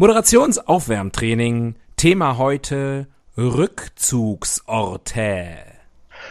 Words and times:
Moderationsaufwärmtraining. 0.00 1.76
Thema 1.96 2.38
heute 2.38 3.06
Rückzugsorte. 3.36 5.18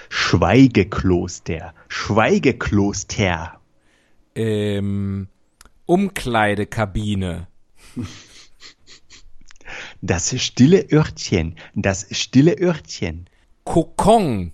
Schweigekloster. 0.10 1.76
Schweigekloster. 1.88 3.60
Ähm, 4.34 5.28
Umkleidekabine. 5.86 7.46
Das 10.02 10.36
stille 10.42 10.88
Örtchen. 10.92 11.56
Das 11.76 12.08
stille 12.10 12.60
Örtchen. 12.60 13.30
Kokon. 13.66 14.52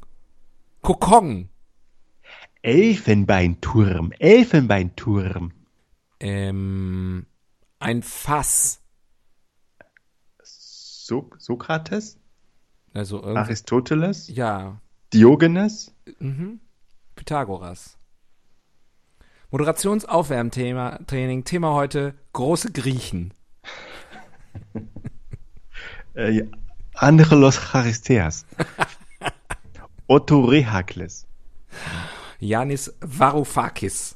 Kokon. 0.81 1.47
Elfenbeinturm. 2.61 4.11
Elfenbeinturm. 4.19 5.53
Ähm, 6.19 7.27
ein 7.79 8.03
Fass. 8.03 8.81
So 11.05 11.29
Sokrates? 11.37 12.17
Also 12.95 13.23
Aristoteles? 13.23 14.27
ja, 14.27 14.81
Diogenes? 15.13 15.93
mhm. 16.17 16.61
Pythagoras. 17.15 17.99
Moderationsaufwärmthema, 19.51 20.97
Training, 21.05 21.43
Thema 21.43 21.75
heute 21.75 22.15
große 22.33 22.71
Griechen. 22.71 23.33
Äh, 26.15 26.47
Andrelos 26.93 27.57
Charisteas. 27.59 28.45
Otto 30.07 30.45
Rehakles. 30.45 31.27
Yanis 32.39 32.95
Varoufakis. 33.01 34.15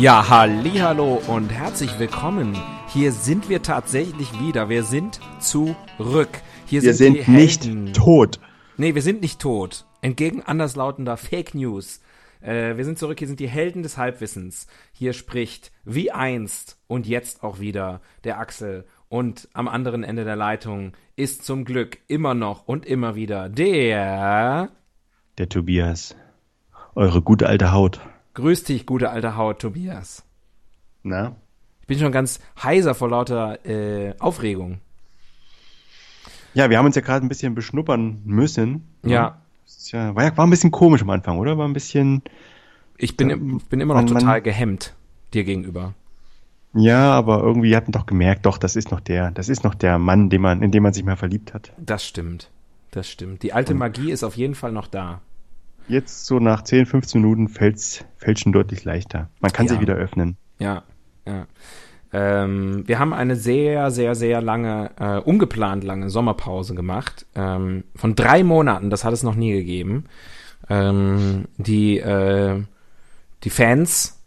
Ja, 0.00 0.30
hallo 0.30 1.20
und 1.26 1.52
herzlich 1.52 1.98
willkommen. 1.98 2.56
Hier 2.88 3.12
sind 3.12 3.50
wir 3.50 3.60
tatsächlich 3.60 4.32
wieder. 4.40 4.70
Wir 4.70 4.82
sind 4.82 5.20
zurück. 5.40 6.40
Hier 6.64 6.80
Wir 6.80 6.94
sind, 6.94 7.18
sind 7.22 7.28
nicht 7.28 7.94
tot. 7.94 8.40
Nee, 8.78 8.94
wir 8.94 9.02
sind 9.02 9.20
nicht 9.20 9.42
tot. 9.42 9.84
Entgegen 10.00 10.42
anderslautender 10.42 11.18
Fake 11.18 11.54
News. 11.54 12.00
Äh, 12.40 12.78
wir 12.78 12.86
sind 12.86 12.98
zurück, 12.98 13.18
hier 13.18 13.28
sind 13.28 13.40
die 13.40 13.48
Helden 13.48 13.82
des 13.82 13.98
Halbwissens. 13.98 14.68
Hier 14.92 15.12
spricht 15.12 15.70
wie 15.84 16.10
einst 16.10 16.78
und 16.86 17.06
jetzt 17.06 17.42
auch 17.42 17.60
wieder 17.60 18.00
der 18.24 18.38
Axel. 18.38 18.86
Und 19.10 19.50
am 19.52 19.68
anderen 19.68 20.02
Ende 20.02 20.24
der 20.24 20.36
Leitung 20.36 20.92
ist 21.14 21.44
zum 21.44 21.66
Glück 21.66 21.98
immer 22.08 22.32
noch 22.32 22.66
und 22.66 22.86
immer 22.86 23.16
wieder 23.16 23.50
der. 23.50 24.70
Der 25.36 25.48
Tobias. 25.50 26.16
Eure 26.94 27.20
gute 27.20 27.46
alte 27.46 27.72
Haut. 27.72 28.00
Grüß 28.40 28.64
dich, 28.64 28.86
gute 28.86 29.10
alte 29.10 29.36
Haut, 29.36 29.58
Tobias. 29.60 30.24
Na? 31.02 31.36
Ich 31.82 31.86
bin 31.86 31.98
schon 31.98 32.10
ganz 32.12 32.40
heiser 32.62 32.94
vor 32.94 33.10
lauter 33.10 33.64
äh, 33.66 34.14
Aufregung. 34.18 34.78
Ja, 36.54 36.70
wir 36.70 36.78
haben 36.78 36.86
uns 36.86 36.96
ja 36.96 37.02
gerade 37.02 37.24
ein 37.24 37.28
bisschen 37.28 37.54
beschnuppern 37.54 38.22
müssen. 38.24 38.86
Ja. 39.04 39.42
Ja, 39.92 40.14
war, 40.14 40.24
ja, 40.24 40.36
war 40.36 40.46
ein 40.46 40.50
bisschen 40.50 40.70
komisch 40.70 41.02
am 41.02 41.10
Anfang, 41.10 41.38
oder? 41.38 41.58
War 41.58 41.68
ein 41.68 41.74
bisschen. 41.74 42.22
Ich 42.96 43.16
bin, 43.16 43.28
Ähm, 43.30 43.60
bin 43.68 43.80
immer 43.80 43.92
noch 43.94 44.02
man- 44.04 44.12
man- 44.12 44.20
total 44.22 44.40
gehemmt 44.42 44.94
dir 45.34 45.44
gegenüber. 45.44 45.94
Ja, 46.72 47.10
aber 47.12 47.40
irgendwie 47.42 47.74
hat 47.76 47.84
man 47.84 47.92
doch 47.92 48.06
gemerkt, 48.06 48.46
doch, 48.46 48.56
das 48.56 48.74
ist 48.76 48.90
noch 48.90 49.00
der, 49.00 49.32
das 49.32 49.48
ist 49.50 49.64
noch 49.64 49.74
der 49.74 49.98
Mann, 49.98 50.30
den 50.30 50.40
man, 50.40 50.62
in 50.62 50.70
den 50.70 50.82
man 50.82 50.92
sich 50.94 51.04
mal 51.04 51.16
verliebt 51.16 51.52
hat. 51.52 51.72
Das 51.78 52.06
stimmt. 52.06 52.50
Das 52.92 53.08
stimmt. 53.08 53.42
Die 53.42 53.52
alte 53.52 53.74
Magie 53.74 54.10
ist 54.10 54.22
auf 54.24 54.36
jeden 54.36 54.54
Fall 54.54 54.72
noch 54.72 54.86
da. 54.86 55.20
Jetzt 55.88 56.26
so 56.26 56.38
nach 56.38 56.62
10, 56.62 56.86
15 56.86 57.20
Minuten 57.20 57.48
fällt 57.48 58.38
schon 58.38 58.52
deutlich 58.52 58.84
leichter. 58.84 59.28
Man 59.40 59.52
kann 59.52 59.66
Ja. 59.66 59.72
sich 59.72 59.80
wieder 59.80 59.94
öffnen. 59.94 60.36
Ja, 60.58 60.82
ja. 61.26 61.46
Ähm, 62.12 62.82
wir 62.88 62.98
haben 62.98 63.12
eine 63.12 63.36
sehr, 63.36 63.90
sehr, 63.92 64.14
sehr 64.16 64.40
lange, 64.42 64.90
äh, 64.98 65.18
ungeplant 65.18 65.84
lange 65.84 66.10
Sommerpause 66.10 66.74
gemacht. 66.74 67.24
Ähm, 67.36 67.84
von 67.94 68.16
drei 68.16 68.42
Monaten, 68.42 68.90
das 68.90 69.04
hat 69.04 69.12
es 69.12 69.22
noch 69.22 69.36
nie 69.36 69.52
gegeben. 69.52 70.04
Ähm, 70.68 71.46
die, 71.56 71.98
äh, 71.98 72.62
die 73.44 73.50
Fans 73.50 74.20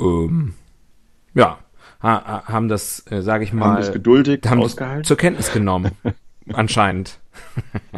ähm, 0.00 0.54
ja, 1.34 1.58
ha, 2.02 2.24
ha, 2.24 2.44
haben 2.48 2.68
das, 2.68 3.04
äh, 3.10 3.22
sage 3.22 3.44
ich 3.44 3.52
mal, 3.52 3.66
Haben 3.66 3.76
das 3.76 3.92
geduldig 3.92 4.40
haben 4.46 4.60
das 4.60 4.72
ausgehalten. 4.72 5.04
zur 5.04 5.16
Kenntnis 5.16 5.52
genommen. 5.52 5.92
anscheinend. 6.52 7.18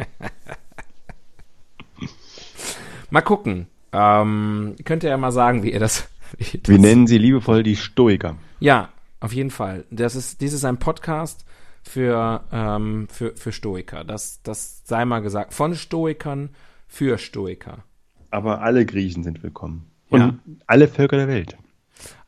mal 3.09 3.21
gucken. 3.21 3.67
Ähm, 3.91 4.75
könnt 4.83 5.03
ihr 5.03 5.09
ja 5.09 5.17
mal 5.17 5.31
sagen, 5.31 5.63
wie 5.63 5.71
ihr 5.71 5.79
das. 5.79 6.07
Wie 6.37 6.57
das 6.57 6.69
Wir 6.69 6.79
nennen 6.79 7.07
sie 7.07 7.17
liebevoll 7.17 7.63
die 7.63 7.75
Stoiker. 7.75 8.37
ja, 8.59 8.89
auf 9.21 9.33
jeden 9.33 9.51
Fall. 9.51 9.85
Das 9.89 10.15
ist, 10.15 10.41
dies 10.41 10.53
ist 10.53 10.65
ein 10.65 10.77
Podcast 10.77 11.45
für, 11.81 12.43
ähm, 12.51 13.07
für, 13.09 13.35
für 13.35 13.51
Stoiker. 13.51 14.03
Das, 14.03 14.41
das 14.43 14.81
sei 14.85 15.05
mal 15.05 15.21
gesagt. 15.21 15.53
Von 15.53 15.73
Stoikern 15.75 16.49
für 16.87 17.17
Stoiker. 17.17 17.83
Aber 18.29 18.61
alle 18.61 18.85
Griechen 18.85 19.23
sind 19.23 19.41
willkommen. 19.41 19.89
Und 20.09 20.19
Ja. 20.19 20.33
alle 20.67 20.87
Völker 20.87 21.17
der 21.17 21.27
Welt. 21.27 21.57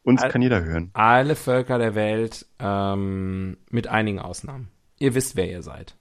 Uns 0.04 0.24
All- 0.24 0.32
kann 0.32 0.42
jeder 0.42 0.64
hören. 0.64 0.90
Alle 0.94 1.36
Völker 1.36 1.78
der 1.78 1.94
Welt, 1.94 2.46
ähm, 2.60 3.58
mit 3.70 3.88
einigen 3.88 4.20
Ausnahmen. 4.20 4.70
Ihr 5.00 5.14
wisst, 5.14 5.36
wer 5.36 5.52
ihr 5.52 5.62
seid. 5.62 5.97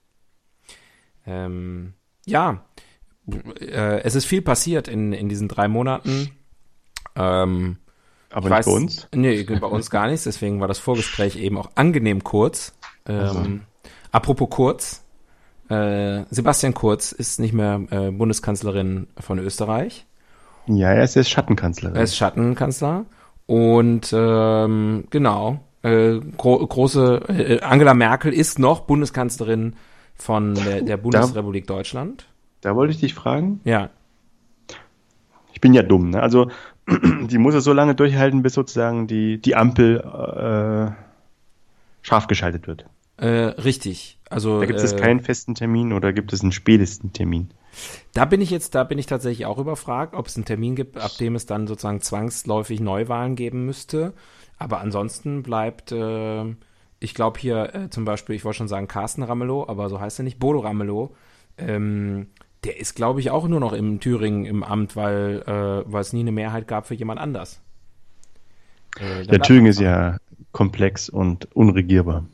Ähm, 1.26 1.94
ja, 2.26 2.64
äh, 3.60 4.00
es 4.02 4.14
ist 4.14 4.24
viel 4.26 4.42
passiert 4.42 4.88
in, 4.88 5.12
in 5.12 5.28
diesen 5.28 5.48
drei 5.48 5.68
Monaten. 5.68 6.30
Ähm, 7.16 7.78
Aber 8.30 8.48
Ich 8.48 8.56
nicht 8.56 8.66
bei 8.66 8.72
uns. 8.72 9.08
Nee, 9.14 9.42
bei 9.42 9.66
uns 9.66 9.90
gar 9.90 10.06
nichts. 10.08 10.24
Deswegen 10.24 10.60
war 10.60 10.68
das 10.68 10.78
Vorgespräch 10.78 11.36
eben 11.36 11.58
auch 11.58 11.70
angenehm 11.74 12.22
kurz. 12.24 12.74
Ähm, 13.06 13.18
Also. 13.18 13.46
Apropos 14.12 14.48
kurz. 14.50 15.02
Äh, 15.68 16.24
Sebastian 16.30 16.74
Kurz 16.74 17.10
ist 17.10 17.40
nicht 17.40 17.52
mehr 17.52 17.80
äh, 17.90 18.10
Bundeskanzlerin 18.12 19.08
von 19.18 19.38
Österreich. 19.40 20.06
Ja, 20.68 20.92
er 20.92 21.02
ist 21.04 21.16
jetzt 21.16 21.30
Schattenkanzlerin. 21.30 21.96
Er 21.96 22.02
ist 22.02 22.16
Schattenkanzler. 22.16 23.04
Und 23.46 24.12
ähm, 24.12 25.04
genau, 25.10 25.60
äh, 25.82 26.20
gro 26.36 26.64
große 26.64 27.22
äh, 27.28 27.60
Angela 27.62 27.94
Merkel 27.94 28.32
ist 28.32 28.58
noch 28.58 28.80
Bundeskanzlerin 28.80 29.74
von 30.16 30.54
der, 30.54 30.82
der 30.82 30.96
Bundesrepublik 30.96 31.66
Deutschland. 31.66 32.26
da 32.60 32.74
wollte 32.74 32.92
ich 32.92 33.00
dich 33.00 33.14
fragen. 33.14 33.60
Ja, 33.64 33.90
Ich 35.52 35.60
bin 35.60 35.74
ja 35.74 35.82
dumm, 35.82 36.10
ne? 36.10 36.22
Also, 36.22 36.50
die 36.88 37.38
muss 37.38 37.54
es 37.54 37.64
so 37.64 37.72
lange 37.72 37.94
durchhalten, 37.94 38.42
bis 38.42 38.54
sozusagen 38.54 39.06
die, 39.06 39.38
die 39.40 39.56
Ampel 39.56 40.00
äh, 40.00 40.92
scharf 42.02 42.26
geschaltet 42.26 42.66
wird. 42.66 42.86
äh, 43.18 43.26
richtig. 43.28 44.18
Also 44.28 44.60
Da 44.60 44.66
gibt 44.66 44.80
es 44.80 44.92
äh, 44.92 44.96
keinen 44.96 45.20
festen 45.20 45.54
Termin 45.54 45.92
oder 45.92 46.12
gibt 46.12 46.32
es 46.32 46.42
einen 46.42 46.52
spätesten 46.52 47.12
Termin? 47.12 47.50
Da 48.12 48.24
bin 48.24 48.40
ich 48.40 48.50
jetzt, 48.50 48.74
da 48.74 48.84
bin 48.84 48.98
ich 48.98 49.06
tatsächlich 49.06 49.46
auch 49.46 49.58
überfragt, 49.58 50.14
ob 50.14 50.26
es 50.26 50.36
einen 50.36 50.44
Termin 50.46 50.74
gibt, 50.76 50.96
ab 50.96 51.12
dem 51.20 51.34
es 51.36 51.46
dann 51.46 51.66
sozusagen 51.66 52.00
zwangsläufig 52.00 52.80
Neuwahlen 52.80 53.36
geben 53.36 53.66
müsste. 53.66 54.14
Aber 54.58 54.80
ansonsten 54.80 55.42
bleibt, 55.42 55.92
äh, 55.92 56.44
ich 57.00 57.14
glaube 57.14 57.38
hier 57.38 57.74
äh, 57.74 57.90
zum 57.90 58.04
Beispiel, 58.04 58.34
ich 58.34 58.44
wollte 58.44 58.58
schon 58.58 58.68
sagen 58.68 58.88
Carsten 58.88 59.22
Ramelow, 59.22 59.66
aber 59.68 59.88
so 59.88 60.00
heißt 60.00 60.20
er 60.20 60.24
nicht, 60.24 60.38
Bodo 60.38 60.60
Ramelow. 60.60 61.14
Ähm, 61.58 62.28
der 62.64 62.80
ist, 62.80 62.96
glaube 62.96 63.20
ich, 63.20 63.30
auch 63.30 63.46
nur 63.46 63.60
noch 63.60 63.72
in 63.72 64.00
Thüringen 64.00 64.44
im 64.44 64.62
Amt, 64.62 64.96
weil 64.96 65.42
äh, 65.46 65.98
es 65.98 66.12
nie 66.12 66.20
eine 66.20 66.32
Mehrheit 66.32 66.66
gab 66.66 66.86
für 66.86 66.94
jemand 66.94 67.20
anders. 67.20 67.60
Äh, 68.98 69.26
Der 69.26 69.40
Thüringen 69.40 69.66
ist 69.66 69.80
ja 69.80 70.18
komplex 70.52 71.08
und 71.08 71.54
unregierbar. 71.54 72.24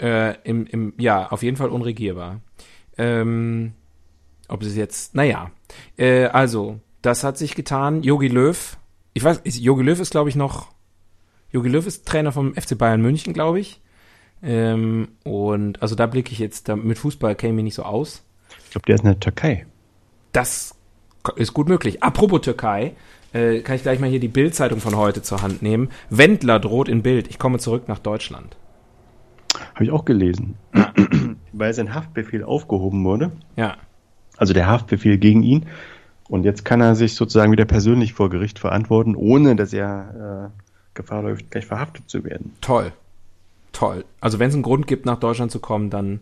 Äh, 0.00 0.36
im, 0.42 0.66
im, 0.66 0.92
ja, 0.98 1.28
auf 1.30 1.42
jeden 1.42 1.56
Fall 1.56 1.68
unregierbar. 1.68 2.40
Ähm, 2.98 3.72
ob 4.48 4.62
es 4.62 4.76
jetzt, 4.76 5.14
naja. 5.14 5.50
Äh, 5.96 6.26
also, 6.26 6.80
das 7.00 7.24
hat 7.24 7.38
sich 7.38 7.54
getan. 7.54 8.02
Yogi 8.02 8.28
Löw, 8.28 8.76
ich 9.14 9.24
weiß, 9.24 9.40
Yogi 9.44 9.82
Löw 9.82 9.98
ist, 10.00 10.10
glaube 10.10 10.28
ich, 10.28 10.36
noch, 10.36 10.72
Yogi 11.52 11.68
Löw 11.68 11.86
ist 11.86 12.06
Trainer 12.06 12.32
vom 12.32 12.54
FC 12.54 12.76
Bayern 12.76 13.00
München, 13.00 13.32
glaube 13.32 13.60
ich. 13.60 13.80
Ähm, 14.44 15.08
und 15.24 15.80
also 15.80 15.94
da 15.94 16.06
blicke 16.06 16.32
ich 16.32 16.38
jetzt, 16.38 16.68
da, 16.68 16.76
mit 16.76 16.98
Fußball 16.98 17.34
käme 17.34 17.60
ich 17.60 17.64
nicht 17.64 17.74
so 17.74 17.82
aus. 17.82 18.22
Ich 18.64 18.70
glaube, 18.70 18.86
der 18.86 18.96
ist 18.96 19.00
in 19.00 19.10
der 19.10 19.20
Türkei. 19.20 19.66
Das 20.32 20.74
ist 21.36 21.54
gut 21.54 21.68
möglich. 21.68 22.02
Apropos 22.02 22.42
Türkei, 22.42 22.94
äh, 23.32 23.60
kann 23.60 23.76
ich 23.76 23.82
gleich 23.82 24.00
mal 24.00 24.10
hier 24.10 24.20
die 24.20 24.28
Bild-Zeitung 24.28 24.80
von 24.80 24.96
heute 24.96 25.22
zur 25.22 25.42
Hand 25.42 25.62
nehmen. 25.62 25.88
Wendler 26.10 26.60
droht 26.60 26.88
in 26.88 27.02
Bild. 27.02 27.28
Ich 27.28 27.38
komme 27.38 27.58
zurück 27.58 27.88
nach 27.88 27.98
Deutschland. 27.98 28.56
Habe 29.74 29.84
ich 29.84 29.90
auch 29.90 30.04
gelesen. 30.04 30.56
Weil 31.52 31.72
sein 31.72 31.94
Haftbefehl 31.94 32.44
aufgehoben 32.44 33.04
wurde. 33.04 33.32
Ja. 33.56 33.76
Also 34.36 34.52
der 34.52 34.66
Haftbefehl 34.66 35.16
gegen 35.16 35.42
ihn. 35.42 35.66
Und 36.28 36.44
jetzt 36.44 36.64
kann 36.64 36.80
er 36.80 36.94
sich 36.94 37.14
sozusagen 37.14 37.52
wieder 37.52 37.64
persönlich 37.64 38.12
vor 38.12 38.30
Gericht 38.30 38.58
verantworten, 38.58 39.14
ohne 39.14 39.56
dass 39.56 39.72
er 39.72 40.50
äh, 40.54 40.60
Gefahr 40.94 41.22
läuft, 41.22 41.50
gleich 41.50 41.66
verhaftet 41.66 42.08
zu 42.08 42.24
werden. 42.24 42.52
Toll. 42.60 42.92
Toll. 43.74 44.04
Also 44.20 44.38
wenn 44.38 44.48
es 44.48 44.54
einen 44.54 44.62
Grund 44.62 44.86
gibt, 44.86 45.04
nach 45.04 45.18
Deutschland 45.18 45.52
zu 45.52 45.58
kommen, 45.58 45.90
dann, 45.90 46.20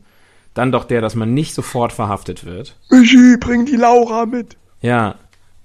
dann 0.55 0.73
doch 0.73 0.85
der, 0.85 1.01
dass 1.01 1.15
man 1.15 1.33
nicht 1.33 1.55
sofort 1.55 1.93
verhaftet 1.93 2.45
wird. 2.45 2.77
Michi, 2.91 3.37
bring 3.39 3.67
die 3.67 3.77
Laura 3.77 4.27
mit. 4.27 4.57
Ja. 4.81 5.17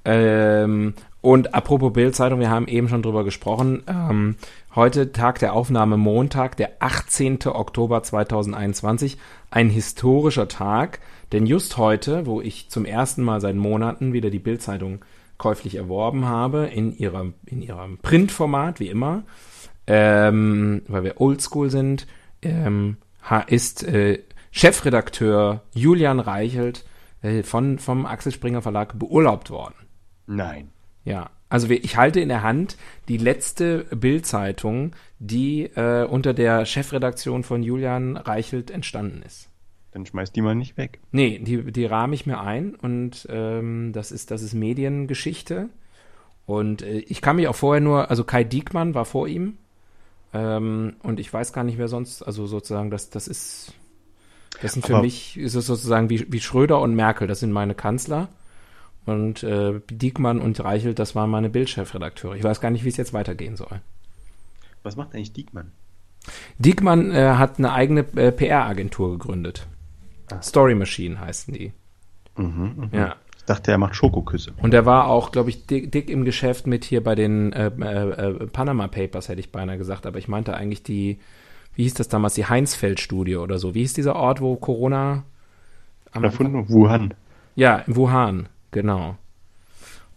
Ähm, 0.05 0.93
und 1.21 1.55
apropos 1.55 1.93
Bildzeitung, 1.93 2.39
wir 2.39 2.49
haben 2.49 2.67
eben 2.67 2.87
schon 2.89 3.01
drüber 3.01 3.23
gesprochen. 3.23 3.83
Ähm, 3.87 4.35
heute 4.75 5.11
Tag 5.11 5.39
der 5.39 5.53
Aufnahme 5.53 5.97
Montag, 5.97 6.55
der 6.57 6.73
18. 6.79 7.47
Oktober 7.47 8.03
2021. 8.03 9.17
Ein 9.49 9.69
historischer 9.69 10.47
Tag, 10.47 10.99
denn 11.31 11.45
just 11.45 11.77
heute, 11.77 12.25
wo 12.25 12.41
ich 12.41 12.69
zum 12.69 12.85
ersten 12.85 13.23
Mal 13.23 13.41
seit 13.41 13.55
Monaten 13.55 14.13
wieder 14.13 14.29
die 14.29 14.39
Bildzeitung 14.39 14.99
käuflich 15.37 15.75
erworben 15.75 16.25
habe, 16.25 16.65
in 16.65 16.97
ihrem, 16.97 17.33
in 17.45 17.61
ihrem 17.61 17.97
Printformat, 17.99 18.79
wie 18.79 18.89
immer, 18.89 19.23
ähm, 19.87 20.81
weil 20.87 21.03
wir 21.03 21.19
oldschool 21.21 21.69
sind, 21.69 22.07
ähm, 22.41 22.97
ist 23.47 23.83
äh, 23.83 24.19
Chefredakteur 24.51 25.63
Julian 25.73 26.19
Reichelt 26.19 26.85
äh, 27.21 27.43
von, 27.43 27.79
vom 27.79 28.05
Axel 28.05 28.31
Springer 28.31 28.61
Verlag 28.61 28.97
beurlaubt 28.99 29.49
worden. 29.49 29.75
Nein. 30.27 30.69
Ja, 31.03 31.29
also 31.49 31.69
ich 31.69 31.95
halte 31.95 32.19
in 32.19 32.29
der 32.29 32.43
Hand 32.43 32.77
die 33.07 33.17
letzte 33.17 33.85
Bildzeitung, 33.95 34.93
die 35.19 35.63
äh, 35.63 36.05
unter 36.05 36.33
der 36.33 36.65
Chefredaktion 36.65 37.43
von 37.43 37.63
Julian 37.63 38.17
Reichelt 38.17 38.69
entstanden 38.69 39.21
ist. 39.25 39.49
Dann 39.91 40.05
schmeißt 40.05 40.35
die 40.35 40.41
mal 40.41 40.55
nicht 40.55 40.77
weg. 40.77 40.99
Nee, 41.11 41.39
die, 41.39 41.71
die 41.71 41.85
rahme 41.85 42.13
ich 42.13 42.25
mir 42.25 42.41
ein 42.41 42.75
und 42.75 43.25
ähm, 43.31 43.93
das 43.93 44.11
ist, 44.11 44.31
das 44.31 44.41
ist 44.41 44.53
Mediengeschichte. 44.53 45.69
Und 46.45 46.81
äh, 46.81 46.99
ich 46.99 47.21
kann 47.21 47.37
mich 47.37 47.47
auch 47.47 47.55
vorher 47.55 47.81
nur, 47.81 48.09
also 48.09 48.23
Kai 48.23 48.43
Diekmann 48.43 48.93
war 48.93 49.05
vor 49.05 49.27
ihm. 49.27 49.57
Ähm, 50.33 50.95
und 51.03 51.19
ich 51.19 51.31
weiß 51.31 51.53
gar 51.53 51.63
nicht, 51.63 51.77
wer 51.77 51.87
sonst, 51.87 52.21
also 52.21 52.47
sozusagen, 52.47 52.89
das, 52.89 53.09
das 53.09 53.27
ist, 53.27 53.73
das 54.61 54.73
sind 54.73 54.85
für 54.85 54.95
Aber- 54.95 55.03
mich, 55.03 55.37
ist 55.37 55.55
es 55.55 55.65
sozusagen 55.65 56.09
wie, 56.09 56.31
wie 56.31 56.39
Schröder 56.41 56.79
und 56.81 56.95
Merkel, 56.95 57.27
das 57.27 57.39
sind 57.39 57.51
meine 57.51 57.75
Kanzler. 57.75 58.29
Und 59.05 59.41
äh, 59.43 59.79
Diekmann 59.89 60.41
und 60.41 60.61
Reichelt, 60.61 60.99
das 60.99 61.15
waren 61.15 61.29
meine 61.29 61.49
Bildchefredakteure. 61.49 62.35
Ich 62.35 62.43
weiß 62.43 62.59
gar 62.59 62.71
nicht, 62.71 62.83
wie 62.83 62.89
es 62.89 62.97
jetzt 62.97 63.13
weitergehen 63.13 63.55
soll. 63.55 63.79
Was 64.83 64.97
macht 64.97 65.15
eigentlich 65.15 65.31
Diekmann? 65.31 65.71
Diekmann 66.57 67.11
äh, 67.11 67.35
hat 67.35 67.57
eine 67.57 67.71
eigene 67.71 68.01
äh, 68.17 68.33
PR-Agentur 68.33 69.11
gegründet. 69.11 69.65
Ah. 70.29 70.41
Story 70.41 70.75
Machine 70.75 71.21
heißen 71.21 71.53
die. 71.53 71.71
Mhm, 72.35 72.73
mhm. 72.75 72.89
Ja. 72.91 73.15
Dachte, 73.47 73.71
er 73.71 73.77
macht 73.77 73.95
Schokoküsse. 73.95 74.51
Und 74.61 74.73
er 74.73 74.85
war 74.85 75.07
auch, 75.07 75.31
glaube 75.31 75.49
ich, 75.49 75.65
dick, 75.65 75.89
dick 75.89 76.09
im 76.09 76.25
Geschäft 76.25 76.67
mit 76.67 76.83
hier 76.83 77.01
bei 77.01 77.15
den 77.15 77.53
äh, 77.53 77.71
äh, 77.79 78.09
äh, 78.09 78.47
Panama 78.47 78.89
Papers, 78.89 79.29
hätte 79.29 79.39
ich 79.39 79.53
beinahe 79.53 79.77
gesagt. 79.77 80.05
Aber 80.05 80.19
ich 80.19 80.27
meinte 80.27 80.53
eigentlich 80.53 80.83
die, 80.83 81.19
wie 81.73 81.83
hieß 81.83 81.93
das 81.93 82.09
damals, 82.09 82.33
die 82.33 82.45
Heinzfeld-Studie 82.45 83.37
oder 83.37 83.57
so. 83.57 83.73
Wie 83.73 83.79
hieß 83.79 83.93
dieser 83.93 84.17
Ort, 84.17 84.41
wo 84.41 84.57
Corona 84.57 85.23
am 86.11 86.25
Erfunden? 86.25 86.67
Wuhan. 86.67 87.13
Ja, 87.55 87.77
in 87.77 87.95
Wuhan, 87.95 88.49
genau. 88.71 89.15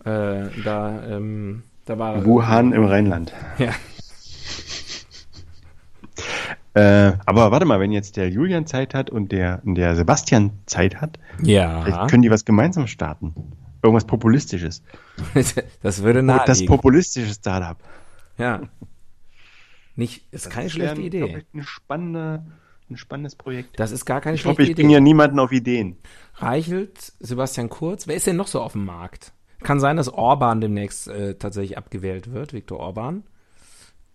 Äh, 0.04 0.48
da, 0.64 1.00
ähm, 1.08 1.62
da 1.84 1.98
war 2.00 2.24
Wuhan 2.24 2.72
im 2.72 2.84
Rheinland. 2.84 3.32
Ja. 3.58 3.70
Äh, 6.74 7.12
aber 7.26 7.50
warte 7.50 7.64
mal, 7.66 7.80
wenn 7.80 7.90
jetzt 7.92 8.16
der 8.16 8.28
Julian 8.30 8.66
Zeit 8.66 8.94
hat 8.94 9.10
und 9.10 9.32
der, 9.32 9.60
der 9.64 9.96
Sebastian 9.96 10.52
Zeit 10.66 11.00
hat, 11.00 11.18
Ja. 11.42 11.82
vielleicht 11.82 12.08
können 12.10 12.22
die 12.22 12.30
was 12.30 12.44
gemeinsam 12.44 12.86
starten. 12.86 13.34
Irgendwas 13.82 14.04
Populistisches. 14.06 14.82
das 15.82 16.02
würde 16.02 16.22
Das 16.24 16.36
naheliegen. 16.46 16.66
populistische 16.66 17.32
Startup. 17.34 17.76
Ja. 18.38 18.60
Nicht, 19.96 20.24
ist 20.32 20.48
keine 20.50 20.66
Das 20.66 20.72
schlechte 20.72 20.96
wäre, 20.98 21.06
Idee. 21.06 21.44
ich, 21.52 21.58
Ein, 21.60 21.62
spannende, 21.64 22.44
ein 22.88 22.96
spannendes 22.96 23.34
Projekt. 23.36 23.78
Das 23.80 23.90
ist 23.90 24.04
gar 24.04 24.20
keine 24.20 24.36
Ich 24.36 24.42
schlechte 24.42 24.52
hoffe, 24.54 24.62
ich 24.62 24.70
Idee. 24.70 24.82
bringe 24.82 24.94
ja 24.94 25.00
niemanden 25.00 25.38
auf 25.38 25.50
Ideen. 25.52 25.96
Reichelt, 26.36 27.12
Sebastian 27.18 27.68
Kurz. 27.68 28.06
Wer 28.06 28.16
ist 28.16 28.26
denn 28.26 28.36
noch 28.36 28.46
so 28.46 28.60
auf 28.62 28.72
dem 28.72 28.84
Markt? 28.84 29.32
Kann 29.62 29.80
sein, 29.80 29.96
dass 29.96 30.08
Orban 30.08 30.60
demnächst 30.60 31.08
äh, 31.08 31.34
tatsächlich 31.34 31.76
abgewählt 31.76 32.32
wird, 32.32 32.52
Viktor 32.52 32.78
Orban. 32.80 33.24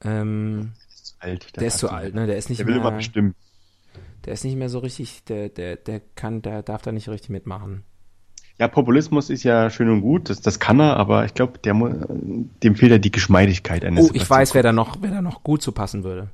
Ähm, 0.04 0.72
Ist 1.20 1.24
alt. 1.24 1.56
der 1.58 1.68
ist 1.68 1.78
zu 1.80 1.90
alt, 1.90 2.14
ne? 2.16 2.28
Der 2.28 2.38
ist 2.38 2.50
nicht 2.50 2.60
Der 2.60 2.68
will 2.68 2.76
immer 2.76 2.90
mehr, 2.92 2.98
bestimmen. 2.98 3.36
der 4.26 4.34
ist 4.34 4.44
nicht 4.44 4.56
mehr 4.56 4.70
so 4.70 4.80
richtig, 4.80 5.24
der, 5.26 5.50
der, 5.50 5.76
der 5.76 6.02
kann, 6.16 6.42
der 6.42 6.64
darf 6.64 6.82
da 6.82 6.92
nicht 6.92 7.10
richtig 7.10 7.30
mitmachen. 7.30 7.84
Ja, 8.58 8.70
Populismus 8.70 9.30
ist 9.30 9.44
ja 9.44 9.70
schön 9.70 9.90
und 9.90 10.02
gut, 10.02 10.30
das, 10.30 10.40
das 10.40 10.60
kann 10.60 10.80
er, 10.80 10.96
aber 10.96 11.26
ich 11.26 11.34
glaube, 11.34 11.60
der 11.60 11.74
dem 11.74 12.76
fehlt 12.76 12.92
ja 12.92 12.98
die 13.00 13.12
Geschmeidigkeit 13.12 13.84
eines 13.84 14.10
Oh, 14.10 14.12
ich 14.14 14.30
weiß, 14.30 14.54
wer 14.54 14.64
da 14.64 14.72
noch, 14.72 14.98
wer 15.02 15.12
da 15.12 15.22
noch 15.22 15.44
gut 15.44 15.62
zu 15.62 15.74
passen 15.74 16.04
würde. 16.06 16.30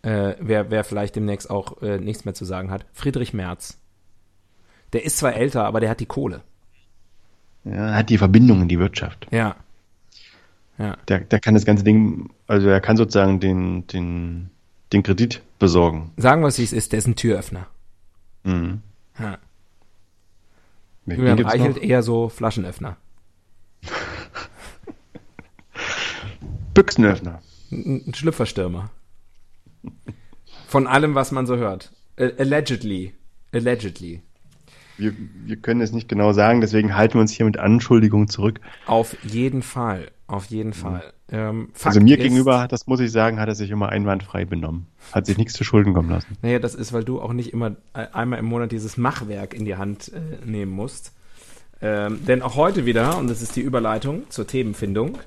Äh, 0.00 0.36
wer, 0.40 0.70
wer 0.70 0.82
vielleicht 0.84 1.16
demnächst 1.16 1.50
auch 1.50 1.82
äh, 1.82 1.98
nichts 1.98 2.24
mehr 2.24 2.34
zu 2.34 2.44
sagen 2.44 2.70
hat. 2.70 2.86
Friedrich 2.92 3.34
Merz. 3.34 3.78
Der 4.94 5.04
ist 5.04 5.18
zwar 5.18 5.34
älter, 5.34 5.64
aber 5.64 5.80
der 5.80 5.90
hat 5.90 6.00
die 6.00 6.06
Kohle. 6.06 6.42
Ja, 7.64 7.72
er 7.90 7.94
hat 7.96 8.10
die 8.10 8.18
Verbindung 8.18 8.62
in 8.62 8.68
die 8.68 8.78
Wirtschaft. 8.78 9.26
Ja. 9.30 9.56
Ja. 10.78 10.96
Der, 11.08 11.20
der 11.20 11.40
kann 11.40 11.54
das 11.54 11.64
ganze 11.64 11.84
Ding, 11.84 12.30
also 12.46 12.68
er 12.68 12.80
kann 12.80 12.96
sozusagen 12.96 13.40
den, 13.40 13.86
den, 13.86 14.50
den 14.92 15.02
Kredit 15.02 15.42
besorgen. 15.58 16.12
Sagen 16.16 16.42
wir 16.42 16.48
es, 16.48 16.58
wie 16.58 16.64
es 16.64 16.72
ist, 16.72 16.92
der 16.92 16.98
ist 16.98 17.06
ein 17.06 17.16
Türöffner. 17.16 17.66
Mhm. 18.42 18.82
Ja. 19.18 19.38
Wen 21.06 21.18
Julian 21.18 21.40
Reichelt 21.40 21.76
noch? 21.76 21.82
eher 21.82 22.02
so 22.02 22.28
Flaschenöffner. 22.28 22.96
Büchsenöffner. 26.74 27.40
Ein 27.70 28.12
Schlüpferstürmer. 28.14 28.90
Von 30.66 30.86
allem, 30.86 31.14
was 31.14 31.30
man 31.30 31.46
so 31.46 31.56
hört. 31.56 31.92
Allegedly. 32.16 33.14
Allegedly. 33.52 34.22
Wir, 34.96 35.12
wir 35.44 35.56
können 35.56 35.80
es 35.80 35.92
nicht 35.92 36.08
genau 36.08 36.32
sagen, 36.32 36.60
deswegen 36.60 36.94
halten 36.96 37.14
wir 37.14 37.20
uns 37.20 37.32
hier 37.32 37.46
mit 37.46 37.58
Anschuldigungen 37.58 38.28
zurück. 38.28 38.60
Auf 38.86 39.16
jeden 39.24 39.62
Fall. 39.62 40.10
Auf 40.26 40.46
jeden 40.46 40.72
Fall. 40.72 41.12
Ähm, 41.30 41.68
Fakt 41.74 41.96
also 41.96 42.00
mir 42.00 42.16
ist- 42.16 42.22
gegenüber, 42.22 42.66
das 42.68 42.86
muss 42.86 43.00
ich 43.00 43.12
sagen, 43.12 43.38
hat 43.38 43.48
er 43.48 43.54
sich 43.54 43.70
immer 43.70 43.90
einwandfrei 43.90 44.44
benommen. 44.46 44.86
Hat 45.12 45.26
sich 45.26 45.36
nichts 45.36 45.52
zu 45.52 45.64
Schulden 45.64 45.92
kommen 45.92 46.08
lassen. 46.08 46.38
Naja, 46.40 46.58
das 46.58 46.74
ist, 46.74 46.92
weil 46.92 47.04
du 47.04 47.20
auch 47.20 47.32
nicht 47.32 47.52
immer 47.52 47.76
einmal 47.92 48.38
im 48.38 48.46
Monat 48.46 48.72
dieses 48.72 48.96
Machwerk 48.96 49.52
in 49.52 49.64
die 49.66 49.76
Hand 49.76 50.12
äh, 50.14 50.46
nehmen 50.46 50.72
musst. 50.72 51.12
Ähm, 51.82 52.24
denn 52.24 52.40
auch 52.40 52.56
heute 52.56 52.86
wieder, 52.86 53.18
und 53.18 53.28
das 53.28 53.42
ist 53.42 53.56
die 53.56 53.60
Überleitung 53.60 54.30
zur 54.30 54.46
Themenfindung, 54.46 55.18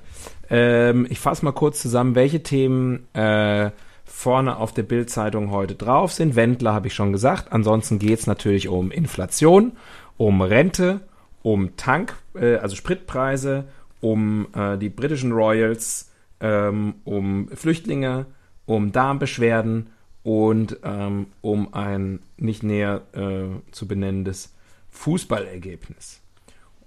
ähm, 0.50 1.06
ich 1.08 1.20
fasse 1.20 1.44
mal 1.44 1.52
kurz 1.52 1.80
zusammen, 1.80 2.14
welche 2.16 2.42
Themen 2.42 3.06
äh, 3.14 3.70
vorne 4.04 4.56
auf 4.56 4.72
der 4.72 4.82
Bildzeitung 4.82 5.50
heute 5.52 5.74
drauf 5.76 6.12
sind. 6.12 6.34
Wendler 6.34 6.72
habe 6.72 6.88
ich 6.88 6.94
schon 6.94 7.12
gesagt. 7.12 7.52
Ansonsten 7.52 7.98
geht 8.00 8.18
es 8.18 8.26
natürlich 8.26 8.66
um 8.66 8.90
Inflation, 8.90 9.72
um 10.16 10.40
Rente, 10.40 11.00
um 11.42 11.76
Tank, 11.76 12.16
äh, 12.34 12.56
also 12.56 12.74
Spritpreise, 12.74 13.66
um 14.00 14.48
äh, 14.54 14.78
die 14.78 14.88
britischen 14.88 15.32
Royals, 15.32 16.10
ähm, 16.40 16.94
um 17.04 17.48
Flüchtlinge, 17.48 18.26
um 18.66 18.92
Darmbeschwerden 18.92 19.90
und 20.22 20.78
ähm, 20.82 21.26
um 21.40 21.72
ein 21.74 22.20
nicht 22.36 22.62
näher 22.62 23.02
äh, 23.12 23.72
zu 23.72 23.88
benennendes 23.88 24.54
Fußballergebnis. 24.90 26.20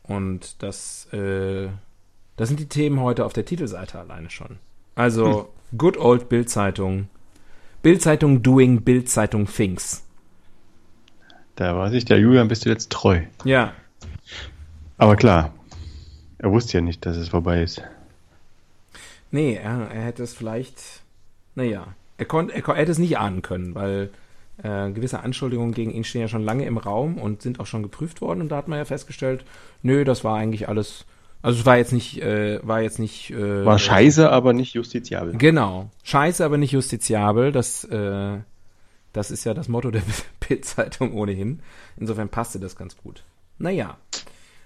Und 0.03 0.61
das, 0.63 1.11
äh, 1.13 1.69
das 2.37 2.49
sind 2.49 2.59
die 2.59 2.69
Themen 2.69 2.99
heute 2.99 3.25
auf 3.25 3.33
der 3.33 3.45
Titelseite 3.45 3.99
alleine 3.99 4.29
schon. 4.29 4.57
Also, 4.95 5.49
good 5.77 5.97
old 5.97 6.29
Bildzeitung. 6.29 7.07
Bildzeitung 7.81 8.43
doing 8.43 8.81
Bildzeitung 8.81 9.47
things. 9.47 10.03
Da 11.55 11.75
war 11.75 11.89
sich 11.89 12.05
der 12.05 12.19
Julian 12.19 12.47
bis 12.47 12.61
zuletzt 12.61 12.91
treu. 12.91 13.21
Ja, 13.43 13.73
Aber 14.97 15.15
klar, 15.15 15.53
er 16.41 16.51
wusste 16.51 16.77
ja 16.77 16.81
nicht, 16.81 17.05
dass 17.05 17.17
es 17.17 17.29
vorbei 17.29 17.61
ist. 17.63 17.81
nee, 19.31 19.55
er, 19.55 19.89
er 19.91 20.03
hätte 20.03 20.23
es 20.23 20.33
vielleicht, 20.33 21.01
naja, 21.55 21.87
er 22.17 22.25
konnte, 22.25 22.53
er, 22.53 22.67
er 22.67 22.75
hätte 22.75 22.91
es 22.91 22.99
nicht 22.99 23.17
ahnen 23.17 23.41
können, 23.41 23.75
weil 23.75 24.09
Äh, 24.63 24.91
gewisse 24.91 25.21
Anschuldigungen 25.21 25.73
gegen 25.73 25.89
ihn 25.91 26.03
stehen 26.03 26.21
ja 26.21 26.27
schon 26.27 26.43
lange 26.43 26.65
im 26.65 26.77
Raum 26.77 27.17
und 27.17 27.41
sind 27.41 27.59
auch 27.59 27.65
schon 27.65 27.81
geprüft 27.81 28.21
worden. 28.21 28.41
Und 28.41 28.49
da 28.49 28.57
hat 28.57 28.67
man 28.67 28.77
ja 28.77 28.85
festgestellt, 28.85 29.43
nö, 29.81 30.03
das 30.03 30.23
war 30.23 30.37
eigentlich 30.37 30.67
alles. 30.69 31.05
Also 31.41 31.61
es 31.61 31.65
war 31.65 31.77
jetzt 31.77 31.93
nicht, 31.93 32.21
äh, 32.21 32.59
war 32.61 32.81
jetzt 32.81 32.99
nicht. 32.99 33.31
Äh, 33.31 33.65
War 33.65 33.79
scheiße, 33.79 34.29
aber 34.29 34.53
nicht 34.53 34.75
justiziabel. 34.75 35.33
Genau. 35.35 35.89
Scheiße, 36.03 36.45
aber 36.45 36.59
nicht 36.59 36.73
justiziabel. 36.73 37.51
Das, 37.51 37.85
äh, 37.85 38.37
das 39.13 39.31
ist 39.31 39.45
ja 39.45 39.55
das 39.55 39.67
Motto 39.67 39.89
der 39.89 40.03
Bild-Zeitung 40.47 41.13
ohnehin. 41.13 41.61
Insofern 41.97 42.29
passte 42.29 42.59
das 42.59 42.75
ganz 42.75 42.95
gut. 42.97 43.23
Naja. 43.57 43.97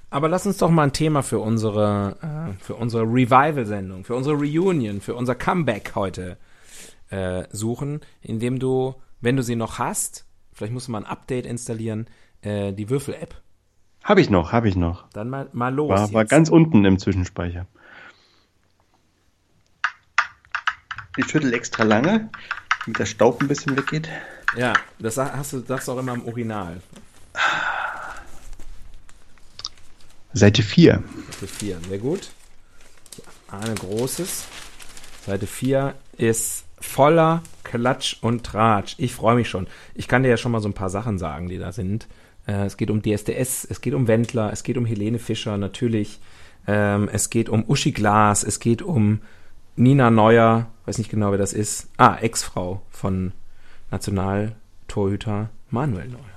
Aber 0.10 0.30
lass 0.30 0.46
uns 0.46 0.58
doch 0.58 0.70
mal 0.70 0.84
ein 0.84 0.94
Thema 0.94 1.24
für 1.24 1.40
unsere, 1.40 2.18
äh, 2.58 2.64
für 2.64 2.76
unsere 2.76 3.04
Revival-Sendung, 3.04 4.06
für 4.06 4.16
unsere 4.16 4.36
Reunion, 4.36 5.02
für 5.02 5.16
unser 5.16 5.36
Comeback 5.36 5.94
heute 5.96 6.38
äh, 7.10 7.44
suchen, 7.52 8.02
indem 8.22 8.60
du, 8.60 8.96
wenn 9.22 9.36
du 9.36 9.44
sie 9.44 9.56
noch 9.56 9.80
hast, 9.80 10.26
vielleicht 10.54 10.74
musst 10.74 10.88
du 10.88 10.92
mal 10.92 11.00
ein 11.00 11.06
Update 11.06 11.46
installieren, 11.46 12.08
äh, 12.42 12.72
die 12.74 12.90
Würfel-App. 12.90 13.42
Habe 14.04 14.22
ich 14.22 14.30
noch, 14.30 14.52
habe 14.52 14.70
ich 14.70 14.76
noch. 14.76 15.10
Dann 15.10 15.30
mal, 15.30 15.50
mal 15.52 15.74
los. 15.74 15.90
War, 15.90 16.14
war 16.14 16.26
ganz 16.26 16.50
unten 16.50 16.86
im 16.86 17.00
Zwischenspeicher. 17.00 17.66
Ich 21.18 21.28
schüttel 21.28 21.54
extra 21.54 21.84
lange, 21.84 22.30
damit 22.86 23.00
der 23.00 23.06
Staub 23.06 23.42
ein 23.42 23.48
bisschen 23.48 23.76
weggeht. 23.76 24.10
Ja, 24.56 24.74
das 25.00 25.18
hast 25.18 25.54
du, 25.54 25.60
sagst 25.60 25.88
du 25.88 25.94
auch 25.94 25.98
immer 25.98 26.14
im 26.14 26.26
Original. 26.26 26.82
Seite 30.38 30.64
4. 30.64 31.02
Seite 31.32 31.48
4, 31.48 31.78
sehr 31.88 31.98
gut. 31.98 32.30
Ein 33.48 33.74
großes. 33.74 34.44
Seite 35.26 35.48
4 35.48 35.96
ist 36.18 36.66
voller 36.78 37.42
Klatsch 37.64 38.18
und 38.22 38.44
Tratsch. 38.44 38.96
Ich 38.98 39.16
freue 39.16 39.38
mich 39.38 39.48
schon. 39.48 39.68
Ich 39.94 40.10
kann 40.10 40.24
dir 40.24 40.30
ja 40.30 40.36
schon 40.36 40.52
mal 40.52 40.60
so 40.60 40.68
ein 40.68 40.74
paar 40.74 40.90
Sachen 40.90 41.18
sagen, 41.18 41.48
die 41.48 41.58
da 41.58 41.72
sind. 41.72 42.08
Äh, 42.48 42.66
es 42.66 42.76
geht 42.76 42.92
um 42.92 43.02
DSDS, 43.02 43.64
es 43.64 43.80
geht 43.80 43.94
um 43.94 44.10
Wendler, 44.10 44.52
es 44.52 44.64
geht 44.64 44.76
um 44.76 44.86
Helene 44.86 45.20
Fischer 45.20 45.58
natürlich. 45.58 46.20
Ähm, 46.68 47.10
es 47.10 47.30
geht 47.30 47.48
um 47.48 47.64
Uschi 47.70 47.94
Glas, 47.94 48.44
es 48.44 48.60
geht 48.60 48.82
um 48.82 49.22
Nina 49.78 50.12
Neuer, 50.12 50.68
weiß 50.86 50.98
nicht 50.98 51.10
genau, 51.10 51.32
wer 51.32 51.38
das 51.38 51.54
ist. 51.54 51.88
Ah, 51.96 52.18
Ex-Frau 52.18 52.82
von 52.90 53.32
Nationaltorhüter 53.90 55.50
Manuel 55.70 56.10
Neuer. 56.10 56.35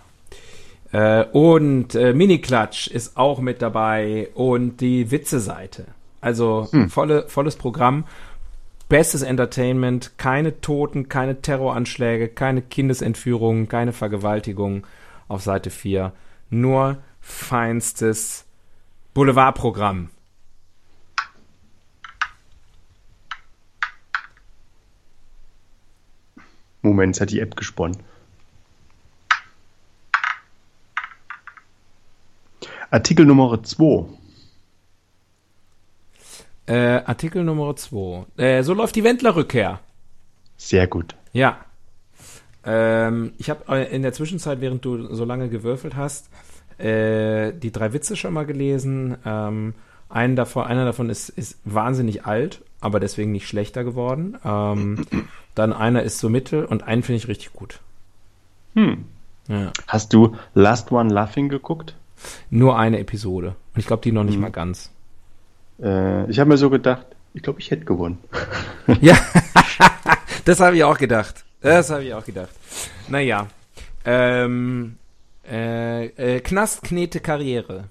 Äh, 0.92 1.24
und 1.24 1.94
äh, 1.94 2.12
Mini-Klatsch 2.14 2.88
ist 2.88 3.16
auch 3.16 3.40
mit 3.40 3.62
dabei 3.62 4.30
und 4.34 4.80
die 4.80 5.10
Witze-Seite. 5.10 5.86
Also 6.20 6.68
volle, 6.88 7.28
volles 7.28 7.56
Programm. 7.56 8.04
Bestes 8.88 9.22
Entertainment, 9.22 10.12
keine 10.16 10.60
Toten, 10.60 11.08
keine 11.08 11.42
Terroranschläge, 11.42 12.28
keine 12.28 12.62
Kindesentführungen, 12.62 13.68
keine 13.68 13.92
Vergewaltigungen 13.92 14.84
auf 15.28 15.42
Seite 15.42 15.70
4. 15.70 16.12
Nur 16.48 16.96
feinstes 17.20 18.46
Boulevardprogramm. 19.12 20.08
Moment, 26.80 27.16
jetzt 27.16 27.20
hat 27.20 27.30
die 27.30 27.40
App 27.40 27.56
gesponnen. 27.56 27.98
Artikel 32.90 33.26
Nummer 33.26 33.62
2. 33.62 34.06
Äh, 36.66 37.02
Artikel 37.04 37.44
Nummer 37.44 37.76
2. 37.76 38.26
Äh, 38.36 38.62
so 38.62 38.72
läuft 38.72 38.96
die 38.96 39.04
Wendler-Rückkehr. 39.04 39.80
Sehr 40.56 40.86
gut. 40.86 41.14
Ja. 41.32 41.58
Ähm, 42.64 43.32
ich 43.38 43.50
habe 43.50 43.74
in 43.82 44.02
der 44.02 44.12
Zwischenzeit, 44.12 44.60
während 44.60 44.84
du 44.84 45.14
so 45.14 45.24
lange 45.24 45.48
gewürfelt 45.48 45.96
hast, 45.96 46.30
äh, 46.78 47.52
die 47.52 47.72
drei 47.72 47.92
Witze 47.92 48.16
schon 48.16 48.32
mal 48.32 48.46
gelesen. 48.46 49.16
Ähm, 49.24 49.74
einen 50.08 50.36
davon, 50.36 50.64
einer 50.64 50.86
davon 50.86 51.10
ist, 51.10 51.28
ist 51.28 51.58
wahnsinnig 51.64 52.24
alt, 52.24 52.62
aber 52.80 53.00
deswegen 53.00 53.32
nicht 53.32 53.48
schlechter 53.48 53.84
geworden. 53.84 54.38
Ähm, 54.44 55.04
dann 55.54 55.74
einer 55.74 56.02
ist 56.02 56.18
so 56.18 56.30
mittel 56.30 56.64
und 56.64 56.84
einen 56.84 57.02
finde 57.02 57.18
ich 57.18 57.28
richtig 57.28 57.52
gut. 57.52 57.80
Hm. 58.74 59.04
Ja. 59.48 59.72
Hast 59.86 60.12
du 60.12 60.36
Last 60.54 60.90
One 60.90 61.12
Laughing 61.12 61.48
geguckt? 61.48 61.94
Nur 62.50 62.78
eine 62.78 62.98
Episode. 62.98 63.48
Und 63.74 63.80
ich 63.80 63.86
glaube, 63.86 64.02
die 64.02 64.12
noch 64.12 64.24
nicht 64.24 64.38
mal 64.38 64.50
ganz. 64.50 64.90
Äh, 65.80 66.28
ich 66.30 66.38
habe 66.38 66.48
mir 66.50 66.56
so 66.56 66.70
gedacht, 66.70 67.06
ich 67.34 67.42
glaube, 67.42 67.60
ich 67.60 67.70
hätte 67.70 67.84
gewonnen. 67.84 68.18
Ja, 69.00 69.16
das 70.46 70.60
habe 70.60 70.76
ich 70.76 70.84
auch 70.84 70.96
gedacht. 70.98 71.44
Das 71.60 71.90
habe 71.90 72.04
ich 72.04 72.14
auch 72.14 72.24
gedacht. 72.24 72.48
Naja. 73.08 73.46
Ähm, 74.04 74.96
äh, 75.46 76.06
äh, 76.06 76.40
Knast, 76.40 76.82
Knete, 76.84 77.20
Karriere. 77.20 77.84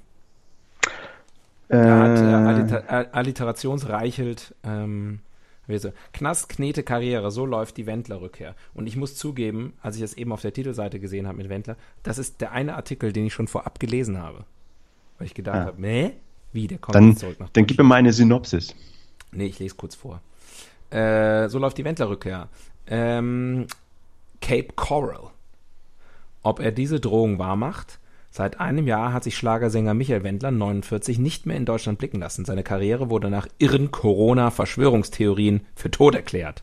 Da 1.70 2.00
hat 2.00 2.18
äh, 2.20 2.24
Alliter 2.24 2.84
All- 2.88 3.10
Alliterationsreichelt 3.12 4.56
ähm, 4.64 5.20
wie 5.68 5.78
so, 5.78 5.92
Knast, 6.14 6.50
Knete, 6.50 6.84
Karriere, 6.84 7.30
so 7.32 7.46
läuft 7.46 7.78
die 7.78 7.86
Wendler-Rückkehr. 7.86 8.56
Und 8.74 8.88
ich 8.88 8.96
muss 8.96 9.16
zugeben, 9.16 9.74
als 9.82 9.96
ich 9.98 10.02
das 10.02 10.14
eben 10.14 10.32
auf 10.32 10.42
der 10.42 10.54
Titelseite 10.54 11.00
gesehen 11.00 11.28
habe 11.28 11.38
mit 11.38 11.50
Wendler, 11.50 11.76
das 12.04 12.18
ist 12.18 12.40
der 12.42 12.52
eine 12.54 12.76
Artikel, 12.76 13.12
den 13.14 13.26
ich 13.28 13.34
schon 13.34 13.48
vorab 13.48 13.80
gelesen 13.80 14.18
habe. 14.22 14.46
Weil 15.18 15.28
ich 15.28 15.34
gedacht 15.34 15.58
Ah. 15.58 15.66
habe, 15.66 15.82
nee, 15.82 16.14
wie, 16.54 16.68
der 16.68 16.78
kommt 16.78 16.96
dann, 16.96 17.18
zurück 17.18 17.40
nach 17.40 17.50
dann 17.50 17.66
gib 17.66 17.78
mir 17.78 17.84
mal 17.84 17.96
eine 17.96 18.14
Synopsis. 18.14 18.74
Nee, 19.32 19.48
ich 19.48 19.60
lese 19.60 19.76
kurz 19.76 19.96
vor. 19.96 20.22
Äh, 20.90 21.50
so 21.50 21.60
läuft 21.60 21.78
die 21.78 21.84
Wendler-Rückkehr. 21.86 22.48
Ähm, 22.88 23.68
Cape 24.40 24.70
Coral. 24.76 25.32
Ob 26.44 26.60
er 26.62 26.72
diese 26.72 27.00
Drohung 27.02 27.40
wahrmacht? 27.40 28.00
Seit 28.38 28.60
einem 28.60 28.86
Jahr 28.86 29.14
hat 29.14 29.24
sich 29.24 29.36
Schlagersänger 29.36 29.96
Michael 29.96 30.22
Wendler, 30.22 30.52
49, 30.52 31.18
nicht 31.18 31.48
mehr 31.48 31.58
in 31.58 31.66
Deutschland 31.66 31.98
blicken 31.98 32.20
lassen. 32.20 32.46
Seine 32.46 32.62
Karriere 32.62 33.10
wurde 33.10 33.32
nach 33.32 33.48
irren 33.58 33.90
Corona-Verschwörungstheorien 33.90 35.62
für 35.74 35.90
tot 35.90 36.14
erklärt. 36.14 36.62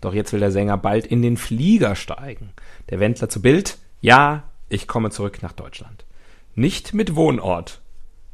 Doch 0.00 0.14
jetzt 0.14 0.32
will 0.32 0.40
der 0.40 0.50
Sänger 0.50 0.76
bald 0.78 1.06
in 1.06 1.22
den 1.22 1.36
Flieger 1.36 1.94
steigen. 1.94 2.50
Der 2.90 2.98
Wendler 2.98 3.28
zu 3.28 3.40
Bild, 3.40 3.78
ja, 4.00 4.50
ich 4.68 4.88
komme 4.88 5.10
zurück 5.10 5.42
nach 5.42 5.52
Deutschland. 5.52 6.04
Nicht 6.56 6.92
mit 6.92 7.14
Wohnort, 7.14 7.82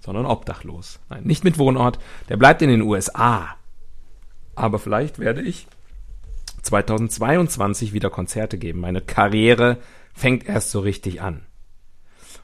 sondern 0.01 0.25
obdachlos. 0.25 0.99
Nein, 1.11 1.25
nicht 1.25 1.45
mit 1.45 1.59
Wohnort, 1.59 1.99
der 2.31 2.39
bleibt 2.39 2.63
in 2.63 2.71
den 2.71 2.81
USA. 2.81 3.55
Aber 4.55 4.79
vielleicht 4.79 5.19
werde 5.19 5.43
ich 5.43 5.67
2022 6.63 7.93
wieder 7.93 8.09
Konzerte 8.09 8.57
geben. 8.57 8.81
Meine 8.81 9.03
Karriere 9.03 9.77
fängt 10.15 10.49
erst 10.49 10.71
so 10.71 10.81
richtig 10.81 11.21
an. 11.21 11.43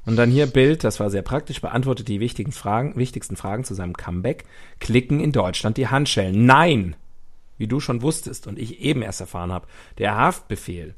Und 0.07 0.17
dann 0.17 0.31
hier 0.31 0.47
Bild, 0.47 0.85
das 0.85 1.01
war 1.01 1.11
sehr 1.11 1.23
praktisch, 1.23 1.61
beantwortet 1.61 2.09
die 2.09 2.21
wichtigen 2.21 2.53
Fragen, 2.53 2.97
wichtigsten 2.97 3.37
Fragen 3.37 3.65
zu 3.65 3.75
seinem 3.75 3.95
Comeback. 3.95 4.45
Klicken 4.79 5.21
in 5.21 5.33
Deutschland 5.33 5.77
die 5.77 5.89
Handschellen. 5.89 6.45
Nein! 6.45 6.97
Wie 7.57 7.69
du 7.69 7.81
schon 7.81 8.03
wusstest 8.03 8.47
und 8.47 8.59
ich 8.59 8.81
eben 8.81 9.03
erst 9.03 9.21
erfahren 9.21 9.53
habe, 9.53 9.69
der 9.99 10.17
Haftbefehl 10.17 10.95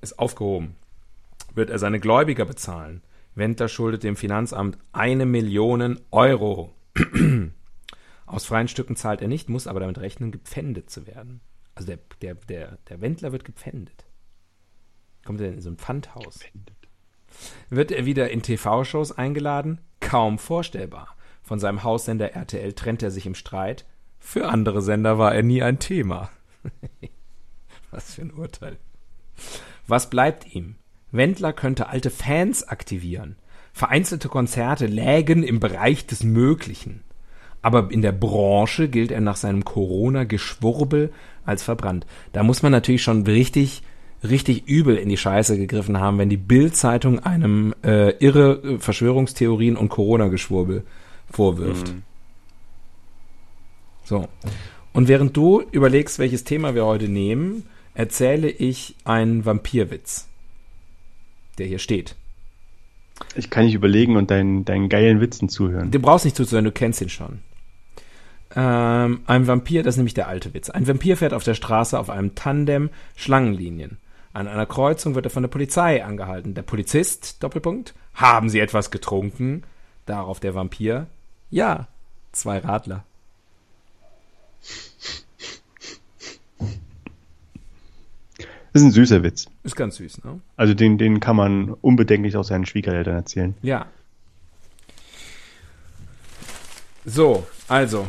ist 0.00 0.18
aufgehoben. 0.18 0.76
Wird 1.54 1.70
er 1.70 1.78
seine 1.78 2.00
Gläubiger 2.00 2.44
bezahlen? 2.44 3.02
Wendler 3.34 3.68
schuldet 3.68 4.02
dem 4.02 4.16
Finanzamt 4.16 4.78
eine 4.92 5.26
Million 5.26 6.00
Euro. 6.10 6.74
Aus 8.26 8.44
freien 8.46 8.68
Stücken 8.68 8.96
zahlt 8.96 9.22
er 9.22 9.28
nicht, 9.28 9.48
muss 9.48 9.66
aber 9.66 9.80
damit 9.80 9.98
rechnen, 9.98 10.30
gepfändet 10.30 10.90
zu 10.90 11.06
werden. 11.06 11.40
Also 11.74 11.86
der, 11.86 11.98
der, 12.20 12.34
der, 12.34 12.78
der 12.88 13.00
Wendler 13.00 13.32
wird 13.32 13.44
gepfändet. 13.44 14.06
Kommt 15.24 15.40
er 15.40 15.52
in 15.52 15.60
so 15.60 15.70
ein 15.70 15.76
Pfandhaus? 15.76 16.40
Wird 17.70 17.92
er 17.92 18.06
wieder 18.06 18.30
in 18.30 18.42
TV-Shows 18.42 19.12
eingeladen? 19.12 19.80
Kaum 20.00 20.38
vorstellbar. 20.38 21.16
Von 21.42 21.58
seinem 21.58 21.82
Haussender 21.82 22.32
RTL 22.32 22.72
trennt 22.72 23.02
er 23.02 23.10
sich 23.10 23.26
im 23.26 23.34
Streit. 23.34 23.84
Für 24.18 24.48
andere 24.48 24.82
Sender 24.82 25.18
war 25.18 25.34
er 25.34 25.42
nie 25.42 25.62
ein 25.62 25.78
Thema. 25.78 26.30
Was 27.90 28.14
für 28.14 28.22
ein 28.22 28.32
Urteil. 28.32 28.76
Was 29.86 30.08
bleibt 30.08 30.54
ihm? 30.54 30.76
Wendler 31.10 31.52
könnte 31.52 31.88
alte 31.88 32.10
Fans 32.10 32.66
aktivieren. 32.66 33.36
Vereinzelte 33.72 34.28
Konzerte 34.28 34.86
lägen 34.86 35.42
im 35.42 35.60
Bereich 35.60 36.06
des 36.06 36.22
Möglichen. 36.22 37.02
Aber 37.62 37.90
in 37.90 38.02
der 38.02 38.12
Branche 38.12 38.88
gilt 38.88 39.10
er 39.10 39.20
nach 39.20 39.36
seinem 39.36 39.64
Corona-Geschwurbel 39.64 41.12
als 41.44 41.62
verbrannt. 41.62 42.06
Da 42.32 42.42
muss 42.42 42.62
man 42.62 42.72
natürlich 42.72 43.02
schon 43.02 43.24
richtig, 43.24 43.82
richtig 44.22 44.68
übel 44.68 44.96
in 44.96 45.08
die 45.08 45.16
Scheiße 45.16 45.56
gegriffen 45.56 45.98
haben, 45.98 46.18
wenn 46.18 46.28
die 46.28 46.36
Bild-Zeitung 46.36 47.18
einem 47.20 47.74
äh, 47.84 48.10
irre 48.18 48.62
äh, 48.62 48.78
Verschwörungstheorien 48.78 49.76
und 49.76 49.88
Corona-Geschwurbel 49.88 50.84
vorwirft. 51.30 51.94
So. 54.04 54.28
Und 54.92 55.08
während 55.08 55.36
du 55.36 55.62
überlegst, 55.72 56.18
welches 56.18 56.44
Thema 56.44 56.74
wir 56.74 56.84
heute 56.84 57.08
nehmen, 57.08 57.64
erzähle 57.94 58.48
ich 58.48 58.96
einen 59.04 59.44
Vampirwitz, 59.44 60.28
der 61.58 61.66
hier 61.66 61.78
steht. 61.78 62.16
Ich 63.34 63.50
kann 63.50 63.66
nicht 63.66 63.74
überlegen 63.74 64.16
und 64.16 64.30
deinen, 64.30 64.64
deinen 64.64 64.88
geilen 64.88 65.20
Witzen 65.20 65.48
zuhören. 65.48 65.90
Du 65.90 65.98
brauchst 65.98 66.24
nicht 66.24 66.36
zuzuhören, 66.36 66.64
du 66.64 66.72
kennst 66.72 67.00
ihn 67.00 67.08
schon. 67.08 67.40
Ähm, 68.54 69.20
ein 69.26 69.46
Vampir, 69.46 69.82
das 69.82 69.94
ist 69.94 69.98
nämlich 69.98 70.14
der 70.14 70.28
alte 70.28 70.52
Witz. 70.54 70.70
Ein 70.70 70.86
Vampir 70.86 71.16
fährt 71.16 71.32
auf 71.32 71.44
der 71.44 71.54
Straße 71.54 71.98
auf 71.98 72.10
einem 72.10 72.34
Tandem 72.34 72.90
Schlangenlinien. 73.16 73.98
An 74.32 74.48
einer 74.48 74.66
Kreuzung 74.66 75.14
wird 75.14 75.26
er 75.26 75.30
von 75.30 75.42
der 75.42 75.50
Polizei 75.50 76.04
angehalten. 76.04 76.54
Der 76.54 76.62
Polizist, 76.62 77.42
Doppelpunkt, 77.42 77.94
haben 78.14 78.48
Sie 78.48 78.60
etwas 78.60 78.90
getrunken? 78.90 79.64
Darauf 80.06 80.40
der 80.40 80.54
Vampir, 80.54 81.06
ja, 81.50 81.86
zwei 82.32 82.58
Radler. 82.58 83.04
Das 88.72 88.80
ist 88.80 88.88
ein 88.88 88.90
süßer 88.92 89.22
Witz. 89.22 89.46
Ist 89.64 89.76
ganz 89.76 89.96
süß, 89.96 90.24
ne? 90.24 90.40
Also 90.56 90.72
den, 90.72 90.96
den 90.96 91.20
kann 91.20 91.36
man 91.36 91.74
unbedenklich 91.82 92.36
auch 92.38 92.44
seinen 92.44 92.64
Schwiegereltern 92.64 93.14
erzählen. 93.14 93.54
Ja. 93.60 93.86
So, 97.04 97.46
also. 97.68 98.08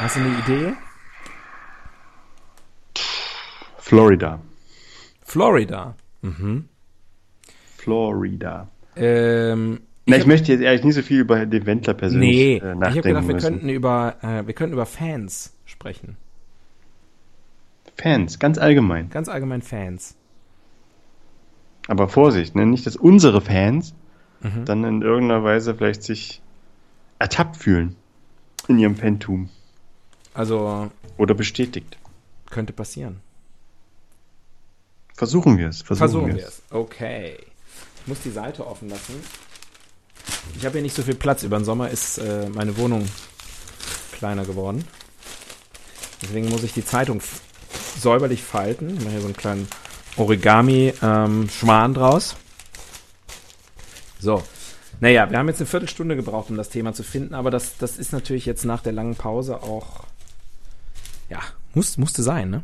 Hast 0.00 0.16
du 0.16 0.20
eine 0.20 0.38
Idee? 0.40 0.72
Florida. 3.78 4.40
Florida. 5.32 5.94
Florida. 7.78 8.68
Ähm, 8.96 9.80
Na, 10.04 10.14
hab- 10.16 10.20
ich 10.20 10.26
möchte 10.26 10.52
jetzt 10.52 10.60
ehrlich 10.60 10.84
nicht 10.84 10.94
so 10.94 11.00
viel 11.00 11.20
über 11.20 11.46
den 11.46 11.64
Wendler 11.64 11.94
persönlich 11.94 12.28
nee, 12.36 12.52
äh, 12.52 12.56
ich 12.56 12.62
habe 12.64 12.76
nachdenken 12.78 13.02
gedacht, 13.08 13.28
wir 13.28 13.34
müssen. 13.34 13.48
könnten 13.52 13.68
über, 13.70 14.16
äh, 14.20 14.46
wir 14.46 14.52
könnten 14.54 14.74
über 14.74 14.84
Fans 14.84 15.54
sprechen. 15.64 16.18
Fans, 17.96 18.38
ganz 18.38 18.58
allgemein. 18.58 19.08
Ganz 19.08 19.28
allgemein 19.30 19.62
Fans. 19.62 20.16
Aber 21.88 22.08
Vorsicht, 22.08 22.54
ne? 22.54 22.66
nicht, 22.66 22.84
dass 22.86 22.96
unsere 22.96 23.40
Fans 23.40 23.94
Mhm. 24.42 24.64
dann 24.66 24.84
in 24.84 25.00
irgendeiner 25.02 25.44
Weise 25.44 25.74
vielleicht 25.74 26.02
sich 26.02 26.42
ertappt 27.18 27.56
fühlen 27.56 27.96
in 28.68 28.78
ihrem 28.78 28.96
Fantum 28.96 29.48
Also 30.34 30.90
oder 31.16 31.34
bestätigt. 31.34 31.96
könnte 32.50 32.74
passieren. 32.74 33.20
Versuchen 35.14 35.58
wir 35.58 35.68
es. 35.68 35.82
Versuchen, 35.82 36.10
Versuchen 36.10 36.36
wir 36.36 36.46
es. 36.46 36.62
Okay. 36.70 37.36
Ich 38.00 38.06
muss 38.08 38.20
die 38.24 38.30
Seite 38.30 38.66
offen 38.66 38.88
lassen. 38.88 39.14
Ich 40.56 40.64
habe 40.64 40.74
hier 40.74 40.82
nicht 40.82 40.96
so 40.96 41.02
viel 41.02 41.14
Platz. 41.14 41.42
Über 41.42 41.58
den 41.58 41.64
Sommer 41.64 41.90
ist 41.90 42.18
äh, 42.18 42.48
meine 42.48 42.76
Wohnung 42.76 43.06
kleiner 44.12 44.44
geworden. 44.44 44.84
Deswegen 46.22 46.48
muss 46.48 46.62
ich 46.62 46.72
die 46.72 46.84
Zeitung 46.84 47.20
säuberlich 47.98 48.42
falten. 48.42 48.96
Ich 48.96 49.00
mache 49.00 49.10
hier 49.10 49.20
so 49.20 49.26
einen 49.26 49.36
kleinen 49.36 49.68
Origami-Schwan 50.16 51.94
draus. 51.94 52.36
So. 54.20 54.42
Naja, 55.00 55.28
wir 55.30 55.38
haben 55.38 55.48
jetzt 55.48 55.60
eine 55.60 55.66
Viertelstunde 55.66 56.14
gebraucht, 56.14 56.50
um 56.50 56.56
das 56.56 56.68
Thema 56.68 56.92
zu 56.92 57.02
finden, 57.02 57.34
aber 57.34 57.50
das, 57.50 57.76
das 57.76 57.98
ist 57.98 58.12
natürlich 58.12 58.46
jetzt 58.46 58.64
nach 58.64 58.82
der 58.82 58.92
langen 58.92 59.16
Pause 59.16 59.60
auch. 59.60 60.04
Ja, 61.28 61.40
muss, 61.74 61.98
musste 61.98 62.22
sein, 62.22 62.50
ne? 62.50 62.62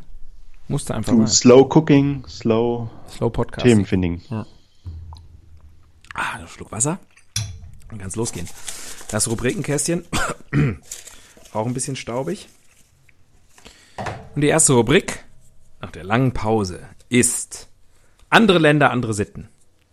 Musste 0.69 0.95
einfach 0.95 1.11
sein. 1.13 1.27
slow 1.27 1.67
Cooking, 1.75 2.23
Slow 2.27 2.89
Slow 3.09 3.29
Podcast. 3.29 3.65
Themenfinding. 3.65 4.21
Ah, 4.29 4.45
ein 6.35 6.47
Schluck 6.47 6.71
Wasser. 6.71 6.99
Dann 7.89 7.97
kann 7.99 8.07
es 8.07 8.15
losgehen. 8.15 8.47
Das 9.09 9.27
Rubrikenkästchen. 9.29 10.05
Auch 11.53 11.65
ein 11.65 11.73
bisschen 11.73 11.95
staubig. 11.95 12.47
Und 14.35 14.41
die 14.41 14.47
erste 14.47 14.73
Rubrik 14.73 15.25
nach 15.81 15.91
der 15.91 16.03
langen 16.03 16.33
Pause 16.33 16.81
ist 17.09 17.67
andere 18.29 18.59
Länder, 18.59 18.91
andere 18.91 19.13
Sitten. 19.13 19.49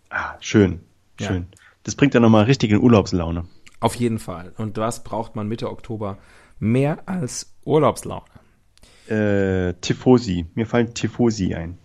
Ah, 0.09 0.35
schön, 0.39 0.81
Ja. 1.19 1.27
schön. 1.27 1.47
Das 1.83 1.95
bringt 1.95 2.13
ja 2.13 2.19
nochmal 2.19 2.45
richtig 2.45 2.71
in 2.71 2.77
Urlaubslaune. 2.79 3.45
Auf 3.79 3.95
jeden 3.95 4.19
Fall. 4.19 4.53
Und 4.57 4.77
was 4.77 5.03
braucht 5.03 5.35
man 5.35 5.47
Mitte 5.47 5.69
Oktober? 5.71 6.17
Mehr 6.59 7.07
als 7.07 7.55
Urlaubslaune. 7.65 8.25
Äh, 9.09 9.73
Tifosi. 9.81 10.45
Mir 10.55 10.65
fallen 10.65 10.93
Tifosi 10.93 11.53
ein. 11.53 11.77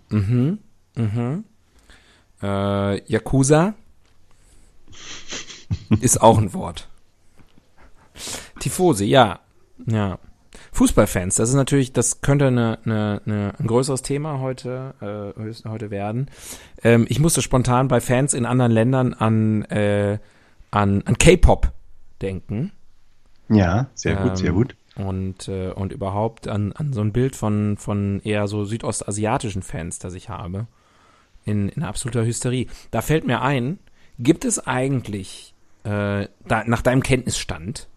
Äh, 2.42 3.12
Yakuza 3.12 3.74
ist 6.00 6.20
auch 6.20 6.38
ein 6.38 6.52
Wort. 6.52 6.88
Tifose, 8.60 9.04
ja. 9.04 9.40
Ja. 9.86 10.18
Fußballfans, 10.72 11.34
das 11.34 11.50
ist 11.50 11.54
natürlich, 11.54 11.92
das 11.92 12.22
könnte 12.22 12.46
eine, 12.46 12.78
eine, 12.84 13.20
eine, 13.26 13.54
ein 13.58 13.66
größeres 13.66 14.02
Thema 14.02 14.40
heute, 14.40 14.94
äh, 15.36 15.68
heute 15.68 15.90
werden. 15.90 16.30
Ähm, 16.82 17.06
ich 17.08 17.20
musste 17.20 17.42
spontan 17.42 17.88
bei 17.88 18.00
Fans 18.00 18.32
in 18.32 18.46
anderen 18.46 18.72
Ländern 18.72 19.12
an, 19.12 19.62
äh, 19.64 20.18
an, 20.70 21.02
an 21.04 21.18
K-Pop 21.18 21.72
denken. 22.22 22.72
Ja, 23.48 23.88
sehr 23.94 24.16
gut, 24.16 24.30
Ähm, 24.30 24.36
sehr 24.36 24.52
gut. 24.52 24.76
Und, 24.96 25.48
äh, 25.48 25.70
und 25.70 25.92
überhaupt 25.92 26.48
an, 26.48 26.72
an 26.72 26.92
so 26.92 27.00
ein 27.00 27.12
Bild 27.12 27.34
von, 27.34 27.76
von 27.78 28.20
eher 28.24 28.46
so 28.46 28.64
südostasiatischen 28.64 29.62
Fans, 29.62 29.98
das 29.98 30.14
ich 30.14 30.28
habe. 30.28 30.66
In, 31.44 31.70
in 31.70 31.82
absoluter 31.82 32.24
Hysterie. 32.24 32.66
Da 32.90 33.00
fällt 33.00 33.26
mir 33.26 33.40
ein, 33.40 33.78
gibt 34.18 34.44
es 34.44 34.64
eigentlich, 34.66 35.54
äh, 35.84 36.28
da, 36.46 36.64
nach 36.66 36.82
deinem 36.82 37.02
Kenntnisstand, 37.02 37.88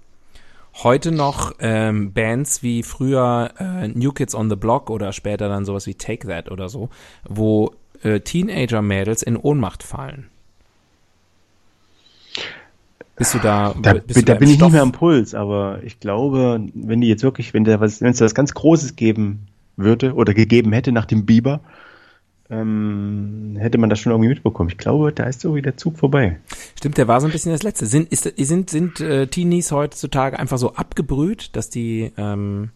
heute 0.83 1.11
noch 1.11 1.53
ähm, 1.59 2.13
Bands 2.13 2.63
wie 2.63 2.83
früher 2.83 3.51
äh, 3.59 3.87
New 3.87 4.11
Kids 4.11 4.35
on 4.35 4.49
the 4.49 4.55
Block 4.55 4.89
oder 4.89 5.13
später 5.13 5.47
dann 5.47 5.65
sowas 5.65 5.87
wie 5.87 5.95
Take 5.95 6.27
That 6.27 6.49
oder 6.49 6.69
so, 6.69 6.89
wo 7.27 7.73
äh, 8.03 8.19
Teenager-Mädels 8.19 9.21
in 9.21 9.37
Ohnmacht 9.37 9.83
fallen? 9.83 10.29
Bist 13.17 13.33
du 13.33 13.39
da? 13.39 13.73
Da, 13.81 13.93
bist 13.93 14.19
du 14.19 14.25
da 14.25 14.33
bin 14.35 14.49
ich 14.49 14.59
nicht 14.59 14.71
mehr 14.71 14.81
am 14.81 14.91
Puls, 14.91 15.33
aber 15.33 15.79
ich 15.83 15.99
glaube, 15.99 16.61
wenn 16.73 16.99
die 17.01 17.07
jetzt 17.07 17.23
wirklich, 17.23 17.53
wenn 17.53 17.63
da 17.63 17.79
was, 17.79 18.01
wenn 18.01 18.11
es 18.11 18.17
da 18.17 18.25
was 18.25 18.35
ganz 18.35 18.53
Großes 18.53 18.95
geben 18.95 19.47
würde 19.77 20.13
oder 20.15 20.33
gegeben 20.33 20.73
hätte 20.73 20.91
nach 20.91 21.05
dem 21.05 21.25
Biber, 21.25 21.61
ähm, 22.49 23.55
hätte 23.57 23.77
man 23.77 23.89
das 23.89 23.99
schon 23.99 24.11
irgendwie 24.11 24.29
mitbekommen. 24.29 24.69
Ich 24.69 24.77
glaube, 24.77 25.11
da 25.11 25.23
ist 25.23 25.41
so 25.41 25.55
wie 25.55 25.61
der 25.61 25.77
Zug 25.77 25.97
vorbei. 25.97 26.37
Stimmt, 26.77 26.97
der 26.97 27.07
war 27.07 27.19
so 27.21 27.27
ein 27.27 27.31
bisschen 27.31 27.51
das 27.51 27.63
Letzte. 27.63 27.85
Sind, 27.85 28.11
ist, 28.11 28.31
sind, 28.37 28.69
sind 28.69 28.99
äh, 28.99 29.27
Teenies 29.27 29.71
heutzutage 29.71 30.37
einfach 30.37 30.57
so 30.57 30.73
abgebrüht, 30.75 31.55
dass 31.55 31.69
die 31.69 32.11
ähm, 32.17 32.69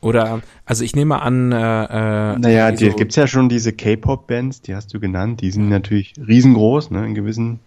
oder 0.00 0.42
also 0.66 0.84
ich 0.84 0.94
nehme 0.94 1.22
an, 1.22 1.50
äh, 1.52 1.56
äh, 1.56 2.38
Naja, 2.38 2.70
die 2.70 2.76
die, 2.84 2.90
so- 2.90 2.96
gibt's 2.96 3.16
ja 3.16 3.26
schon 3.26 3.48
diese 3.48 3.72
K-Pop-Bands, 3.72 4.60
die 4.60 4.74
hast 4.76 4.92
du 4.92 5.00
genannt, 5.00 5.40
die 5.40 5.50
sind 5.50 5.70
natürlich 5.70 6.12
riesengroß, 6.24 6.90
ne, 6.90 7.06
in 7.06 7.14
gewissen 7.14 7.58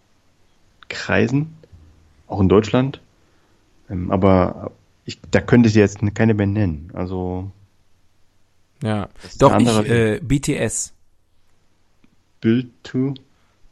Kreisen, 0.88 1.56
auch 2.28 2.40
in 2.40 2.50
Deutschland. 2.50 3.02
Ähm, 3.90 4.12
aber 4.12 4.72
ich, 5.06 5.20
da 5.32 5.40
könnte 5.42 5.70
ich 5.70 5.76
jetzt 5.76 6.00
keine 6.14 6.36
Band 6.36 6.54
nennen. 6.54 6.92
Also 6.94 7.52
ja, 8.84 9.10
doch 9.40 9.58
ich 9.60 9.68
äh, 9.90 10.20
BTS. 10.22 10.94
Build 12.42 12.68
to. 12.84 13.14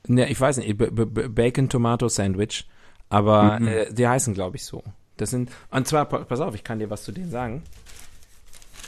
Ne, 0.08 0.30
ich 0.30 0.40
weiß 0.40 0.58
nicht, 0.58 0.78
B 0.78 0.88
B 0.90 1.06
B 1.06 1.28
Bacon 1.28 1.70
Tomato 1.70 2.08
Sandwich, 2.08 2.68
aber 3.10 3.60
Mhm. 3.60 3.68
äh, 3.68 3.94
die 3.94 4.08
heißen 4.08 4.34
glaube 4.34 4.56
ich 4.58 4.66
so. 4.66 4.84
Das 5.18 5.30
sind 5.30 5.52
und 5.72 5.88
zwar 5.88 6.06
pa- 6.06 6.24
pass 6.26 6.40
auf, 6.40 6.56
ich 6.56 6.64
kann 6.64 6.80
dir 6.80 6.90
was 6.90 7.04
zu 7.04 7.12
denen 7.12 7.32
sagen. 7.32 7.64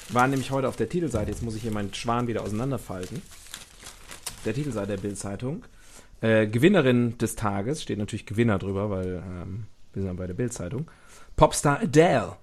Waren 0.10 0.30
nämlich 0.32 0.52
heute 0.52 0.68
auf 0.70 0.76
der 0.78 0.90
Titelseite, 0.90 1.32
jetzt 1.32 1.44
muss 1.44 1.56
ich 1.56 1.62
hier 1.64 1.72
meinen 1.72 1.94
Schwan 1.94 2.28
wieder 2.28 2.42
auseinanderfalten. 2.42 3.22
Der 4.46 4.54
Titelseite 4.54 4.88
der 4.96 4.98
Bildzeitung. 4.98 5.64
Äh, 6.22 6.48
Gewinnerin 6.48 7.18
des 7.18 7.36
Tages, 7.36 7.84
steht 7.84 8.00
natürlich 8.00 8.26
Gewinner 8.26 8.58
drüber, 8.58 8.90
weil 8.90 9.24
ähm, 9.26 9.66
wir 9.94 10.02
sind 10.02 10.12
ja 10.12 10.14
bei 10.14 10.28
der 10.28 10.34
Bildzeitung. 10.34 10.90
Popstar 11.36 11.82
Adele, 11.82 12.36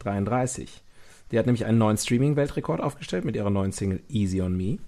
33. 0.00 0.82
Die 1.30 1.38
hat 1.38 1.46
nämlich 1.46 1.64
einen 1.64 1.78
neuen 1.78 1.96
Streaming-Weltrekord 1.96 2.80
aufgestellt 2.80 3.24
mit 3.24 3.36
ihrer 3.36 3.50
neuen 3.50 3.72
Single 3.72 4.00
Easy 4.08 4.40
on 4.40 4.56
Me. 4.56 4.78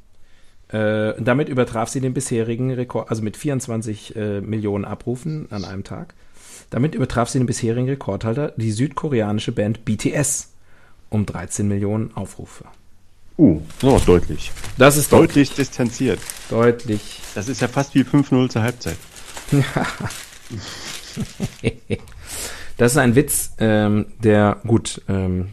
Äh, 0.68 1.20
damit 1.22 1.48
übertraf 1.48 1.88
sie 1.88 2.00
den 2.00 2.14
bisherigen 2.14 2.72
Rekord, 2.72 3.08
also 3.08 3.22
mit 3.22 3.36
24 3.36 4.16
äh, 4.16 4.40
Millionen 4.40 4.84
Abrufen 4.84 5.46
an 5.50 5.64
einem 5.64 5.84
Tag. 5.84 6.14
Damit 6.70 6.94
übertraf 6.94 7.28
sie 7.28 7.38
den 7.38 7.46
bisherigen 7.46 7.88
Rekordhalter, 7.88 8.52
die 8.56 8.72
südkoreanische 8.72 9.52
Band 9.52 9.84
BTS, 9.84 10.54
um 11.08 11.24
13 11.24 11.68
Millionen 11.68 12.16
Aufrufe. 12.16 12.64
Uh, 13.38 13.61
so 13.81 13.99
deutlich. 13.99 14.51
Das 14.79 14.96
ist 14.96 15.12
Deutlich 15.12 15.53
distanziert. 15.53 16.20
deutlich. 16.49 17.20
Das 17.35 17.49
ist 17.49 17.61
ja 17.61 17.68
fast 17.68 17.94
wie 17.94 18.03
5-0 18.03 18.49
zur 18.51 18.62
Halbzeit. 18.62 18.96
Das 22.77 22.92
ist 22.92 22.99
ein 22.99 23.14
Witz, 23.14 23.53
ähm, 23.59 24.07
der 24.22 24.61
gut, 24.66 25.01
ähm, 25.09 25.53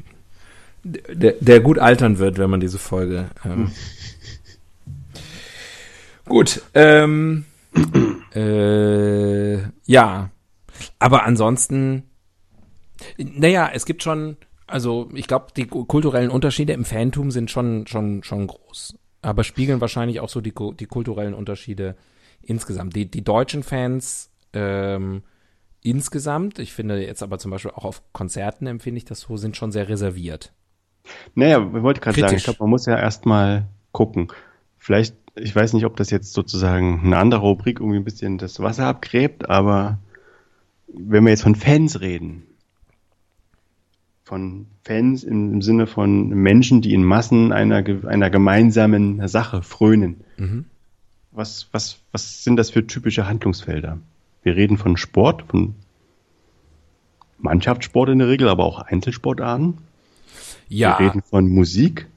der, 0.84 1.36
der 1.40 1.60
gut 1.62 1.80
altern 1.80 2.18
wird, 2.20 2.38
wenn 2.38 2.50
man 2.50 2.60
diese 2.60 2.78
Folge. 2.80 3.30
Ähm, 3.46 3.72
gut, 6.26 6.62
ähm, 6.74 7.46
äh, 8.36 9.60
ja, 9.86 10.32
aber 11.00 11.24
ansonsten, 11.24 12.04
naja, 13.18 13.70
es 13.74 13.86
gibt 13.86 14.04
schon, 14.04 14.36
also 14.74 15.10
ich 15.14 15.28
glaube, 15.28 15.48
die 15.56 15.66
ku- 15.68 15.86
kulturellen 15.86 16.30
Unterschiede 16.30 16.74
im 16.74 16.84
Fantum 16.84 17.32
sind 17.32 17.52
schon, 17.52 17.86
schon, 17.88 18.24
schon 18.24 18.48
groß, 18.48 18.98
aber 19.22 19.44
spiegeln 19.44 19.82
wahrscheinlich 19.82 20.20
auch 20.20 20.30
so 20.30 20.42
die, 20.42 20.54
die 20.80 20.86
kulturellen 20.86 21.34
Unterschiede 21.34 21.96
insgesamt. 22.42 22.96
Die, 22.96 23.06
die 23.06 23.24
deutschen 23.24 23.64
Fans, 23.64 24.32
ähm, 24.54 25.24
insgesamt, 25.82 26.60
ich 26.60 26.74
finde 26.74 27.06
jetzt 27.06 27.24
aber 27.24 27.38
zum 27.40 27.52
Beispiel 27.52 27.72
auch 27.72 27.86
auf 27.86 28.02
Konzerten 28.14 28.68
empfinde 28.68 28.98
ich 28.98 29.06
das 29.06 29.22
so, 29.22 29.38
sind 29.38 29.56
schon 29.56 29.72
sehr 29.72 29.88
reserviert. 29.90 30.54
Naja, 31.36 31.60
ich 31.60 31.84
wollte 31.84 32.02
gerade 32.02 32.20
sagen, 32.20 32.36
ich 32.36 32.44
glaube, 32.44 32.60
man 32.62 32.70
muss 32.70 32.86
ja 32.86 32.98
erstmal 32.98 33.68
gucken. 33.92 34.30
Vielleicht 34.78 35.16
ich 35.36 35.56
weiß 35.56 35.74
nicht, 35.74 35.86
ob 35.86 35.96
das 35.98 36.10
jetzt 36.12 36.34
sozusagen 36.34 37.02
eine 37.04 37.18
andere 37.18 37.42
Rubrik 37.42 37.80
irgendwie 37.80 37.98
ein 37.98 38.04
bisschen 38.04 38.38
das 38.38 38.60
Wasser 38.60 38.86
abgräbt, 38.86 39.50
aber 39.50 40.00
wenn 40.88 41.24
wir 41.24 41.32
jetzt 41.32 41.44
von 41.44 41.56
Fans 41.56 42.02
reden, 42.02 42.44
von 44.24 44.68
Fans 44.84 45.24
im, 45.24 45.54
im 45.54 45.62
Sinne 45.62 45.88
von 45.88 46.30
Menschen, 46.30 46.82
die 46.82 46.94
in 46.94 47.04
Massen 47.04 47.52
einer, 47.52 47.84
einer 48.08 48.30
gemeinsamen 48.30 49.28
Sache 49.28 49.62
frönen, 49.62 50.22
mhm. 50.38 50.66
was, 51.32 51.68
was, 51.72 52.00
was 52.12 52.44
sind 52.44 52.56
das 52.56 52.70
für 52.70 52.88
typische 52.88 53.28
Handlungsfelder? 53.28 54.00
Wir 54.44 54.56
reden 54.56 54.78
von 54.78 54.98
Sport, 54.98 55.44
von 55.48 55.76
Mannschaftssport 57.40 58.10
in 58.10 58.20
der 58.20 58.30
Regel, 58.30 58.48
aber 58.48 58.64
auch 58.64 58.80
Einzelsportarten. 58.80 59.78
Ja. 60.70 60.98
Wir 60.98 61.08
reden 61.08 61.22
von 61.22 61.50
Musik. 61.50 62.08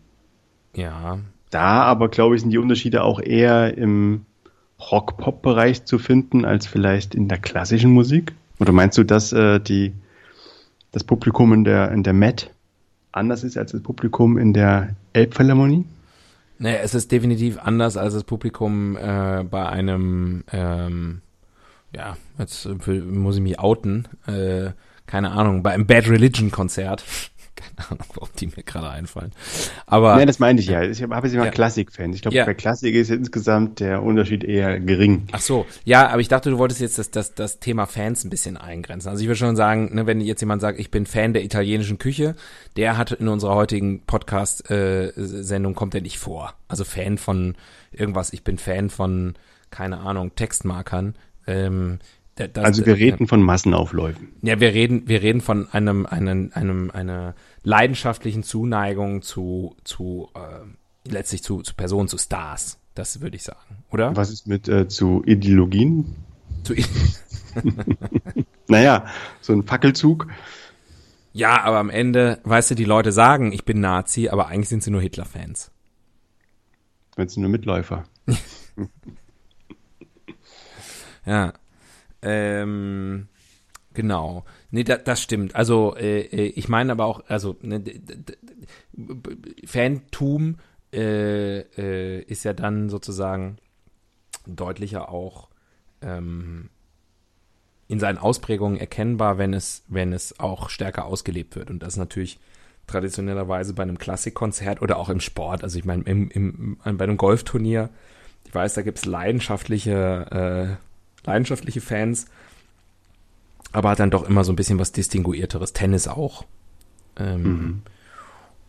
Ja. 0.74 1.18
Da 1.50 1.82
aber, 1.82 2.08
glaube 2.08 2.36
ich, 2.36 2.42
sind 2.42 2.50
die 2.50 2.58
Unterschiede 2.58 3.02
auch 3.02 3.20
eher 3.20 3.76
im 3.76 4.26
Rock-Pop-Bereich 4.90 5.84
zu 5.84 5.98
finden, 5.98 6.44
als 6.44 6.66
vielleicht 6.66 7.14
in 7.14 7.28
der 7.28 7.38
klassischen 7.38 7.92
Musik. 7.92 8.34
Oder 8.58 8.72
meinst 8.72 8.98
du, 8.98 9.04
dass 9.04 9.32
äh, 9.32 9.60
die, 9.60 9.92
das 10.96 11.04
Publikum 11.04 11.52
in 11.52 11.64
der, 11.64 11.92
in 11.92 12.02
der 12.04 12.14
Met 12.14 12.50
anders 13.12 13.44
ist 13.44 13.59
als 13.59 13.72
das 13.72 13.82
Publikum 13.82 14.38
in 14.38 14.54
der 14.54 14.96
Elbphilharmonie? 15.12 15.85
Naja, 16.59 16.78
es 16.82 16.94
ist 16.94 17.12
definitiv 17.12 17.59
anders 17.59 17.98
als 17.98 18.14
das 18.14 18.24
Publikum 18.24 18.96
äh, 18.96 19.44
bei 19.44 19.68
einem, 19.68 20.44
ähm, 20.54 21.20
ja, 21.94 22.16
jetzt 22.38 22.66
muss 22.88 23.37
ich 23.37 23.42
mich 23.42 23.59
outen, 23.59 24.09
äh, 24.26 24.70
keine 25.04 25.32
Ahnung, 25.32 25.62
bei 25.62 25.72
einem 25.72 25.87
Bad 25.87 26.09
Religion 26.09 26.50
Konzert. 26.50 27.04
Keine 27.56 27.90
Ahnung, 27.90 28.06
warum 28.14 28.28
die 28.38 28.46
mir 28.48 28.62
gerade 28.62 28.90
einfallen. 28.90 29.32
Aber. 29.86 30.14
Nein, 30.14 30.26
das 30.26 30.38
meinte 30.38 30.62
ich 30.62 30.68
ja. 30.68 30.82
Ich 30.82 31.02
habe 31.02 31.26
jetzt 31.26 31.34
immer 31.34 31.46
ja. 31.46 31.50
Klassik-Fans. 31.50 32.14
Ich 32.14 32.22
glaube, 32.22 32.36
ja. 32.36 32.44
bei 32.44 32.54
Klassik 32.54 32.94
ist 32.94 33.10
insgesamt 33.10 33.80
der 33.80 34.02
Unterschied 34.02 34.44
eher 34.44 34.78
gering. 34.78 35.26
Ach 35.32 35.40
so. 35.40 35.66
Ja, 35.84 36.08
aber 36.08 36.20
ich 36.20 36.28
dachte, 36.28 36.50
du 36.50 36.58
wolltest 36.58 36.80
jetzt 36.80 36.98
das, 36.98 37.10
das, 37.10 37.34
das 37.34 37.58
Thema 37.58 37.86
Fans 37.86 38.24
ein 38.24 38.30
bisschen 38.30 38.56
eingrenzen. 38.56 39.08
Also 39.08 39.22
ich 39.22 39.26
würde 39.26 39.38
schon 39.38 39.56
sagen, 39.56 39.94
ne, 39.94 40.06
wenn 40.06 40.20
jetzt 40.20 40.40
jemand 40.40 40.60
sagt, 40.60 40.78
ich 40.78 40.90
bin 40.90 41.06
Fan 41.06 41.32
der 41.32 41.44
italienischen 41.44 41.98
Küche, 41.98 42.36
der 42.76 42.98
hat 42.98 43.12
in 43.12 43.28
unserer 43.28 43.54
heutigen 43.54 44.02
Podcast-Sendung 44.02 45.74
kommt 45.74 45.94
er 45.94 46.02
nicht 46.02 46.18
vor. 46.18 46.54
Also 46.68 46.84
Fan 46.84 47.16
von 47.16 47.54
irgendwas. 47.90 48.32
Ich 48.32 48.44
bin 48.44 48.58
Fan 48.58 48.90
von, 48.90 49.34
keine 49.70 50.00
Ahnung, 50.00 50.34
Textmarkern. 50.34 51.14
Ähm, 51.46 52.00
das, 52.37 52.64
also 52.64 52.85
wir 52.85 52.96
reden 52.96 53.27
von 53.27 53.40
Massenaufläufen. 53.40 54.29
Ja, 54.42 54.61
wir 54.61 54.75
reden, 54.75 55.09
wir 55.09 55.22
reden 55.22 55.40
von 55.40 55.68
einem, 55.72 56.05
einem, 56.05 56.51
einem, 56.53 56.90
einer 56.90 57.35
leidenschaftlichen 57.62 58.42
Zuneigung 58.42 59.22
zu, 59.22 59.75
zu 59.85 60.29
äh, 60.35 61.11
letztlich 61.11 61.42
zu, 61.42 61.62
zu 61.62 61.75
Personen, 61.75 62.09
zu 62.09 62.18
Stars. 62.18 62.79
Das 62.94 63.20
würde 63.22 63.37
ich 63.37 63.42
sagen, 63.42 63.85
oder? 63.90 64.14
Was 64.16 64.31
ist 64.31 64.46
mit 64.46 64.68
äh, 64.68 64.87
zu 64.87 65.22
Ideologien? 65.25 66.14
Zu 66.62 66.75
naja, 68.68 69.07
so 69.40 69.55
ein 69.55 69.62
Fackelzug. 69.62 70.27
Ja, 71.33 71.62
aber 71.62 71.79
am 71.79 71.90
Ende, 71.90 72.40
weißt 72.44 72.70
du, 72.70 72.75
die 72.75 72.85
Leute 72.85 73.12
sagen, 73.12 73.53
ich 73.53 73.64
bin 73.64 73.81
Nazi, 73.81 74.29
aber 74.29 74.49
eigentlich 74.49 74.68
sind 74.68 74.83
sie 74.83 74.90
nur 74.90 75.03
Hitler-Fans. 75.03 75.70
Wenn 77.16 77.29
sie 77.29 77.40
nur 77.40 77.51
Mitläufer. 77.51 78.05
ja. 81.27 81.55
Ähm, 82.26 83.28
genau. 83.94 84.44
Nee, 84.72 84.82
da, 84.82 84.96
das 84.96 85.22
stimmt. 85.22 85.54
Also, 85.54 85.94
äh, 85.96 86.22
äh 86.22 86.46
ich 86.46 86.68
meine 86.68 86.92
aber 86.92 87.04
auch, 87.04 87.22
also, 87.28 87.56
ne, 87.62 87.82
Fantum 89.64 90.56
äh, 90.92 91.60
äh, 91.60 92.22
ist 92.22 92.44
ja 92.44 92.52
dann 92.52 92.90
sozusagen 92.90 93.58
deutlicher 94.46 95.08
auch 95.08 95.48
ähm, 96.02 96.70
in 97.86 98.00
seinen 98.00 98.18
Ausprägungen 98.18 98.78
erkennbar, 98.78 99.38
wenn 99.38 99.54
es, 99.54 99.84
wenn 99.86 100.12
es 100.12 100.40
auch 100.40 100.68
stärker 100.68 101.04
ausgelebt 101.04 101.54
wird. 101.54 101.70
Und 101.70 101.84
das 101.84 101.96
natürlich 101.96 102.40
traditionellerweise 102.88 103.72
bei 103.74 103.84
einem 103.84 103.98
Klassikkonzert 103.98 104.82
oder 104.82 104.96
auch 104.98 105.08
im 105.08 105.20
Sport. 105.20 105.62
Also 105.62 105.78
ich 105.78 105.84
meine, 105.84 106.02
im, 106.02 106.28
im, 106.30 106.78
bei 106.82 107.04
einem 107.04 107.16
Golfturnier, 107.16 107.90
ich 108.44 108.54
weiß, 108.54 108.74
da 108.74 108.82
gibt 108.82 108.98
es 108.98 109.04
leidenschaftliche 109.04 110.78
äh, 110.80 110.86
leidenschaftliche 111.26 111.80
Fans, 111.80 112.26
aber 113.72 113.90
hat 113.90 114.00
dann 114.00 114.10
doch 114.10 114.28
immer 114.28 114.44
so 114.44 114.52
ein 114.52 114.56
bisschen 114.56 114.78
was 114.78 114.92
Distinguierteres. 114.92 115.72
Tennis 115.72 116.08
auch. 116.08 116.44
Ähm, 117.16 117.42
mhm. 117.42 117.82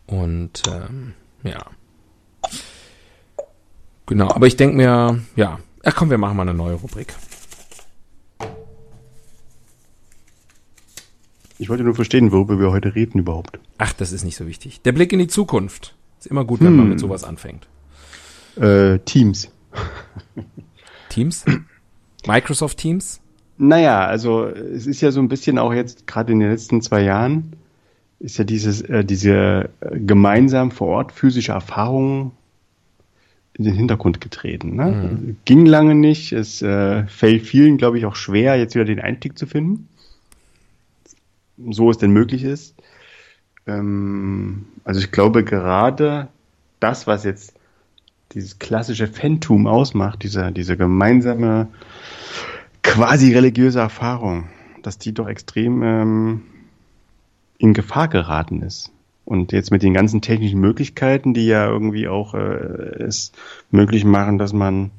Und 0.08 0.64
ähm, 0.70 1.14
ja. 1.44 1.66
Genau, 4.06 4.30
aber 4.30 4.48
ich 4.48 4.56
denke 4.56 4.78
mir, 4.78 5.20
ja, 5.36 5.60
ach 5.84 5.96
komm, 5.96 6.10
wir 6.10 6.18
machen 6.18 6.38
mal 6.38 6.44
eine 6.44 6.54
neue 6.54 6.76
Rubrik. 6.76 7.14
Ich 11.60 11.70
wollte 11.70 11.84
nur 11.84 11.96
verstehen, 11.96 12.32
worüber 12.32 12.60
wir 12.60 12.72
heute 12.72 12.96
reden 12.96 13.20
überhaupt. 13.20 13.60
Ach, 13.78 13.94
das 13.94 14.12
ist 14.12 14.24
nicht 14.24 14.36
so 14.36 14.48
wichtig. 14.48 14.82
Der 14.82 14.92
Blick 14.92 15.12
in 15.12 15.20
die 15.20 15.28
Zukunft. 15.28 15.96
Ist 16.20 16.28
immer 16.28 16.46
gut, 16.46 16.60
wenn 16.62 16.68
hm. 16.68 16.78
man 16.78 16.90
mit 16.90 17.00
sowas 17.00 17.24
anfängt. 17.24 17.68
Äh, 18.56 19.00
Teams. 19.00 19.50
Teams? 21.10 21.46
Microsoft 22.28 22.78
Teams? 22.78 23.22
Naja, 23.58 24.06
also 24.06 24.46
es 24.46 24.86
ist 24.86 25.02
ja 25.02 25.12
so 25.12 25.20
ein 25.20 25.30
bisschen 25.30 25.58
auch 25.58 25.74
jetzt, 25.74 26.06
gerade 26.06 26.32
in 26.32 26.40
den 26.40 26.52
letzten 26.52 26.82
zwei 26.82 27.02
Jahren, 27.02 27.54
ist 28.20 28.38
ja 28.38 28.44
dieses, 28.44 28.82
äh, 28.82 29.04
diese 29.04 29.70
äh, 29.80 30.00
gemeinsam 30.00 30.72
vor 30.72 30.88
Ort 30.90 31.12
physische 31.12 31.52
Erfahrung 31.52 32.32
in 33.54 33.64
den 33.64 33.74
Hintergrund 33.74 34.22
getreten. 34.22 34.76
Ne? 34.76 34.86
Mhm. 34.86 35.38
Ging 35.46 35.66
lange 35.66 35.96
nicht. 35.96 36.32
Es 36.32 36.62
äh, 36.62 37.06
fällt 37.08 37.44
vielen, 37.44 37.78
glaube 37.78 37.98
ich, 37.98 38.06
auch 38.06 38.16
schwer, 38.16 38.56
jetzt 38.56 38.76
wieder 38.76 38.86
den 38.86 39.00
Einstieg 39.00 39.38
zu 39.38 39.48
finden. 39.48 39.88
So 41.70 41.90
es 41.90 41.98
denn 41.98 42.12
möglich 42.12 42.44
ist. 42.44 42.76
Ähm, 43.66 44.66
also 44.84 45.00
ich 45.00 45.12
glaube 45.12 45.44
gerade 45.44 46.28
das, 46.80 47.08
was 47.08 47.24
jetzt 47.24 47.57
dieses 48.34 48.60
klassische 48.60 49.08
Phantom 49.08 49.68
ausmacht, 49.68 50.24
dieser, 50.24 50.52
diese 50.52 50.78
gemeinsame 50.78 51.68
quasi 52.84 53.34
religiöse 53.34 53.80
Erfahrung, 53.80 54.50
dass 54.84 54.98
die 54.98 55.14
doch 55.14 55.28
extrem 55.28 55.84
ähm, 55.84 56.42
in 57.58 57.74
Gefahr 57.74 58.08
geraten 58.08 58.62
ist. 58.62 58.92
Und 59.26 59.52
jetzt 59.52 59.72
mit 59.72 59.84
den 59.84 59.94
ganzen 59.94 60.22
technischen 60.22 60.62
Möglichkeiten, 60.62 61.34
die 61.34 61.48
ja 61.48 61.68
irgendwie 61.68 62.08
auch 62.08 62.34
äh, 62.34 62.38
es 62.38 63.34
möglich 63.72 64.06
machen, 64.06 64.38
dass 64.38 64.54
man 64.54 64.92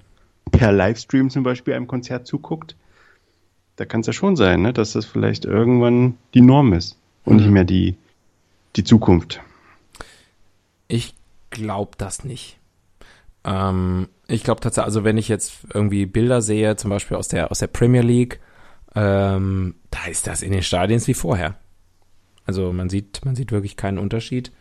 per 0.51 0.71
Livestream 0.71 1.31
zum 1.31 1.45
Beispiel 1.45 1.75
einem 1.75 1.87
Konzert 1.87 2.27
zuguckt, 2.27 2.77
da 3.77 3.85
kann 3.85 4.01
es 4.01 4.07
ja 4.07 4.13
schon 4.13 4.37
sein, 4.37 4.61
ne, 4.61 4.73
dass 4.73 4.93
das 4.93 5.07
vielleicht 5.07 5.45
irgendwann 5.45 6.17
die 6.35 6.41
Norm 6.41 6.73
ist 6.73 6.99
und 7.25 7.37
mhm. 7.37 7.43
nicht 7.43 7.51
mehr 7.53 7.65
die, 7.65 7.97
die 8.77 8.85
Zukunft. 8.85 9.41
Ich 10.89 11.15
glaube 11.51 11.93
das 11.97 12.25
nicht. 12.25 12.59
Ähm, 13.45 14.09
ich 14.27 14.45
glaube 14.45 14.61
tatsächlich, 14.61 14.87
also 14.87 15.05
wenn 15.05 15.19
ich 15.19 15.29
jetzt 15.29 15.67
irgendwie 15.73 16.07
Bilder 16.07 16.43
sehe, 16.43 16.77
zum 16.77 16.91
Beispiel 16.91 17.17
aus 17.17 17.29
der, 17.29 17.51
aus 17.51 17.61
der 17.61 17.67
Premier 17.69 18.03
League, 18.03 18.41
ähm, 18.95 19.77
da 19.91 20.07
ist 20.11 20.27
das 20.27 20.43
in 20.43 20.53
den 20.53 20.63
Stadien 20.63 21.05
wie 21.07 21.15
vorher. 21.15 21.57
Also 22.47 22.73
man 22.73 22.89
sieht, 22.89 23.25
man 23.25 23.37
sieht 23.37 23.53
wirklich 23.53 23.77
keinen 23.77 23.99
Unterschied. 23.99 24.53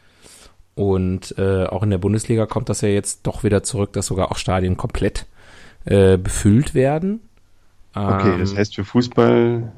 Und 0.75 1.35
äh, 1.39 1.65
auch 1.65 1.81
in 1.81 1.89
der 1.89 1.97
Bundesliga 1.97 2.45
kommt 2.45 2.69
das 2.69 2.81
ja 2.81 2.89
jetzt 2.89 3.25
doch 3.25 3.43
wieder 3.43 3.63
zurück, 3.63 3.93
dass 3.93 4.05
sogar 4.05 4.31
auch 4.31 4.37
Stadien 4.37 4.77
komplett 4.77 5.25
äh, 5.85 6.17
befüllt 6.17 6.75
werden. 6.75 7.21
Okay, 7.95 8.37
das 8.37 8.51
ähm, 8.51 8.57
heißt 8.57 8.75
für 8.75 8.83
Fußball 8.85 9.71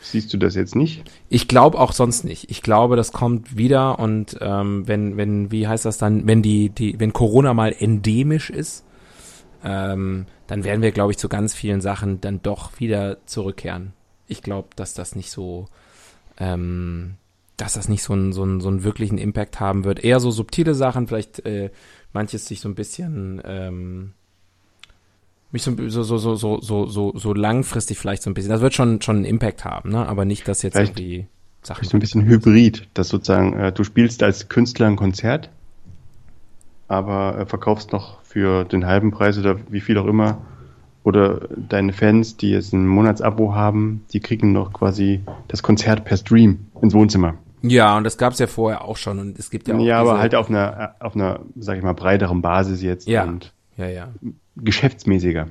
Siehst 0.00 0.32
du 0.32 0.38
das 0.38 0.54
jetzt 0.54 0.76
nicht? 0.76 1.10
Ich 1.28 1.48
glaube 1.48 1.78
auch 1.78 1.92
sonst 1.92 2.24
nicht. 2.24 2.50
Ich 2.50 2.62
glaube, 2.62 2.96
das 2.96 3.12
kommt 3.12 3.56
wieder 3.56 3.98
und 3.98 4.38
ähm, 4.40 4.86
wenn, 4.86 5.16
wenn, 5.16 5.50
wie 5.50 5.66
heißt 5.66 5.84
das 5.84 5.98
dann, 5.98 6.26
wenn 6.26 6.42
die, 6.42 6.70
die, 6.70 6.98
wenn 7.00 7.12
Corona 7.12 7.52
mal 7.52 7.74
endemisch 7.76 8.50
ist, 8.50 8.84
ähm, 9.64 10.26
dann 10.46 10.64
werden 10.64 10.82
wir, 10.82 10.92
glaube 10.92 11.12
ich, 11.12 11.18
zu 11.18 11.28
ganz 11.28 11.54
vielen 11.54 11.80
Sachen 11.80 12.20
dann 12.20 12.40
doch 12.42 12.78
wieder 12.78 13.18
zurückkehren. 13.26 13.92
Ich 14.26 14.42
glaube, 14.42 14.68
dass 14.76 14.94
das 14.94 15.16
nicht 15.16 15.30
so, 15.30 15.66
ähm, 16.38 17.16
dass 17.56 17.74
das 17.74 17.88
nicht 17.88 18.02
so 18.02 18.12
einen, 18.12 18.32
so, 18.32 18.42
einen, 18.42 18.60
so 18.60 18.68
einen 18.68 18.84
wirklichen 18.84 19.18
Impact 19.18 19.58
haben 19.58 19.84
wird. 19.84 20.04
Eher 20.04 20.20
so 20.20 20.30
subtile 20.30 20.74
Sachen, 20.74 21.08
vielleicht 21.08 21.44
äh, 21.44 21.70
manches 22.12 22.46
sich 22.46 22.60
so 22.60 22.68
ein 22.68 22.76
bisschen 22.76 23.42
ähm, 23.44 24.12
mich 25.52 25.62
so, 25.62 25.72
so, 25.88 26.02
so, 26.02 26.18
so, 26.18 26.60
so, 26.60 26.86
so, 26.86 27.12
so 27.16 27.34
langfristig 27.34 27.98
vielleicht 27.98 28.22
so 28.22 28.30
ein 28.30 28.34
bisschen. 28.34 28.50
Das 28.50 28.60
wird 28.60 28.74
schon, 28.74 29.00
schon 29.00 29.16
einen 29.16 29.24
Impact 29.24 29.64
haben, 29.64 29.90
ne? 29.90 30.06
Aber 30.06 30.24
nicht, 30.24 30.46
dass 30.46 30.62
jetzt 30.62 30.74
vielleicht, 30.74 30.98
irgendwie 30.98 31.26
Sachen. 31.62 31.84
So 31.84 31.96
ein 31.96 32.00
bisschen 32.00 32.24
Hybrid, 32.26 32.88
dass 32.94 33.08
sozusagen 33.08 33.54
äh, 33.54 33.72
du 33.72 33.84
spielst 33.84 34.22
als 34.22 34.48
Künstler 34.48 34.86
ein 34.86 34.96
Konzert, 34.96 35.50
aber 36.86 37.38
äh, 37.38 37.46
verkaufst 37.46 37.92
noch 37.92 38.22
für 38.22 38.64
den 38.64 38.86
halben 38.86 39.10
Preis 39.10 39.38
oder 39.38 39.56
wie 39.70 39.80
viel 39.80 39.98
auch 39.98 40.06
immer. 40.06 40.38
Oder 41.04 41.48
deine 41.56 41.94
Fans, 41.94 42.36
die 42.36 42.50
jetzt 42.50 42.74
ein 42.74 42.86
Monatsabo 42.86 43.54
haben, 43.54 44.04
die 44.12 44.20
kriegen 44.20 44.52
noch 44.52 44.74
quasi 44.74 45.20
das 45.46 45.62
Konzert 45.62 46.04
per 46.04 46.18
Stream 46.18 46.66
ins 46.82 46.92
Wohnzimmer. 46.92 47.34
Ja, 47.62 47.96
und 47.96 48.04
das 48.04 48.18
gab 48.18 48.34
es 48.34 48.38
ja 48.38 48.46
vorher 48.46 48.84
auch 48.84 48.96
schon 48.96 49.18
und 49.18 49.38
es 49.38 49.50
gibt 49.50 49.68
ja 49.68 49.76
auch. 49.76 49.80
Ja, 49.80 50.00
aber 50.00 50.18
halt 50.18 50.34
auf 50.34 50.50
einer, 50.50 50.94
auf 51.00 51.14
einer, 51.14 51.40
sag 51.56 51.78
ich 51.78 51.82
mal, 51.82 51.94
breiteren 51.94 52.42
Basis 52.42 52.82
jetzt. 52.82 53.08
Ja. 53.08 53.24
Und 53.24 53.52
ja, 53.76 53.88
ja. 53.88 54.08
Geschäftsmäßiger. 54.62 55.48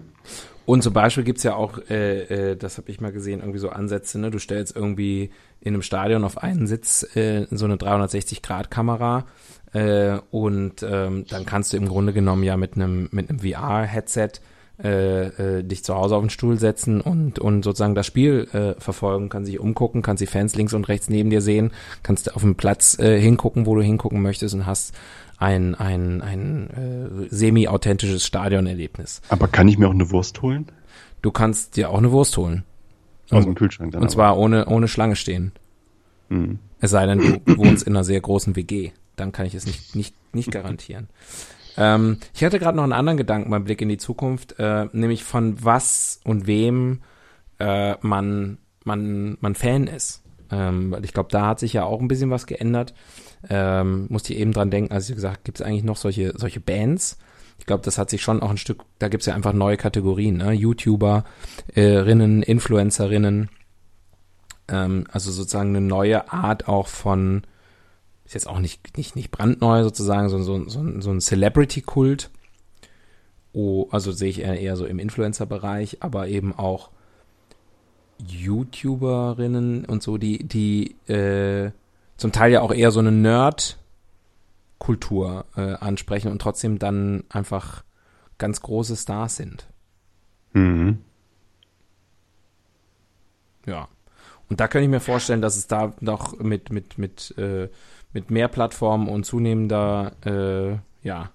Und 0.67 0.83
zum 0.83 0.91
Beispiel 0.91 1.23
gibt's 1.23 1.43
ja 1.43 1.55
auch, 1.55 1.79
äh, 1.89 2.51
äh, 2.51 2.55
das 2.57 2.77
habe 2.77 2.91
ich 2.91 2.99
mal 2.99 3.13
gesehen, 3.13 3.39
irgendwie 3.39 3.59
so 3.59 3.69
Ansätze, 3.69 4.19
ne? 4.19 4.31
Du 4.31 4.37
stellst 4.37 4.75
irgendwie 4.75 5.29
in 5.61 5.73
einem 5.73 5.81
Stadion 5.81 6.25
auf 6.25 6.37
einen 6.43 6.67
Sitz 6.67 7.07
äh, 7.15 7.47
so 7.49 7.63
eine 7.63 7.77
360-Grad-Kamera 7.77 9.25
äh, 9.71 10.17
und 10.29 10.83
ähm, 10.83 11.25
dann 11.29 11.45
kannst 11.45 11.71
du 11.71 11.77
im 11.77 11.87
Grunde 11.87 12.11
genommen 12.11 12.43
ja 12.43 12.57
mit 12.57 12.75
einem 12.75 13.07
mit 13.11 13.29
einem 13.29 13.39
VR-Headset 13.39 14.41
äh, 14.83 15.59
äh, 15.59 15.63
dich 15.63 15.85
zu 15.85 15.95
Hause 15.95 16.15
auf 16.15 16.21
den 16.21 16.29
Stuhl 16.29 16.59
setzen 16.59 16.99
und 16.99 17.39
und 17.39 17.63
sozusagen 17.63 17.95
das 17.95 18.05
Spiel 18.05 18.47
äh, 18.51 18.79
verfolgen, 18.79 19.29
kann 19.29 19.45
sich 19.45 19.59
umgucken, 19.59 20.01
kannst 20.01 20.21
die 20.21 20.27
Fans 20.27 20.55
links 20.55 20.73
und 20.73 20.89
rechts 20.89 21.09
neben 21.09 21.29
dir 21.29 21.41
sehen, 21.41 21.71
kannst 22.03 22.35
auf 22.35 22.41
dem 22.41 22.55
Platz 22.55 22.99
äh, 22.99 23.19
hingucken, 23.19 23.65
wo 23.65 23.75
du 23.75 23.81
hingucken 23.81 24.21
möchtest 24.21 24.53
und 24.53 24.65
hast 24.65 24.93
ein 25.37 25.75
ein 25.75 26.21
ein 26.21 26.69
äh, 26.69 27.27
semi-authentisches 27.29 28.25
Stadionerlebnis. 28.25 29.21
Aber 29.29 29.47
kann 29.47 29.67
ich 29.67 29.77
mir 29.77 29.87
auch 29.87 29.93
eine 29.93 30.09
Wurst 30.11 30.41
holen? 30.41 30.67
Du 31.21 31.31
kannst 31.31 31.77
dir 31.77 31.89
auch 31.89 31.97
eine 31.97 32.11
Wurst 32.11 32.37
holen. 32.37 32.63
Aus 33.29 33.43
dem 33.43 33.55
Kühlschrank 33.55 33.91
dann. 33.91 34.01
Und 34.01 34.09
zwar 34.09 34.37
ohne 34.37 34.65
ohne 34.67 34.87
Schlange 34.87 35.15
stehen. 35.15 35.51
Hm. 36.29 36.59
Es 36.79 36.91
sei 36.91 37.05
denn, 37.05 37.41
du 37.45 37.57
wohnst 37.57 37.85
in 37.87 37.95
einer 37.95 38.03
sehr 38.03 38.21
großen 38.21 38.55
WG. 38.55 38.91
Dann 39.15 39.31
kann 39.31 39.45
ich 39.45 39.55
es 39.55 39.65
nicht, 39.65 39.95
nicht, 39.95 40.15
nicht 40.33 40.51
garantieren. 40.51 41.09
Ähm, 41.75 42.17
ich 42.33 42.43
hatte 42.43 42.59
gerade 42.59 42.77
noch 42.77 42.83
einen 42.83 42.93
anderen 42.93 43.17
Gedanken 43.17 43.49
beim 43.49 43.63
Blick 43.63 43.81
in 43.81 43.89
die 43.89 43.97
Zukunft, 43.97 44.59
äh, 44.59 44.87
nämlich 44.91 45.23
von 45.23 45.63
was 45.63 46.19
und 46.23 46.47
wem 46.47 47.01
äh, 47.59 47.95
man, 48.01 48.57
man, 48.83 49.37
man 49.39 49.55
Fan 49.55 49.87
ist. 49.87 50.23
Ähm, 50.51 50.91
weil 50.91 51.03
ich 51.03 51.13
glaube, 51.13 51.29
da 51.31 51.47
hat 51.47 51.59
sich 51.59 51.73
ja 51.73 51.83
auch 51.83 51.99
ein 51.99 52.07
bisschen 52.07 52.29
was 52.29 52.47
geändert. 52.47 52.93
Ähm, 53.49 54.07
musste 54.09 54.33
ich 54.33 54.39
eben 54.39 54.51
dran 54.51 54.71
denken, 54.71 54.91
als 54.91 55.09
ich 55.09 55.15
gesagt 55.15 55.43
gibt 55.45 55.59
es 55.59 55.65
eigentlich 55.65 55.83
noch 55.83 55.97
solche, 55.97 56.33
solche 56.37 56.59
Bands? 56.59 57.17
Ich 57.59 57.65
glaube, 57.65 57.83
das 57.83 57.97
hat 57.97 58.09
sich 58.09 58.21
schon 58.21 58.41
auch 58.41 58.49
ein 58.49 58.57
Stück, 58.57 58.83
da 58.99 59.07
gibt 59.09 59.21
es 59.21 59.27
ja 59.27 59.35
einfach 59.35 59.53
neue 59.53 59.77
Kategorien, 59.77 60.37
ne? 60.37 60.51
YouTuberinnen, 60.53 62.43
Influencerinnen, 62.43 63.49
ähm, 64.67 65.05
also 65.11 65.31
sozusagen 65.31 65.75
eine 65.75 65.81
neue 65.85 66.31
Art 66.31 66.67
auch 66.67 66.87
von, 66.87 67.43
ist 68.25 68.33
jetzt 68.33 68.47
auch 68.47 68.59
nicht, 68.59 68.97
nicht, 68.97 69.15
nicht 69.15 69.31
brandneu 69.31 69.83
sozusagen, 69.83 70.29
so, 70.29 70.41
so, 70.41 70.67
so, 70.69 71.01
so 71.01 71.11
ein 71.11 71.21
Celebrity-Kult. 71.21 72.29
Oh, 73.53 73.87
also 73.91 74.11
sehe 74.11 74.29
ich 74.29 74.41
eher, 74.41 74.59
eher 74.59 74.75
so 74.75 74.85
im 74.85 74.99
Influencer-Bereich, 74.99 75.97
aber 76.01 76.27
eben 76.27 76.53
auch 76.53 76.91
YouTuberinnen 78.19 79.85
und 79.85 80.03
so, 80.03 80.17
die, 80.17 80.43
die 80.43 80.95
äh, 81.11 81.71
zum 82.17 82.31
Teil 82.31 82.51
ja 82.51 82.61
auch 82.61 82.73
eher 82.73 82.91
so 82.91 82.99
eine 82.99 83.11
Nerd-Kultur 83.11 85.45
äh, 85.55 85.75
ansprechen 85.75 86.31
und 86.31 86.41
trotzdem 86.41 86.79
dann 86.79 87.23
einfach 87.29 87.83
ganz 88.37 88.61
große 88.61 88.95
Stars 88.95 89.37
sind. 89.37 89.67
Mhm. 90.53 90.99
Ja. 93.65 93.87
Und 94.49 94.59
da 94.59 94.67
könnte 94.67 94.85
ich 94.85 94.89
mir 94.89 94.99
vorstellen, 94.99 95.41
dass 95.41 95.57
es 95.57 95.67
da 95.67 95.93
noch 95.99 96.39
mit, 96.39 96.71
mit, 96.71 96.97
mit, 96.97 97.37
äh, 97.37 97.69
mit 98.13 98.31
mehr 98.31 98.47
Plattformen 98.47 99.09
und 99.09 99.25
zunehmender, 99.25 100.13
äh, 100.25 100.77
ja, 101.05 101.31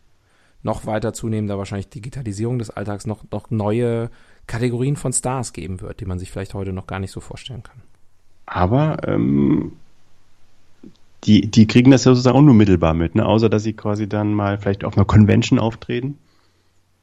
noch 0.63 0.87
weiter 0.87 1.13
zunehmender 1.13 1.59
wahrscheinlich 1.59 1.89
Digitalisierung 1.89 2.59
des 2.59 2.71
Alltags 2.71 3.07
noch, 3.07 3.25
noch 3.31 3.51
neue 3.51 4.11
Kategorien 4.47 4.97
von 4.97 5.13
Stars 5.13 5.53
geben 5.53 5.81
wird, 5.81 6.01
die 6.01 6.07
man 6.07 6.19
sich 6.19 6.31
vielleicht 6.31 6.55
heute 6.55 6.73
noch 6.73 6.87
gar 6.87 7.01
nicht 7.01 7.11
so 7.11 7.21
vorstellen 7.21 7.63
kann. 7.63 7.83
Aber 8.47 9.07
ähm, 9.07 9.73
die, 11.25 11.51
die 11.51 11.67
kriegen 11.67 11.91
das 11.91 12.05
ja 12.05 12.13
sozusagen 12.13 12.37
auch 12.37 12.43
nur 12.43 12.55
mittelbar 12.55 12.95
mit, 12.95 13.15
ne? 13.15 13.25
außer 13.25 13.49
dass 13.49 13.63
sie 13.63 13.75
quasi 13.75 14.09
dann 14.09 14.35
mal 14.35 14.59
vielleicht 14.59 14.85
auf 14.85 14.97
einer 14.97 15.07
Convention 15.07 15.59
auftreten 15.59 16.19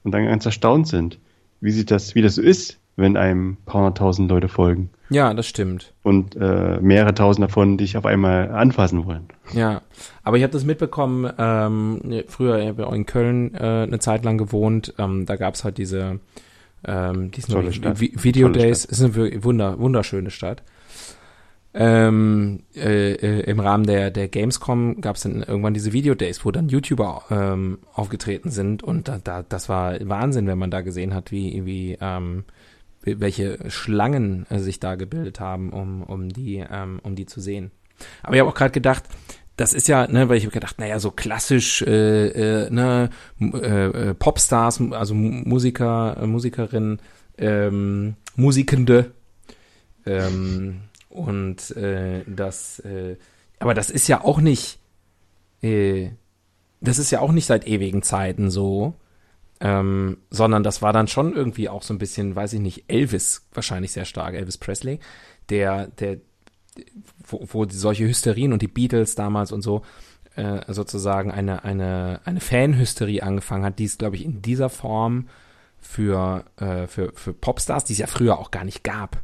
und 0.03 0.11
dann 0.11 0.25
ganz 0.25 0.45
erstaunt 0.45 0.87
sind, 0.87 1.19
wie 1.61 1.71
sich 1.71 1.85
das, 1.85 2.15
wie 2.15 2.21
das 2.21 2.35
so 2.35 2.41
ist, 2.41 2.79
wenn 2.95 3.15
einem 3.15 3.57
paar 3.65 3.81
hunderttausend 3.81 4.29
Leute 4.29 4.49
folgen. 4.49 4.89
Ja, 5.09 5.33
das 5.33 5.47
stimmt. 5.47 5.93
Und 6.03 6.35
äh, 6.35 6.79
mehrere 6.81 7.13
tausend 7.13 7.43
davon 7.43 7.77
dich 7.77 7.97
auf 7.97 8.05
einmal 8.05 8.51
anfassen 8.51 9.05
wollen. 9.05 9.27
Ja, 9.53 9.81
aber 10.23 10.37
ich 10.37 10.43
habe 10.43 10.53
das 10.53 10.65
mitbekommen, 10.65 11.31
ähm, 11.37 12.23
früher, 12.27 12.59
ich 12.59 12.67
habe 12.67 12.81
ja 12.83 12.87
auch 12.87 12.93
in 12.93 13.05
Köln 13.05 13.53
äh, 13.55 13.83
eine 13.83 13.99
Zeit 13.99 14.25
lang 14.25 14.37
gewohnt, 14.37 14.93
ähm, 14.97 15.25
da 15.25 15.37
gab's 15.37 15.63
halt 15.63 15.77
diese 15.77 16.19
ähm, 16.85 17.31
diesen 17.31 17.73
Stadt. 17.73 17.99
Video 17.99 18.47
Tolle 18.47 18.59
Days, 18.59 18.83
Stadt. 18.83 18.91
ist 18.91 19.01
eine 19.01 19.43
wunder, 19.43 19.79
wunderschöne 19.79 20.31
Stadt. 20.31 20.63
Ähm, 21.71 22.63
äh, 22.75 23.13
äh, 23.13 23.41
Im 23.41 23.59
Rahmen 23.59 23.85
der, 23.85 24.09
der 24.09 24.27
Gamescom 24.27 25.01
gab 25.01 25.17
es 25.17 25.21
dann 25.21 25.43
irgendwann 25.43 25.75
diese 25.75 25.93
Video 25.93 26.15
Days, 26.15 26.43
wo 26.43 26.51
dann 26.51 26.67
YouTuber 26.67 27.25
ähm, 27.29 27.79
aufgetreten 27.93 28.49
sind 28.49 28.81
und 28.81 29.07
da, 29.07 29.19
da, 29.23 29.43
das 29.43 29.69
war 29.69 29.95
Wahnsinn, 30.01 30.47
wenn 30.47 30.57
man 30.57 30.71
da 30.71 30.81
gesehen 30.81 31.13
hat, 31.13 31.31
wie, 31.31 31.65
wie 31.65 31.95
ähm, 32.01 32.45
welche 33.03 33.69
Schlangen 33.69 34.47
äh, 34.49 34.59
sich 34.59 34.79
da 34.79 34.95
gebildet 34.95 35.39
haben, 35.39 35.71
um, 35.71 36.01
um 36.01 36.29
die, 36.29 36.65
ähm, 36.69 36.99
um 37.03 37.15
die 37.15 37.27
zu 37.27 37.39
sehen. 37.39 37.71
Aber 38.23 38.33
ich 38.33 38.39
habe 38.39 38.49
auch 38.49 38.55
gerade 38.55 38.71
gedacht, 38.71 39.03
das 39.55 39.73
ist 39.73 39.87
ja, 39.87 40.07
ne, 40.07 40.29
weil 40.29 40.37
ich 40.37 40.45
habe 40.45 40.53
gedacht, 40.53 40.79
naja, 40.79 40.99
so 40.99 41.11
klassisch, 41.11 41.81
äh, 41.81 42.65
äh, 42.65 42.69
ne, 42.69 43.09
äh, 43.39 44.13
Popstars, 44.15 44.81
also 44.91 45.13
Musiker, 45.13 46.25
Musikerinnen, 46.25 46.99
ähm, 47.37 48.15
Musikende, 48.35 49.11
ähm, 50.05 50.81
und 51.09 51.75
äh, 51.75 52.23
das, 52.27 52.79
äh, 52.79 53.17
aber 53.59 53.73
das 53.73 53.89
ist 53.89 54.07
ja 54.07 54.23
auch 54.23 54.39
nicht, 54.39 54.79
äh, 55.61 56.11
das 56.81 56.99
ist 56.99 57.11
ja 57.11 57.19
auch 57.19 57.31
nicht 57.31 57.45
seit 57.45 57.67
ewigen 57.67 58.03
Zeiten 58.03 58.49
so, 58.49 58.93
ähm, 59.59 60.17
sondern 60.29 60.63
das 60.63 60.81
war 60.81 60.93
dann 60.93 61.07
schon 61.07 61.35
irgendwie 61.35 61.67
auch 61.67 61.83
so 61.83 61.93
ein 61.93 61.97
bisschen, 61.97 62.35
weiß 62.35 62.53
ich 62.53 62.61
nicht, 62.61 62.85
Elvis 62.87 63.47
wahrscheinlich 63.53 63.91
sehr 63.91 64.05
stark, 64.05 64.35
Elvis 64.35 64.57
Presley, 64.57 64.99
der, 65.49 65.87
der, 65.87 66.17
wo, 67.25 67.45
wo 67.51 67.65
solche 67.67 68.07
Hysterien 68.07 68.53
und 68.53 68.61
die 68.61 68.67
Beatles 68.67 69.15
damals 69.15 69.51
und 69.51 69.61
so 69.61 69.81
äh, 70.35 70.61
sozusagen 70.71 71.31
eine, 71.31 71.63
eine, 71.63 72.21
eine 72.23 72.39
Fanhysterie 72.39 73.23
angefangen 73.23 73.65
hat, 73.65 73.79
die 73.79 73.85
es, 73.85 73.97
glaube 73.97 74.15
ich, 74.15 74.23
in 74.23 74.41
dieser 74.41 74.69
Form 74.69 75.27
für, 75.79 76.45
äh, 76.57 76.87
für, 76.87 77.11
für 77.13 77.33
Popstars, 77.33 77.83
die 77.83 77.93
es 77.93 77.99
ja 77.99 78.07
früher 78.07 78.37
auch 78.37 78.51
gar 78.51 78.63
nicht 78.63 78.83
gab. 78.83 79.21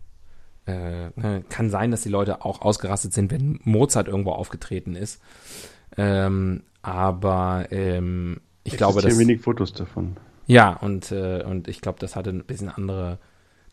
Äh, 0.67 1.11
ne, 1.15 1.43
kann 1.49 1.69
sein, 1.69 1.91
dass 1.91 2.01
die 2.01 2.09
Leute 2.09 2.43
auch 2.43 2.61
ausgerastet 2.61 3.13
sind, 3.13 3.31
wenn 3.31 3.59
Mozart 3.63 4.07
irgendwo 4.07 4.31
aufgetreten 4.31 4.95
ist. 4.95 5.21
Ähm, 5.95 6.63
aber 6.81 7.67
ähm, 7.71 8.41
ich 8.63 8.77
glaube, 8.77 8.99
Existieren 8.99 9.19
dass 9.19 9.27
wenig 9.27 9.41
Fotos 9.41 9.73
davon. 9.73 10.17
ja, 10.47 10.73
und, 10.73 11.11
äh, 11.11 11.43
und 11.43 11.67
ich 11.67 11.81
glaube, 11.81 11.99
das 11.99 12.15
hatte 12.15 12.31
ein 12.31 12.43
bisschen 12.43 12.69
andere, 12.69 13.19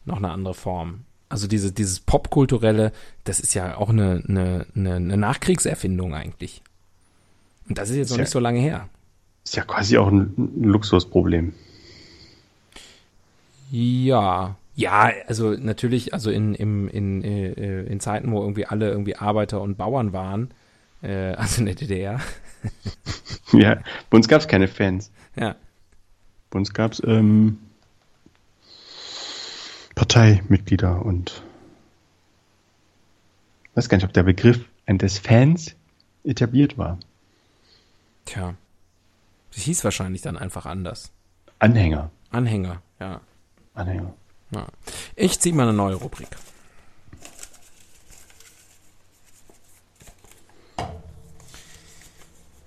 noch 0.05 0.19
eine 0.19 0.31
andere 0.31 0.55
Form. 0.55 1.05
Also 1.31 1.47
diese, 1.47 1.73
dieses 1.73 2.01
Popkulturelle, 2.01 2.93
das 3.25 3.41
ist 3.41 3.55
ja 3.55 3.79
auch 3.79 3.89
eine, 3.89 4.23
eine, 4.29 4.67
eine, 4.77 5.17
Nachkriegserfindung 5.17 6.15
eigentlich. 6.15 6.63
Und 7.69 7.79
das 7.79 7.89
ist 7.89 7.97
jetzt 7.97 8.11
noch 8.11 8.17
Tja. 8.17 8.25
nicht 8.25 8.33
so 8.33 8.39
lange 8.39 8.61
her. 8.61 8.91
Ist 9.43 9.57
ja 9.57 9.65
quasi 9.65 9.97
auch 9.97 10.09
ein 10.09 10.35
Luxusproblem. 10.61 11.55
Ja, 13.71 14.57
ja, 14.75 15.11
also 15.27 15.53
natürlich, 15.53 16.15
also 16.15 16.31
in, 16.31 16.55
im, 16.55 16.89
in, 16.89 17.23
äh, 17.23 17.83
in 17.85 18.01
Zeiten, 18.01 18.31
wo 18.33 18.41
irgendwie 18.41 18.67
alle 18.67 18.91
irgendwie 18.91 19.17
Arbeiter 19.17 19.61
und 19.61 19.77
Bauern 19.77 20.13
waren, 20.13 20.53
äh, 21.03 21.33
also 21.37 21.61
in 21.61 21.67
der 21.67 21.75
DDR, 21.75 22.21
Ja, 23.53 23.81
bei 24.09 24.17
uns 24.17 24.29
gab 24.29 24.41
es 24.41 24.49
keine 24.49 24.69
Fans. 24.69 25.11
ja, 25.37 25.57
Bei 26.51 26.59
uns 26.59 26.73
gab 26.73 26.93
es 26.93 27.03
ähm, 27.05 27.59
Parteimitglieder 29.95 31.05
und 31.05 31.43
ich 33.71 33.77
weiß 33.77 33.89
gar 33.89 33.97
nicht, 33.99 34.05
ob 34.05 34.13
der 34.13 34.23
Begriff 34.23 34.65
des 34.89 35.19
Fans 35.19 35.75
etabliert 36.25 36.77
war. 36.79 36.99
tja. 38.27 38.55
Das 39.53 39.63
hieß 39.65 39.85
wahrscheinlich 39.85 40.23
dann 40.23 40.39
einfach 40.39 40.65
anders. 40.65 41.13
Anhänger. 41.59 42.11
Anhänger, 42.31 42.81
ja. 43.01 43.21
Anhänger. 43.75 44.15
Ja. 44.53 44.67
Ich 45.17 45.41
ziehe 45.41 45.55
mal 45.55 45.65
eine 45.65 45.73
neue 45.73 45.95
Rubrik. 45.97 46.29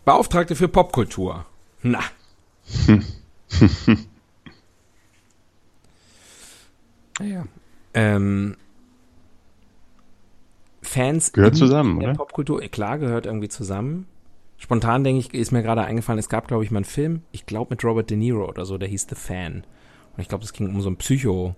Beauftragte 0.05 0.55
für 0.55 0.67
Popkultur. 0.67 1.45
Na. 1.81 2.01
ja. 7.19 7.45
Ähm, 7.93 8.57
Fans 10.81 11.33
Gehört 11.33 11.53
in 11.53 11.59
zusammen, 11.59 11.99
der 11.99 12.09
oder? 12.09 12.17
Popkultur, 12.17 12.61
eh, 12.61 12.69
klar, 12.69 12.99
gehört 12.99 13.25
irgendwie 13.25 13.49
zusammen. 13.49 14.07
Spontan 14.57 15.03
denke 15.03 15.19
ich, 15.19 15.33
ist 15.33 15.51
mir 15.51 15.63
gerade 15.63 15.83
eingefallen, 15.83 16.19
es 16.19 16.29
gab, 16.29 16.47
glaube 16.47 16.63
ich, 16.63 16.71
mal 16.71 16.77
einen 16.79 16.85
Film, 16.85 17.23
ich 17.31 17.45
glaube 17.45 17.71
mit 17.71 17.83
Robert 17.83 18.09
De 18.09 18.17
Niro 18.17 18.47
oder 18.47 18.65
so, 18.65 18.77
der 18.77 18.87
hieß 18.87 19.07
The 19.09 19.15
Fan. 19.15 19.63
Und 20.15 20.21
ich 20.21 20.29
glaube, 20.29 20.43
es 20.43 20.53
ging 20.53 20.69
um 20.69 20.81
so 20.81 20.87
einen 20.87 20.97
Psycho, 20.97 21.55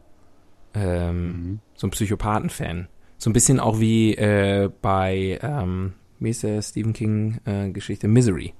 ähm, 0.77 1.27
Mhm. 1.27 1.59
so 1.75 1.87
einen 1.87 1.91
Psychopathen-Fan. 1.91 2.87
So 3.17 3.29
ein 3.29 3.33
bisschen 3.33 3.59
auch 3.59 3.79
wie 3.79 4.13
äh, 4.15 4.69
bei, 4.81 5.39
ähm, 5.41 5.93
wie 6.19 6.29
ist 6.29 6.43
der 6.43 6.61
Stephen 6.61 6.93
King-Geschichte? 6.93 8.07
Misery. 8.07 8.53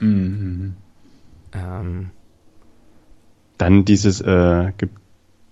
Mhm. 0.00 0.74
Ähm, 1.52 2.10
Dann 3.58 3.84
dieses, 3.84 4.20
äh, 4.22 4.72
gibt 4.78 4.98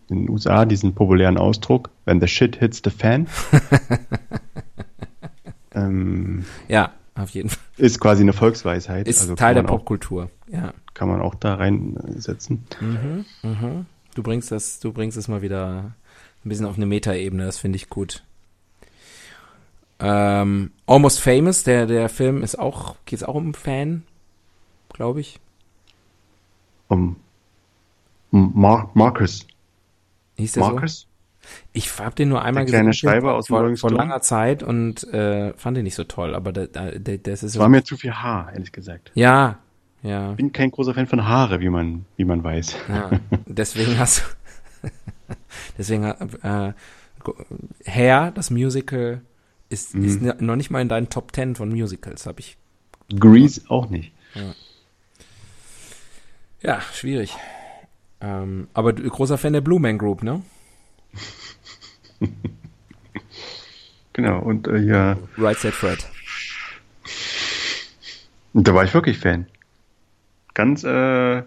in 0.08 0.22
den 0.26 0.30
USA 0.30 0.64
diesen 0.64 0.94
populären 0.94 1.36
Ausdruck, 1.38 1.90
when 2.06 2.20
the 2.20 2.26
shit 2.26 2.56
hits 2.56 2.80
the 2.82 2.90
fan. 2.90 3.28
ähm, 5.74 6.44
Ja, 6.68 6.92
auf 7.14 7.30
jeden 7.30 7.48
Fall. 7.48 7.58
ist 7.76 8.00
quasi 8.00 8.22
eine 8.22 8.32
Volksweisheit. 8.32 9.06
Ist 9.06 9.20
also 9.20 9.34
Teil 9.34 9.54
der 9.54 9.62
Popkultur. 9.62 10.30
Ja. 10.48 10.72
Kann 10.94 11.08
man 11.08 11.20
auch 11.20 11.34
da 11.34 11.54
reinsetzen. 11.54 12.64
Mhm, 12.80 13.24
mhm. 13.42 13.86
Du 14.20 14.24
bringst 14.24 14.52
das, 14.52 14.80
du 14.80 14.92
bringst 14.92 15.16
es 15.16 15.28
mal 15.28 15.40
wieder 15.40 15.94
ein 16.44 16.48
bisschen 16.50 16.66
auf 16.66 16.76
eine 16.76 16.85
Metaebene, 16.85 17.46
das 17.46 17.56
finde 17.56 17.76
ich 17.76 17.88
gut. 17.88 18.22
Ähm, 19.98 20.72
Almost 20.87 21.20
Famous, 21.20 21.62
der, 21.64 21.87
der 21.87 22.11
Film 22.11 22.42
ist 22.42 22.59
auch, 22.59 22.96
geht 23.06 23.20
es 23.20 23.24
auch 23.24 23.35
um 23.35 23.44
einen 23.44 23.54
Fan, 23.54 24.02
glaube 24.92 25.20
ich. 25.20 25.40
Um, 26.88 27.16
Mar 28.30 28.90
Marcus. 28.92 29.46
Hieß 30.37 30.52
der 30.52 30.64
so? 30.64 30.70
Marcus? 30.70 31.06
Ich 31.72 31.98
habe 31.98 32.14
den 32.14 32.28
nur 32.28 32.42
einmal 32.42 32.66
Der 32.66 32.72
kleine 32.72 32.90
gesehen 32.90 33.09
Schreiber 33.09 33.37
aus 33.37 33.46
vor, 33.46 33.74
vor 33.78 33.90
langer 33.90 34.20
Zeit 34.20 34.62
und 34.62 35.02
äh, 35.14 35.54
fand 35.54 35.78
den 35.78 35.85
nicht 35.85 35.94
so 35.94 36.04
toll, 36.04 36.35
aber 36.35 36.52
da, 36.52 36.66
da, 36.66 36.90
da, 36.90 37.16
das 37.16 37.42
ist 37.42 37.59
war 37.59 37.70
mir 37.70 37.85
zu 37.85 37.96
viel 37.96 38.12
Haar, 38.12 38.52
ehrlich 38.52 38.70
gesagt. 38.70 39.12
ja, 39.14 39.61
ja, 40.02 40.30
Ich 40.32 40.36
bin 40.36 40.52
kein 40.52 40.70
großer 40.70 40.94
Fan 40.94 41.06
von 41.06 41.26
Haare, 41.28 41.60
wie 41.60 41.68
man, 41.68 42.04
wie 42.16 42.24
man 42.24 42.42
weiß. 42.42 42.76
ja. 42.88 43.10
Deswegen 43.46 43.98
hast 43.98 44.24
du, 44.82 44.88
deswegen 45.78 46.04
äh, 46.04 46.72
Hair, 47.86 48.30
das 48.34 48.50
Musical, 48.50 49.20
ist, 49.68 49.94
Mhm. 49.94 50.04
ist 50.04 50.22
noch 50.40 50.56
nicht 50.56 50.70
mal 50.70 50.80
in 50.80 50.88
deinen 50.88 51.08
Top 51.10 51.32
Ten 51.32 51.54
von 51.54 51.68
Musicals, 51.68 52.26
habe 52.26 52.40
ich 52.40 52.56
Grease 53.18 53.62
auch 53.68 53.88
nicht. 53.90 54.12
Ja, 56.62 56.80
schwierig. 56.94 57.36
Ähm, 58.20 58.68
aber 58.74 58.92
du 58.92 59.02
großer 59.08 59.38
Fan 59.38 59.52
der 59.54 59.60
Blue 59.62 59.80
Man 59.80 59.98
Group, 59.98 60.22
ne? 60.22 60.42
Genau, 64.12 64.40
und 64.40 64.66
äh, 64.66 64.78
ja, 64.78 65.16
Right 65.38 65.58
Said 65.58 65.72
Fred. 65.74 66.04
und 68.52 68.66
da 68.66 68.74
war 68.74 68.84
ich 68.84 68.92
wirklich 68.92 69.18
Fan. 69.18 69.46
Ganz, 70.54 70.84
äh, 70.84 71.42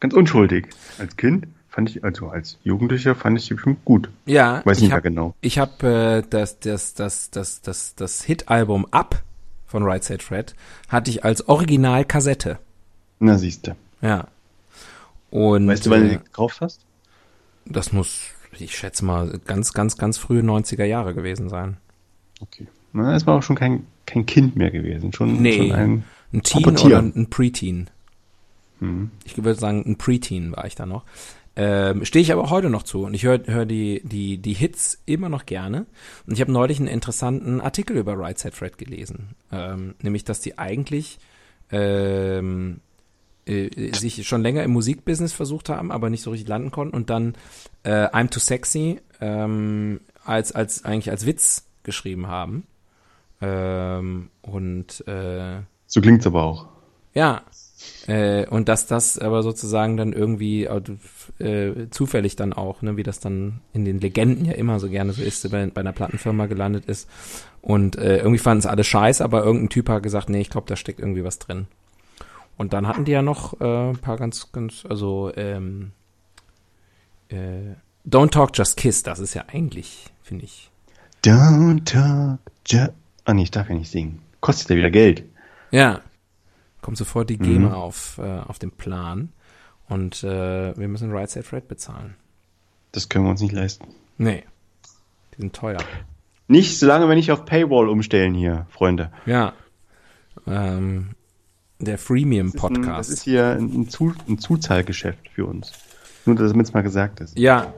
ganz 0.00 0.14
unschuldig. 0.14 0.68
Als 0.98 1.16
Kind 1.16 1.46
fand 1.68 1.90
ich, 1.90 2.04
also 2.04 2.28
als 2.28 2.58
Jugendlicher 2.64 3.14
fand 3.14 3.38
ich 3.38 3.48
die 3.48 3.54
bestimmt 3.54 3.84
gut. 3.84 4.10
Ja, 4.26 4.62
Weiß 4.64 4.78
ich 4.78 4.84
nicht 4.84 4.92
mehr 4.92 5.00
genau. 5.00 5.34
Ich 5.40 5.58
habe 5.58 6.22
äh, 6.24 6.28
das, 6.28 6.60
das, 6.60 6.94
das, 6.94 7.30
das, 7.30 7.60
das, 7.62 7.94
das 7.94 8.22
Hit-Album 8.24 8.86
Up 8.90 9.22
von 9.66 9.82
Right 9.84 10.04
Said 10.04 10.22
Fred 10.22 10.54
hatte 10.88 11.10
ich 11.10 11.24
als 11.24 11.48
Original-Kassette. 11.48 12.58
Na, 13.20 13.38
siehste. 13.38 13.76
Ja. 14.02 14.26
Und 15.30 15.66
Weißt 15.66 15.86
du, 15.86 15.90
wann 15.90 16.00
du 16.02 16.06
äh, 16.08 16.10
die 16.10 16.18
gekauft 16.24 16.60
hast? 16.60 16.84
das 17.64 17.92
muss, 17.92 18.26
ich 18.58 18.76
schätze 18.76 19.04
mal, 19.04 19.38
ganz, 19.46 19.72
ganz, 19.72 19.96
ganz 19.96 20.18
frühe 20.18 20.42
90er 20.42 20.84
Jahre 20.84 21.14
gewesen 21.14 21.48
sein. 21.48 21.76
Okay. 22.40 22.66
Na, 22.92 23.14
es 23.14 23.26
war 23.26 23.36
auch 23.38 23.42
schon 23.42 23.56
kein, 23.56 23.86
kein 24.04 24.26
Kind 24.26 24.56
mehr 24.56 24.70
gewesen. 24.70 25.12
Schon, 25.12 25.40
Nee. 25.40 25.56
schon 25.68 25.72
ein, 25.72 26.04
Ein 26.34 26.42
Teen 26.42 26.62
Pubertier. 26.62 26.86
oder 26.86 26.98
ein 26.98 27.30
Preteen? 27.30 27.88
Hm. 28.82 29.10
Ich 29.24 29.36
würde 29.36 29.58
sagen, 29.58 29.84
ein 29.86 29.96
Preteen 29.96 30.52
war 30.56 30.66
ich 30.66 30.74
da 30.74 30.86
noch. 30.86 31.04
Ähm, 31.54 32.04
Stehe 32.04 32.22
ich 32.22 32.32
aber 32.32 32.50
heute 32.50 32.68
noch 32.70 32.82
zu 32.82 33.04
und 33.04 33.14
ich 33.14 33.24
höre 33.24 33.40
hör 33.46 33.64
die, 33.64 34.00
die, 34.04 34.38
die 34.38 34.54
Hits 34.54 35.00
immer 35.06 35.28
noch 35.28 35.46
gerne. 35.46 35.86
Und 36.26 36.32
ich 36.34 36.40
habe 36.40 36.50
neulich 36.50 36.78
einen 36.78 36.88
interessanten 36.88 37.60
Artikel 37.60 37.96
über 37.96 38.18
Right 38.18 38.38
Said 38.38 38.54
Fred 38.54 38.78
gelesen. 38.78 39.36
Ähm, 39.52 39.94
nämlich, 40.02 40.24
dass 40.24 40.40
die 40.40 40.58
eigentlich 40.58 41.18
ähm, 41.70 42.80
äh, 43.46 43.94
sich 43.94 44.26
schon 44.26 44.42
länger 44.42 44.62
im 44.64 44.72
Musikbusiness 44.72 45.32
versucht 45.32 45.68
haben, 45.68 45.92
aber 45.92 46.10
nicht 46.10 46.22
so 46.22 46.30
richtig 46.30 46.48
landen 46.48 46.70
konnten 46.70 46.96
und 46.96 47.08
dann 47.10 47.34
äh, 47.84 48.06
I'm 48.06 48.30
Too 48.30 48.40
Sexy 48.40 49.00
ähm, 49.20 50.00
als, 50.24 50.52
als 50.52 50.84
eigentlich 50.84 51.10
als 51.10 51.26
Witz 51.26 51.66
geschrieben 51.82 52.26
haben. 52.26 52.66
Ähm, 53.40 54.30
und 54.40 55.06
äh, 55.06 55.60
So 55.86 56.00
klingt's 56.00 56.26
aber 56.26 56.42
auch. 56.42 56.66
ja, 57.14 57.42
äh, 58.06 58.46
und 58.46 58.68
dass 58.68 58.86
das 58.86 59.18
aber 59.18 59.42
sozusagen 59.42 59.96
dann 59.96 60.12
irgendwie 60.12 60.64
äh, 60.64 61.88
zufällig 61.90 62.36
dann 62.36 62.52
auch, 62.52 62.82
ne, 62.82 62.96
wie 62.96 63.02
das 63.02 63.20
dann 63.20 63.60
in 63.72 63.84
den 63.84 64.00
Legenden 64.00 64.44
ja 64.44 64.52
immer 64.52 64.80
so 64.80 64.88
gerne 64.88 65.12
so 65.12 65.22
ist, 65.22 65.48
bei, 65.50 65.66
bei 65.66 65.80
einer 65.80 65.92
Plattenfirma 65.92 66.46
gelandet 66.46 66.86
ist. 66.86 67.08
Und 67.60 67.96
äh, 67.96 68.18
irgendwie 68.18 68.38
fanden 68.38 68.60
es 68.60 68.66
alle 68.66 68.84
scheiße, 68.84 69.22
aber 69.22 69.44
irgendein 69.44 69.68
Typ 69.68 69.88
hat 69.88 70.02
gesagt, 70.02 70.28
nee, 70.28 70.40
ich 70.40 70.50
glaube, 70.50 70.66
da 70.66 70.76
steckt 70.76 71.00
irgendwie 71.00 71.24
was 71.24 71.38
drin. 71.38 71.66
Und 72.56 72.72
dann 72.72 72.86
hatten 72.86 73.04
die 73.04 73.12
ja 73.12 73.22
noch 73.22 73.60
äh, 73.60 73.90
ein 73.90 73.98
paar 73.98 74.16
ganz, 74.16 74.50
ganz, 74.52 74.84
also 74.88 75.32
ähm, 75.36 75.92
äh, 77.28 77.74
Don't 78.08 78.30
Talk 78.30 78.50
Just 78.54 78.76
Kiss, 78.76 79.02
das 79.02 79.20
ist 79.20 79.34
ja 79.34 79.44
eigentlich, 79.52 80.06
finde 80.22 80.44
ich. 80.44 80.70
Don't 81.24 81.84
talk, 81.84 82.40
just... 82.66 82.90
Ah, 83.24 83.34
nee, 83.34 83.44
ich 83.44 83.52
darf 83.52 83.68
ja 83.68 83.76
nicht 83.76 83.90
singen. 83.90 84.20
Kostet 84.40 84.70
ja 84.70 84.76
wieder 84.76 84.90
Geld. 84.90 85.24
Ja. 85.70 86.00
Kommt 86.82 86.98
sofort 86.98 87.30
die 87.30 87.38
GEMA 87.38 87.68
Mhm. 87.70 87.74
auf, 87.74 88.18
äh, 88.18 88.40
auf 88.40 88.58
den 88.58 88.70
Plan. 88.72 89.32
Und 89.88 90.22
äh, 90.24 90.76
wir 90.76 90.88
müssen 90.88 91.10
Right 91.12 91.30
Said 91.30 91.46
Fred 91.46 91.68
bezahlen. 91.68 92.16
Das 92.92 93.08
können 93.08 93.24
wir 93.24 93.30
uns 93.30 93.40
nicht 93.40 93.52
leisten. 93.52 93.86
Nee. 94.18 94.44
Die 95.34 95.40
sind 95.40 95.54
teuer. 95.54 95.78
Nicht, 96.48 96.78
solange 96.78 97.08
wir 97.08 97.14
nicht 97.14 97.32
auf 97.32 97.44
Paywall 97.46 97.88
umstellen 97.88 98.34
hier, 98.34 98.66
Freunde. 98.68 99.10
Ja. 99.24 99.54
Ähm, 100.46 101.10
der 101.78 101.96
Freemium 101.98 102.52
Das 102.52 102.70
das 102.84 103.08
ist 103.08 103.22
hier 103.22 103.52
ein, 103.52 103.88
Zu, 103.88 104.14
ein 104.28 104.38
Zuzahlgeschäft 104.38 105.28
für 105.30 105.46
uns. 105.46 105.72
Nur, 106.26 106.36
damit 106.36 106.66
es 106.66 106.72
mal 106.74 106.82
gesagt 106.82 107.20
ist. 107.20 107.38
ja. 107.38 107.72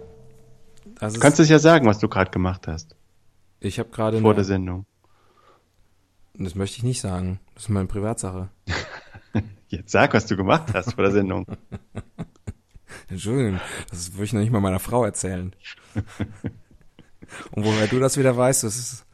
Das 1.00 1.14
Du 1.14 1.20
kannst 1.20 1.40
es 1.40 1.48
ja 1.48 1.58
sagen, 1.58 1.86
was 1.86 1.98
du 1.98 2.08
gerade 2.08 2.30
gemacht 2.30 2.66
hast. 2.68 2.94
ich 3.60 3.78
habe 3.78 3.88
gerade 3.90 4.20
Vor 4.20 4.34
der 4.34 4.44
Sendung. 4.44 4.86
Das 6.34 6.54
möchte 6.54 6.76
ich 6.78 6.82
nicht 6.82 7.00
sagen. 7.00 7.40
Das 7.54 7.64
ist 7.64 7.68
meine 7.68 7.86
Privatsache. 7.88 8.48
Jetzt 9.68 9.92
sag, 9.92 10.14
was 10.14 10.26
du 10.26 10.36
gemacht 10.36 10.72
hast 10.74 10.94
vor 10.94 11.04
der 11.04 11.12
Sendung. 11.12 11.46
Entschuldigung, 13.08 13.60
das 13.90 14.12
würde 14.12 14.24
ich 14.24 14.32
noch 14.32 14.40
nicht 14.40 14.52
mal 14.52 14.60
meiner 14.60 14.78
Frau 14.78 15.04
erzählen. 15.04 15.54
Und 17.52 17.64
woher 17.64 17.86
du 17.86 17.98
das 17.98 18.16
wieder 18.16 18.36
weißt, 18.36 18.64
das 18.64 18.76
ist 18.76 19.04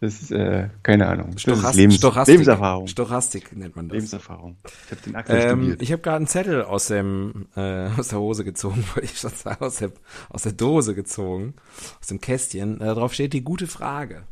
Das 0.00 0.22
ist, 0.22 0.30
äh, 0.30 0.68
keine 0.82 1.06
Ahnung. 1.08 1.26
Das 1.28 1.36
ist 1.36 1.42
Stochast 1.42 1.76
Lebens 1.76 1.96
Stochastik. 1.96 2.34
Lebenserfahrung. 2.34 2.86
Stochastik 2.86 3.56
nennt 3.56 3.76
man 3.76 3.88
das. 3.88 3.94
Lebenserfahrung. 3.94 4.56
Ich 4.64 4.90
habe 4.90 5.02
den 5.02 5.16
Axel 5.16 5.40
Ähm, 5.40 5.76
ich 5.80 5.92
habe 5.92 6.02
gerade 6.02 6.16
einen 6.16 6.26
Zettel 6.26 6.62
aus 6.62 6.86
dem 6.86 7.48
äh, 7.56 7.88
aus 7.98 8.08
der 8.08 8.18
Hose 8.18 8.44
gezogen, 8.44 8.84
wollte 8.94 9.04
ich 9.04 9.18
schon 9.18 9.30
sagen, 9.30 9.64
aus 9.64 9.76
der 9.76 9.92
aus 10.28 10.42
der 10.42 10.52
Dose 10.52 10.94
gezogen, 10.94 11.54
aus 12.00 12.06
dem 12.08 12.20
Kästchen. 12.20 12.80
Äh, 12.80 12.86
darauf 12.86 13.14
steht 13.14 13.32
die 13.32 13.42
gute 13.42 13.66
Frage. 13.66 14.24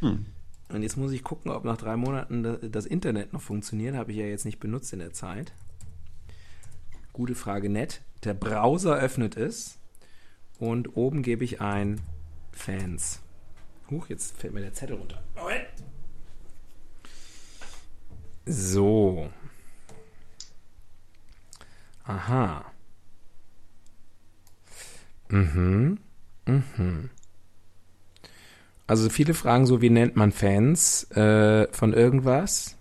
Hm. 0.00 0.26
Und 0.70 0.82
jetzt 0.82 0.96
muss 0.96 1.12
ich 1.12 1.24
gucken, 1.24 1.50
ob 1.50 1.64
nach 1.64 1.76
drei 1.78 1.96
Monaten 1.96 2.42
da- 2.42 2.56
das 2.56 2.84
Internet 2.86 3.32
noch 3.32 3.40
funktioniert. 3.40 3.96
Habe 3.96 4.12
ich 4.12 4.18
ja 4.18 4.26
jetzt 4.26 4.44
nicht 4.44 4.60
benutzt 4.60 4.92
in 4.92 4.98
der 4.98 5.12
Zeit. 5.12 5.52
Gute 7.12 7.34
Frage, 7.34 7.68
nett. 7.70 8.02
Der 8.24 8.34
Browser 8.34 8.96
öffnet 8.96 9.36
es 9.36 9.78
und 10.58 10.96
oben 10.96 11.22
gebe 11.22 11.44
ich 11.44 11.60
ein 11.60 12.00
Fans. 12.52 13.20
Huch, 13.90 14.08
jetzt 14.08 14.36
fällt 14.38 14.52
mir 14.52 14.60
der 14.60 14.74
Zettel 14.74 14.96
runter. 14.96 15.22
Moment. 15.36 15.66
So. 18.46 19.30
Aha. 22.04 22.64
Mhm. 25.28 25.98
Mhm. 26.46 27.10
Also 28.88 29.10
viele 29.10 29.34
fragen 29.34 29.66
so, 29.66 29.82
wie 29.82 29.90
nennt 29.90 30.16
man 30.16 30.32
Fans 30.32 31.08
äh, 31.12 31.68
von 31.72 31.92
irgendwas? 31.92 32.76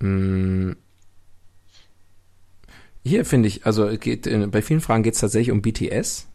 Hm. 0.00 0.76
Hier 3.04 3.24
finde 3.24 3.48
ich, 3.48 3.66
also 3.66 3.88
geht, 3.98 4.28
äh, 4.28 4.46
bei 4.46 4.62
vielen 4.62 4.80
Fragen 4.80 5.02
geht 5.02 5.14
es 5.14 5.20
tatsächlich 5.20 5.50
um 5.50 5.62
BTS. 5.62 6.28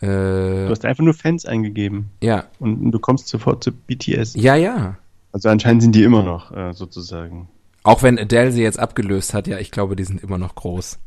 Äh, 0.00 0.06
Du 0.06 0.68
hast 0.70 0.84
einfach 0.84 1.04
nur 1.04 1.14
Fans 1.14 1.46
eingegeben 1.46 2.10
ja, 2.20 2.46
und 2.58 2.90
du 2.90 2.98
kommst 2.98 3.28
sofort 3.28 3.62
zu 3.62 3.72
BTS. 3.72 4.34
ja, 4.34 4.56
ja. 4.56 4.98
Also 5.30 5.48
anscheinend 5.48 5.82
sind 5.82 5.94
die 5.94 6.02
immer 6.02 6.22
noch 6.22 6.50
äh, 6.50 6.72
sozusagen. 6.72 7.48
Auch 7.84 8.02
wenn 8.02 8.18
Adele 8.18 8.50
sie 8.50 8.62
jetzt 8.62 8.80
abgelöst 8.80 9.32
hat, 9.32 9.46
ja, 9.46 9.58
ich 9.58 9.70
glaube, 9.70 9.94
die 9.94 10.04
sind 10.04 10.22
immer 10.22 10.38
noch 10.38 10.56
groß. 10.56 10.98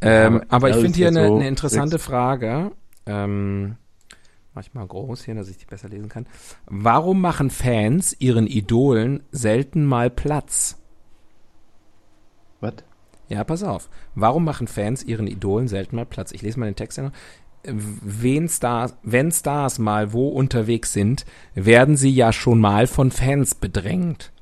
Ähm, 0.00 0.36
aber 0.48 0.68
aber 0.68 0.70
ich 0.70 0.76
finde 0.76 0.96
hier 0.96 1.04
ja 1.06 1.10
eine, 1.10 1.26
so 1.26 1.36
eine 1.36 1.48
interessante. 1.48 1.98
Frage. 1.98 2.70
Ähm, 3.06 3.76
mach 4.54 4.62
ich 4.62 4.74
mal 4.74 4.86
groß 4.86 5.24
hier, 5.24 5.34
dass 5.34 5.48
ich 5.48 5.58
die 5.58 5.66
besser 5.66 5.88
lesen 5.88 6.08
kann. 6.08 6.26
Warum 6.66 7.20
machen 7.20 7.50
Fans 7.50 8.16
ihren 8.18 8.46
Idolen 8.46 9.22
selten 9.30 9.84
mal 9.84 10.10
Platz? 10.10 10.78
Was? 12.60 12.74
Ja, 13.28 13.42
pass 13.44 13.62
auf. 13.62 13.88
Warum 14.14 14.44
machen 14.44 14.68
Fans 14.68 15.02
ihren 15.02 15.26
Idolen 15.26 15.68
selten 15.68 15.96
mal 15.96 16.06
Platz? 16.06 16.32
Ich 16.32 16.42
lese 16.42 16.60
mal 16.60 16.66
den 16.66 16.76
Text 16.76 16.98
ja 16.98 17.04
noch. 17.04 17.12
Wen 17.64 18.48
Stars, 18.48 18.96
wenn 19.02 19.32
Stars 19.32 19.80
mal 19.80 20.12
wo 20.12 20.28
unterwegs 20.28 20.92
sind, 20.92 21.26
werden 21.54 21.96
sie 21.96 22.10
ja 22.10 22.32
schon 22.32 22.60
mal 22.60 22.86
von 22.86 23.10
Fans 23.10 23.56
bedrängt. 23.56 24.32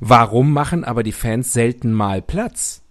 Warum 0.00 0.52
machen 0.52 0.84
aber 0.84 1.02
die 1.02 1.12
Fans 1.12 1.52
selten 1.52 1.92
mal 1.92 2.20
Platz? 2.20 2.82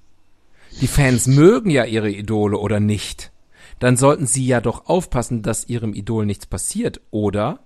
Die 0.82 0.88
Fans 0.88 1.28
mögen 1.28 1.70
ja 1.70 1.86
ihre 1.86 2.10
Idole 2.10 2.58
oder 2.58 2.80
nicht. 2.80 3.33
Dann 3.80 3.98
sollten 3.98 4.26
sie 4.26 4.46
ja 4.46 4.62
doch 4.62 4.86
aufpassen, 4.88 5.42
dass 5.42 5.68
ihrem 5.68 5.94
Idol 5.94 6.26
nichts 6.26 6.46
passiert, 6.46 7.02
oder? 7.12 7.60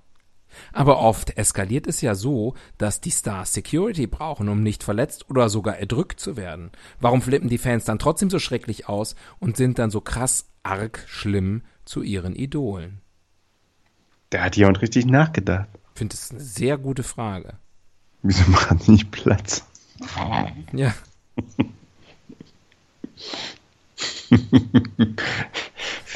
Aber 0.72 0.99
oft 0.99 1.38
eskaliert 1.38 1.88
es 1.88 2.01
ja 2.01 2.16
so, 2.16 2.55
dass 2.78 3.01
die 3.01 3.12
Stars 3.12 3.53
Security 3.53 4.08
brauchen, 4.08 4.49
um 4.49 4.64
nicht 4.64 4.84
verletzt 4.84 5.30
oder 5.30 5.49
sogar 5.49 5.78
erdrückt 5.78 6.20
zu 6.20 6.38
werden. 6.38 6.72
Warum 6.99 7.22
flippen 7.22 7.49
die 7.49 7.58
Fans 7.58 7.86
dann 7.86 7.99
trotzdem 7.99 8.30
so 8.30 8.39
schrecklich 8.39 8.88
aus 8.88 9.16
und 9.39 9.58
sind 9.58 9.80
dann 9.80 9.91
so 9.91 10.01
krass 10.01 10.47
arg 10.64 11.03
schlimm 11.08 11.64
zu 11.86 12.01
ihren 12.01 12.36
Idolen? 12.36 13.01
Da 14.30 14.43
hat 14.43 14.58
jemand 14.58 14.82
richtig 14.82 15.05
nachgedacht. 15.05 15.70
Ich 15.93 15.99
finde 15.99 16.16
das 16.16 16.32
eine 16.32 16.41
sehr 16.41 16.78
gute 16.78 17.03
Frage. 17.03 17.58
Wieso 18.24 18.49
machen 18.51 18.80
sie 18.80 18.91
nicht 18.91 19.12
Platz? 19.12 19.66
Ja. 20.74 20.93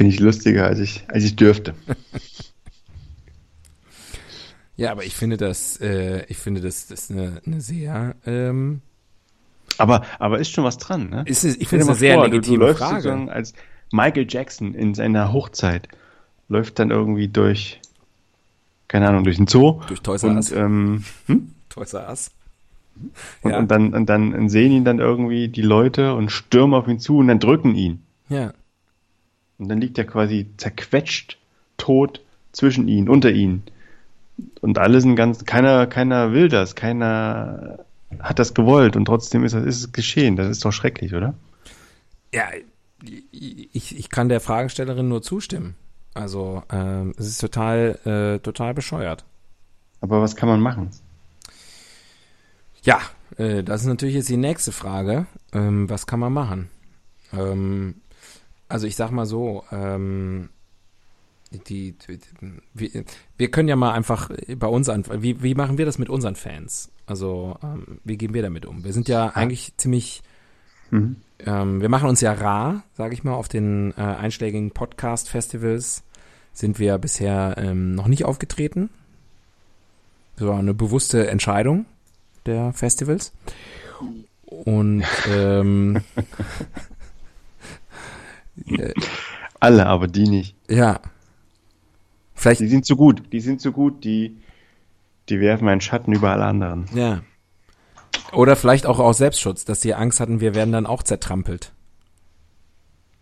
Finde 0.01 0.15
ich 0.15 0.19
lustiger, 0.19 0.65
als 0.65 0.79
ich, 0.79 1.03
als 1.09 1.23
ich 1.23 1.35
dürfte. 1.35 1.75
Ja, 4.77 4.91
aber 4.91 5.03
ich 5.03 5.13
finde 5.15 5.37
das, 5.37 5.77
äh, 5.79 6.25
ich 6.27 6.37
finde 6.37 6.59
das, 6.59 6.87
das 6.87 7.03
ist 7.03 7.11
eine, 7.11 7.39
eine 7.45 7.61
sehr, 7.61 8.15
ähm, 8.25 8.81
Aber, 9.77 10.03
aber 10.17 10.39
ist 10.39 10.49
schon 10.49 10.63
was 10.63 10.79
dran, 10.79 11.09
ne? 11.11 11.23
ist, 11.27 11.43
es- 11.43 11.57
ich 11.57 11.67
finde 11.67 11.81
es 11.83 11.87
mal 11.87 11.91
eine 11.93 11.99
sehr 11.99 12.15
vor, 12.15 12.23
du, 12.23 12.29
du 12.31 12.35
legitime 12.37 12.65
läufst 12.65 12.79
Frage. 12.81 12.95
sozusagen 13.01 13.29
als 13.29 13.53
Michael 13.91 14.25
Jackson 14.27 14.73
in 14.73 14.95
seiner 14.95 15.31
Hochzeit 15.33 15.87
läuft 16.49 16.79
dann 16.79 16.89
irgendwie 16.89 17.27
durch, 17.27 17.79
keine 18.87 19.07
Ahnung, 19.07 19.23
durch 19.23 19.37
den 19.37 19.45
Zoo. 19.45 19.81
Durch 19.87 20.01
Toys 20.01 20.23
R 20.23 20.31
Us. 20.33 20.51
ähm, 20.51 21.03
hm? 21.27 21.51
Toys 21.69 21.93
R 21.93 22.07
Us. 22.09 22.31
und, 23.43 23.51
Ja. 23.51 23.59
und, 23.59 23.69
dann, 23.69 23.93
und 23.93 24.07
dann 24.07 24.49
sehen 24.49 24.71
ihn 24.71 24.85
dann 24.85 24.97
irgendwie 24.97 25.47
die 25.47 25.61
Leute 25.61 26.15
und 26.15 26.31
stürmen 26.31 26.73
auf 26.73 26.87
ihn 26.87 26.99
zu 26.99 27.17
und 27.17 27.27
dann 27.27 27.39
drücken 27.39 27.75
ihn. 27.75 28.01
Ja. 28.29 28.53
Und 29.61 29.69
dann 29.69 29.79
liegt 29.79 29.97
er 29.99 30.05
quasi 30.05 30.47
zerquetscht, 30.57 31.37
tot 31.77 32.19
zwischen 32.51 32.87
ihnen, 32.87 33.07
unter 33.07 33.31
ihnen. 33.31 33.61
Und 34.59 34.79
alle 34.79 34.99
sind 35.01 35.15
ganz, 35.15 35.45
keiner, 35.45 35.85
keiner 35.85 36.33
will 36.33 36.49
das, 36.49 36.75
keiner 36.75 37.85
hat 38.19 38.39
das 38.39 38.55
gewollt 38.55 38.95
und 38.95 39.05
trotzdem 39.05 39.43
ist, 39.45 39.53
es- 39.53 39.65
ist 39.65 39.77
es 39.77 39.91
geschehen. 39.93 40.35
Das 40.35 40.49
ist 40.49 40.65
doch 40.65 40.71
schrecklich, 40.71 41.13
oder? 41.13 41.35
Ja, 42.33 42.45
ich, 43.31 43.97
ich 43.97 44.09
kann 44.09 44.29
der 44.29 44.41
Fragestellerin 44.41 45.07
nur 45.07 45.21
zustimmen. 45.21 45.75
Also, 46.15 46.63
ähm, 46.71 47.13
es 47.17 47.27
ist 47.27 47.39
total, 47.39 47.99
äh, 48.05 48.39
total 48.39 48.73
bescheuert. 48.73 49.23
Aber 50.01 50.21
was 50.23 50.35
kann 50.35 50.49
man 50.49 50.59
machen? 50.59 50.89
Ja, 52.83 52.99
äh, 53.37 53.63
das 53.63 53.81
ist 53.81 53.87
natürlich 53.87 54.15
jetzt 54.15 54.29
die 54.29 54.37
nächste 54.37 54.71
Frage. 54.71 55.27
Ähm, 55.53 55.87
was 55.87 56.07
kann 56.07 56.19
man 56.19 56.33
machen? 56.33 56.69
Ähm, 57.31 58.00
also 58.71 58.87
ich 58.87 58.95
sag 58.95 59.11
mal 59.11 59.25
so, 59.25 59.63
ähm, 59.71 60.49
die, 61.67 61.93
die, 61.93 62.19
wir, 62.73 63.03
wir 63.37 63.51
können 63.51 63.67
ja 63.67 63.75
mal 63.75 63.91
einfach 63.91 64.29
bei 64.57 64.67
uns 64.67 64.87
an, 64.89 65.03
wie, 65.21 65.43
wie 65.43 65.53
machen 65.53 65.77
wir 65.77 65.85
das 65.85 65.97
mit 65.97 66.09
unseren 66.09 66.35
Fans? 66.35 66.89
Also 67.05 67.57
ähm, 67.61 67.99
wie 68.03 68.17
gehen 68.17 68.33
wir 68.33 68.41
damit 68.41 68.65
um? 68.65 68.83
Wir 68.83 68.93
sind 68.93 69.07
ja 69.09 69.27
eigentlich 69.29 69.73
ziemlich, 69.77 70.23
Mhm. 70.91 71.17
ähm, 71.45 71.81
wir 71.81 71.87
machen 71.89 72.09
uns 72.09 72.19
ja 72.21 72.33
rar, 72.33 72.83
sage 72.95 73.13
ich 73.13 73.23
mal, 73.23 73.33
auf 73.33 73.47
den 73.47 73.93
äh, 73.97 74.01
einschlägigen 74.01 74.71
Podcast-Festivals 74.71 76.03
sind 76.53 76.79
wir 76.79 76.97
bisher 76.97 77.55
ähm, 77.57 77.95
noch 77.95 78.07
nicht 78.07 78.25
aufgetreten. 78.25 78.89
Das 80.35 80.47
war 80.47 80.59
eine 80.59 80.73
bewusste 80.73 81.27
Entscheidung 81.29 81.85
der 82.45 82.73
Festivals. 82.73 83.31
Und 84.47 85.03
ähm, 85.29 86.01
äh, 86.15 86.23
Alle, 89.59 89.85
aber 89.85 90.07
die 90.07 90.27
nicht. 90.27 90.55
ja, 90.69 90.99
vielleicht 92.33 92.61
Die 92.61 92.67
sind 92.67 92.85
zu 92.85 92.95
gut. 92.95 93.23
Die 93.31 93.39
sind 93.41 93.61
zu 93.61 93.71
gut, 93.71 94.03
die, 94.03 94.37
die 95.29 95.39
werfen 95.39 95.67
einen 95.69 95.81
Schatten 95.81 96.13
über 96.13 96.31
alle 96.31 96.45
anderen. 96.45 96.85
ja. 96.93 97.21
Oder 98.33 98.55
vielleicht 98.55 98.85
auch 98.85 98.99
aus 98.99 99.17
Selbstschutz, 99.17 99.65
dass 99.65 99.79
die 99.81 99.93
Angst 99.93 100.19
hatten, 100.21 100.39
wir 100.39 100.55
werden 100.55 100.71
dann 100.71 100.85
auch 100.85 101.03
zertrampelt. 101.03 101.73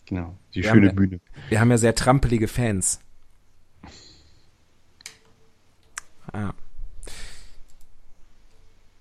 Genau. 0.05 0.35
Die 0.53 0.63
Wir 0.63 0.69
schöne 0.69 0.89
haben- 0.89 0.95
Bühne. 0.95 1.19
Wir 1.49 1.59
haben 1.59 1.71
ja 1.71 1.77
sehr 1.77 1.95
trampelige 1.95 2.47
Fans. 2.47 2.99
Ah. 6.31 6.53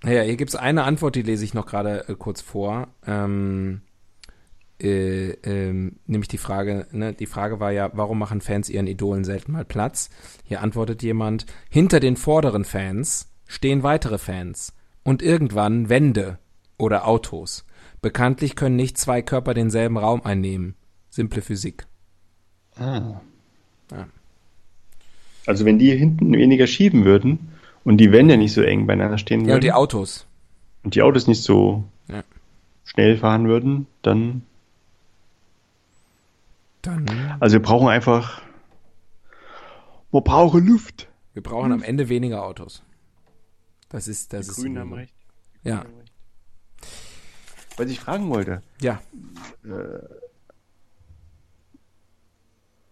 Naja, 0.02 0.22
hier 0.22 0.36
gibt's 0.36 0.54
eine 0.54 0.84
Antwort, 0.84 1.14
die 1.14 1.22
lese 1.22 1.44
ich 1.44 1.52
noch 1.54 1.66
gerade 1.66 2.08
äh, 2.08 2.14
kurz 2.14 2.40
vor. 2.40 2.88
Ähm, 3.06 3.82
äh, 4.80 5.30
ähm, 5.42 5.96
nämlich 6.06 6.28
die 6.28 6.38
Frage, 6.38 6.86
ne, 6.92 7.12
die 7.12 7.26
Frage 7.26 7.60
war 7.60 7.72
ja, 7.72 7.90
warum 7.94 8.18
machen 8.18 8.40
Fans 8.40 8.68
ihren 8.70 8.86
Idolen 8.86 9.24
selten 9.24 9.52
mal 9.52 9.64
Platz? 9.64 10.10
Hier 10.44 10.62
antwortet 10.62 11.02
jemand, 11.02 11.46
hinter 11.68 12.00
den 12.00 12.16
vorderen 12.16 12.64
Fans 12.64 13.32
stehen 13.46 13.82
weitere 13.82 14.18
Fans 14.18 14.74
und 15.04 15.22
irgendwann 15.22 15.88
Wände 15.88 16.38
oder 16.78 17.06
Autos. 17.08 17.64
Bekanntlich 18.00 18.54
können 18.54 18.76
nicht 18.76 18.98
zwei 18.98 19.22
Körper 19.22 19.54
denselben 19.54 19.96
Raum 19.98 20.22
einnehmen. 20.22 20.74
Simple 21.10 21.42
Physik. 21.42 21.86
Ah. 22.76 23.20
Ja. 23.90 24.06
Also 25.46 25.64
wenn 25.64 25.78
die 25.78 25.96
hinten 25.96 26.32
weniger 26.32 26.66
schieben 26.66 27.04
würden 27.04 27.48
und 27.84 27.96
die 27.96 28.12
Wände 28.12 28.36
nicht 28.36 28.52
so 28.52 28.62
eng 28.62 28.86
beieinander 28.86 29.18
stehen 29.18 29.40
Ja, 29.40 29.46
würden 29.46 29.54
und 29.56 29.64
die 29.64 29.72
Autos. 29.72 30.26
und 30.84 30.94
die 30.94 31.02
Autos 31.02 31.26
nicht 31.26 31.42
so 31.42 31.84
Ja. 32.08 32.22
schnell 32.84 33.16
fahren 33.16 33.48
würden, 33.48 33.86
dann 34.02 34.42
Dann. 36.88 37.36
Also 37.40 37.54
wir 37.54 37.62
brauchen 37.62 37.88
einfach. 37.88 38.40
Wir 40.10 40.20
brauchen 40.22 40.66
Luft. 40.66 41.08
Wir 41.34 41.42
brauchen 41.42 41.70
am 41.72 41.82
Ende 41.82 42.08
weniger 42.08 42.42
Autos. 42.44 42.82
Das 43.90 44.08
ist, 44.08 44.32
das 44.32 44.46
Die 44.46 44.50
ist. 44.52 44.56
Grünen 44.56 44.78
haben 44.78 44.92
recht. 44.94 45.14
Ja, 45.64 45.84
Was 47.76 47.90
ich 47.90 48.00
fragen 48.00 48.30
wollte, 48.30 48.62
ja. 48.80 49.00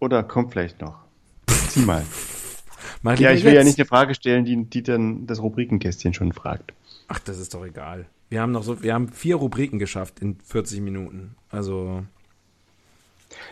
oder 0.01 0.23
kommt 0.25 0.53
vielleicht 0.53 0.81
noch. 0.81 0.99
Zieh 1.69 1.81
mal. 1.81 2.05
Mach 3.03 3.19
ja, 3.19 3.33
ich 3.33 3.45
will 3.45 3.55
ja 3.55 3.65
nicht 3.65 3.79
eine 3.79 3.87
Frage 3.87 4.15
stellen, 4.15 4.45
die, 4.45 4.65
die 4.65 4.83
dann 4.83 5.27
das 5.27 5.41
Rubrikenkästchen 5.41 6.13
schon 6.13 6.33
fragt. 6.33 6.75
Ach, 7.09 7.19
das 7.21 7.39
ist 7.39 7.55
doch 7.55 7.65
egal. 7.65 8.07
Wir 8.29 8.43
haben 8.43 8.53
noch 8.53 8.63
so, 8.63 8.83
wir 8.83 8.93
haben 8.95 9.09
vier 9.09 9.37
Rubriken 9.37 9.79
geschafft 9.79 10.21
in 10.21 10.39
40 10.41 10.81
Minuten. 10.81 11.37
Also, 11.49 12.05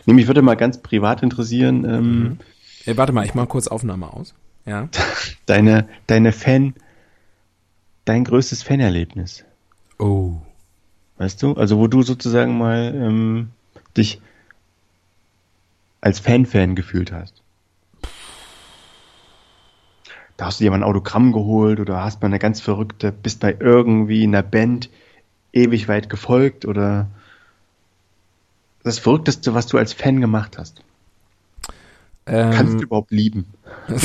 Nee, 0.05 0.13
mich 0.13 0.27
würde 0.27 0.41
mal 0.41 0.55
ganz 0.55 0.81
privat 0.81 1.23
interessieren, 1.23 1.85
ähm, 1.85 2.19
Mhm. 2.23 2.37
ey, 2.85 2.97
warte 2.97 3.13
mal, 3.13 3.25
ich 3.25 3.33
mache 3.33 3.47
kurz 3.47 3.67
Aufnahme 3.67 4.11
aus. 4.13 4.33
Ja. 4.65 4.89
deine, 5.45 5.87
deine 6.07 6.31
Fan, 6.31 6.73
dein 8.05 8.23
größtes 8.23 8.63
Fanerlebnis. 8.63 9.43
Oh. 9.99 10.33
Weißt 11.17 11.41
du? 11.41 11.53
Also 11.53 11.77
wo 11.77 11.87
du 11.87 12.01
sozusagen 12.03 12.57
mal 12.57 12.93
ähm, 12.95 13.49
dich 13.95 14.19
als 16.01 16.19
Fan-Fan 16.19 16.75
gefühlt 16.75 17.11
hast. 17.11 17.41
Da 20.37 20.47
hast 20.47 20.59
du 20.59 20.65
dir 20.65 20.71
mal 20.71 20.77
ein 20.77 20.83
Autogramm 20.83 21.31
geholt 21.31 21.79
oder 21.79 22.03
hast 22.03 22.21
mal 22.21 22.27
eine 22.27 22.39
ganz 22.39 22.59
verrückte, 22.59 23.11
bist 23.11 23.39
bei 23.39 23.55
irgendwie 23.59 24.23
einer 24.23 24.43
Band 24.43 24.89
ewig 25.53 25.87
weit 25.87 26.09
gefolgt 26.09 26.65
oder 26.65 27.07
das 28.85 28.99
Verrückteste, 28.99 29.53
was 29.53 29.67
du 29.67 29.77
als 29.77 29.93
Fan 29.93 30.21
gemacht 30.21 30.57
hast. 30.57 30.81
Kannst 32.25 32.73
du 32.73 32.77
Ähm, 32.77 32.83
überhaupt 32.83 33.11
lieben? 33.11 33.53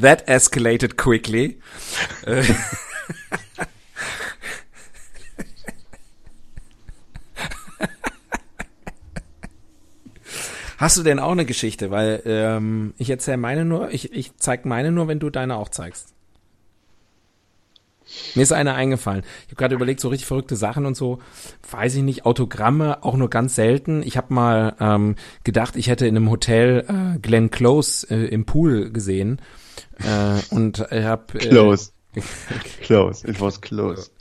that, 0.00 0.26
escalated 0.26 0.96
quickly. 0.96 1.60
Hast 10.78 10.96
du 10.96 11.02
denn 11.02 11.18
auch 11.18 11.32
eine 11.32 11.44
Geschichte? 11.44 11.90
Weil 11.90 12.22
ähm, 12.24 12.94
ich 12.98 13.10
erzähle 13.10 13.36
meine 13.36 13.64
nur, 13.64 13.90
ich, 13.90 14.12
ich 14.12 14.36
zeig 14.36 14.64
meine 14.64 14.92
nur, 14.92 15.08
wenn 15.08 15.18
du 15.18 15.28
deine 15.28 15.56
auch 15.56 15.70
zeigst. 15.70 16.14
Mir 18.38 18.44
ist 18.44 18.52
eine 18.52 18.74
eingefallen. 18.74 19.24
Ich 19.46 19.48
habe 19.48 19.56
gerade 19.56 19.74
überlegt, 19.74 19.98
so 19.98 20.08
richtig 20.08 20.28
verrückte 20.28 20.54
Sachen 20.54 20.86
und 20.86 20.96
so, 20.96 21.18
weiß 21.72 21.96
ich 21.96 22.04
nicht, 22.04 22.24
Autogramme 22.24 23.02
auch 23.02 23.16
nur 23.16 23.28
ganz 23.30 23.56
selten. 23.56 24.00
Ich 24.04 24.16
habe 24.16 24.32
mal 24.32 24.76
ähm, 24.78 25.16
gedacht, 25.42 25.74
ich 25.74 25.88
hätte 25.88 26.06
in 26.06 26.16
einem 26.16 26.30
Hotel 26.30 26.84
äh, 26.88 27.18
Glenn 27.18 27.50
Close 27.50 28.06
äh, 28.08 28.28
im 28.28 28.46
Pool 28.46 28.92
gesehen 28.92 29.40
äh, 29.98 30.54
und 30.54 30.86
ich 30.92 31.04
habe 31.04 31.34
äh, 31.34 31.48
Close. 31.48 31.90
Close. 32.82 33.28
It 33.28 33.40
was 33.40 33.60
close. 33.60 34.12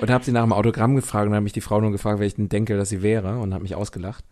und 0.00 0.10
habe 0.10 0.24
sie 0.24 0.30
nach 0.30 0.44
dem 0.44 0.52
Autogramm 0.52 0.94
gefragt 0.94 1.24
und 1.24 1.30
dann 1.30 1.38
hat 1.38 1.42
mich 1.44 1.52
die 1.52 1.60
Frau 1.60 1.80
nur 1.80 1.90
gefragt, 1.90 2.20
wer 2.20 2.26
ich 2.28 2.36
denn 2.36 2.48
denke, 2.48 2.76
dass 2.76 2.88
sie 2.88 3.02
wäre 3.02 3.38
und 3.38 3.52
hat 3.52 3.62
mich 3.62 3.74
ausgelacht. 3.74 4.24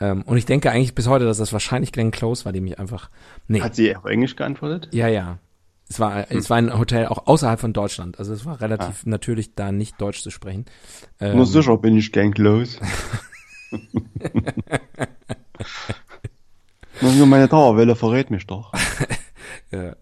Ähm, 0.00 0.22
und 0.22 0.36
ich 0.36 0.46
denke 0.46 0.70
eigentlich 0.70 0.94
bis 0.94 1.08
heute, 1.08 1.24
dass 1.24 1.38
das 1.38 1.52
wahrscheinlich 1.52 1.90
Glenn 1.90 2.12
Close 2.12 2.44
war, 2.44 2.52
die 2.52 2.60
mich 2.60 2.78
einfach 2.78 3.10
nee, 3.48 3.62
Hat 3.62 3.74
sie 3.74 3.96
auf 3.96 4.04
Englisch 4.04 4.36
geantwortet? 4.36 4.90
ja, 4.92 5.08
ja. 5.08 5.38
Es 5.90 5.98
war, 5.98 6.28
hm. 6.28 6.38
es 6.38 6.48
war 6.48 6.56
ein 6.56 6.78
Hotel 6.78 7.06
auch 7.06 7.26
außerhalb 7.26 7.58
von 7.60 7.72
Deutschland. 7.72 8.20
Also 8.20 8.32
es 8.32 8.46
war 8.46 8.60
relativ 8.60 9.02
ah. 9.04 9.08
natürlich 9.08 9.56
da 9.56 9.72
nicht 9.72 10.00
Deutsch 10.00 10.22
zu 10.22 10.30
sprechen. 10.30 10.66
Ähm, 11.18 11.36
Nur 11.36 11.46
sicher 11.46 11.76
bin 11.76 11.96
ich 11.96 12.12
gern 12.12 12.32
los. 12.36 12.78
Nur 17.00 17.26
meine 17.26 17.48
Dauerwelle 17.48 17.96
verrät 17.96 18.30
mich 18.30 18.46
doch. 18.46 18.72
ja. 19.72 19.96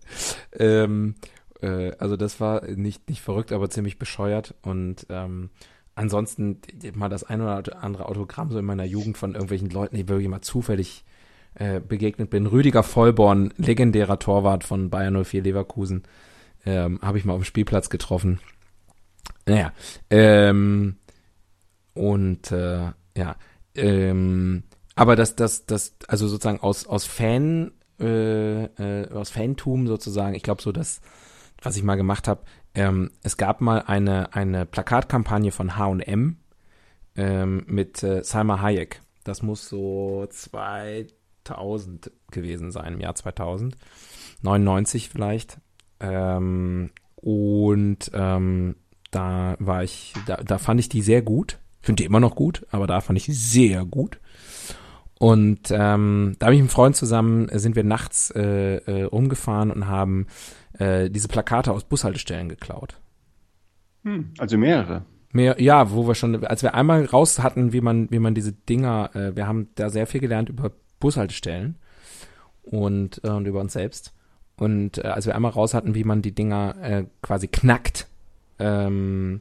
ähm, 0.52 1.14
äh, 1.62 1.92
also 1.92 2.18
das 2.18 2.38
war 2.38 2.66
nicht, 2.66 3.08
nicht 3.08 3.22
verrückt, 3.22 3.52
aber 3.52 3.70
ziemlich 3.70 3.98
bescheuert. 3.98 4.54
Und 4.60 5.06
ähm, 5.08 5.48
ansonsten 5.94 6.60
mal 6.94 7.08
das 7.08 7.24
ein 7.24 7.40
oder 7.40 7.82
andere 7.82 8.06
Autogramm 8.06 8.50
so 8.50 8.58
in 8.58 8.66
meiner 8.66 8.84
Jugend 8.84 9.16
von 9.16 9.32
irgendwelchen 9.32 9.70
Leuten, 9.70 9.96
die 9.96 10.06
wirklich 10.06 10.28
mal 10.28 10.42
zufällig 10.42 11.06
äh, 11.54 11.80
begegnet 11.80 12.30
bin. 12.30 12.46
Rüdiger 12.46 12.82
Vollborn, 12.82 13.52
legendärer 13.56 14.18
Torwart 14.18 14.64
von 14.64 14.90
Bayern 14.90 15.24
04 15.24 15.42
Leverkusen, 15.42 16.04
ähm, 16.64 17.00
habe 17.02 17.18
ich 17.18 17.24
mal 17.24 17.32
auf 17.32 17.40
dem 17.40 17.44
Spielplatz 17.44 17.90
getroffen. 17.90 18.40
Naja, 19.46 19.72
ähm, 20.10 20.96
und 21.94 22.52
äh, 22.52 22.92
ja, 23.16 23.36
ähm, 23.74 24.64
aber 24.94 25.16
das, 25.16 25.36
das, 25.36 25.64
das, 25.66 25.94
also 26.06 26.28
sozusagen 26.28 26.60
aus, 26.60 26.86
aus 26.86 27.04
Fan, 27.06 27.72
äh, 28.00 28.64
äh, 28.64 29.10
aus 29.12 29.30
Fantum 29.30 29.86
sozusagen, 29.86 30.34
ich 30.34 30.42
glaube 30.42 30.62
so, 30.62 30.72
dass, 30.72 31.00
was 31.62 31.76
ich 31.76 31.82
mal 31.82 31.96
gemacht 31.96 32.28
habe, 32.28 32.42
ähm, 32.74 33.10
es 33.22 33.36
gab 33.36 33.60
mal 33.60 33.82
eine, 33.86 34.34
eine 34.34 34.66
Plakatkampagne 34.66 35.50
von 35.50 35.76
H&M 35.76 36.36
ähm, 37.16 37.64
mit 37.66 38.02
äh, 38.02 38.22
Salma 38.22 38.60
Hayek. 38.60 39.00
Das 39.24 39.42
muss 39.42 39.68
so 39.68 40.26
2000 41.48 42.10
gewesen 42.30 42.70
sein, 42.70 42.94
im 42.94 43.00
Jahr 43.00 43.14
2000. 43.14 43.76
99 44.42 45.08
vielleicht. 45.08 45.58
Ähm, 46.00 46.90
und 47.16 48.10
ähm, 48.14 48.76
da 49.10 49.56
war 49.58 49.82
ich, 49.82 50.14
da, 50.26 50.36
da 50.36 50.58
fand 50.58 50.80
ich 50.80 50.88
die 50.88 51.02
sehr 51.02 51.22
gut. 51.22 51.58
Finde 51.80 52.02
die 52.02 52.06
immer 52.06 52.20
noch 52.20 52.34
gut, 52.34 52.66
aber 52.70 52.86
da 52.86 53.00
fand 53.00 53.18
ich 53.18 53.24
sie 53.24 53.32
sehr 53.32 53.84
gut. 53.84 54.20
Und 55.18 55.70
ähm, 55.70 56.36
da 56.38 56.46
habe 56.46 56.54
ich 56.54 56.60
mit 56.60 56.68
einem 56.68 56.68
Freund 56.68 56.96
zusammen, 56.96 57.48
äh, 57.48 57.58
sind 57.58 57.74
wir 57.74 57.84
nachts 57.84 58.30
äh, 58.30 58.76
äh, 58.76 59.04
umgefahren 59.06 59.70
und 59.70 59.88
haben 59.88 60.26
äh, 60.78 61.10
diese 61.10 61.28
Plakate 61.28 61.72
aus 61.72 61.84
Bushaltestellen 61.84 62.48
geklaut. 62.48 63.00
Hm, 64.04 64.32
also 64.38 64.56
mehrere. 64.56 65.04
Mehr, 65.32 65.60
ja, 65.60 65.90
wo 65.90 66.06
wir 66.06 66.14
schon, 66.14 66.44
als 66.44 66.62
wir 66.62 66.74
einmal 66.74 67.04
raus 67.04 67.40
hatten, 67.40 67.72
wie 67.72 67.80
man, 67.80 68.10
wie 68.10 68.18
man 68.18 68.34
diese 68.34 68.52
Dinger, 68.52 69.10
äh, 69.14 69.36
wir 69.36 69.46
haben 69.46 69.68
da 69.74 69.90
sehr 69.90 70.06
viel 70.06 70.20
gelernt 70.20 70.48
über 70.48 70.72
Bushaltestellen 71.00 71.76
und, 72.62 73.20
äh, 73.24 73.28
und 73.28 73.46
über 73.46 73.60
uns 73.60 73.72
selbst. 73.72 74.12
Und 74.56 74.98
äh, 74.98 75.08
als 75.08 75.26
wir 75.26 75.34
einmal 75.34 75.52
raus 75.52 75.74
hatten, 75.74 75.94
wie 75.94 76.04
man 76.04 76.22
die 76.22 76.34
Dinger 76.34 76.74
äh, 76.82 77.04
quasi 77.22 77.48
knackt, 77.48 78.06
ähm, 78.58 79.40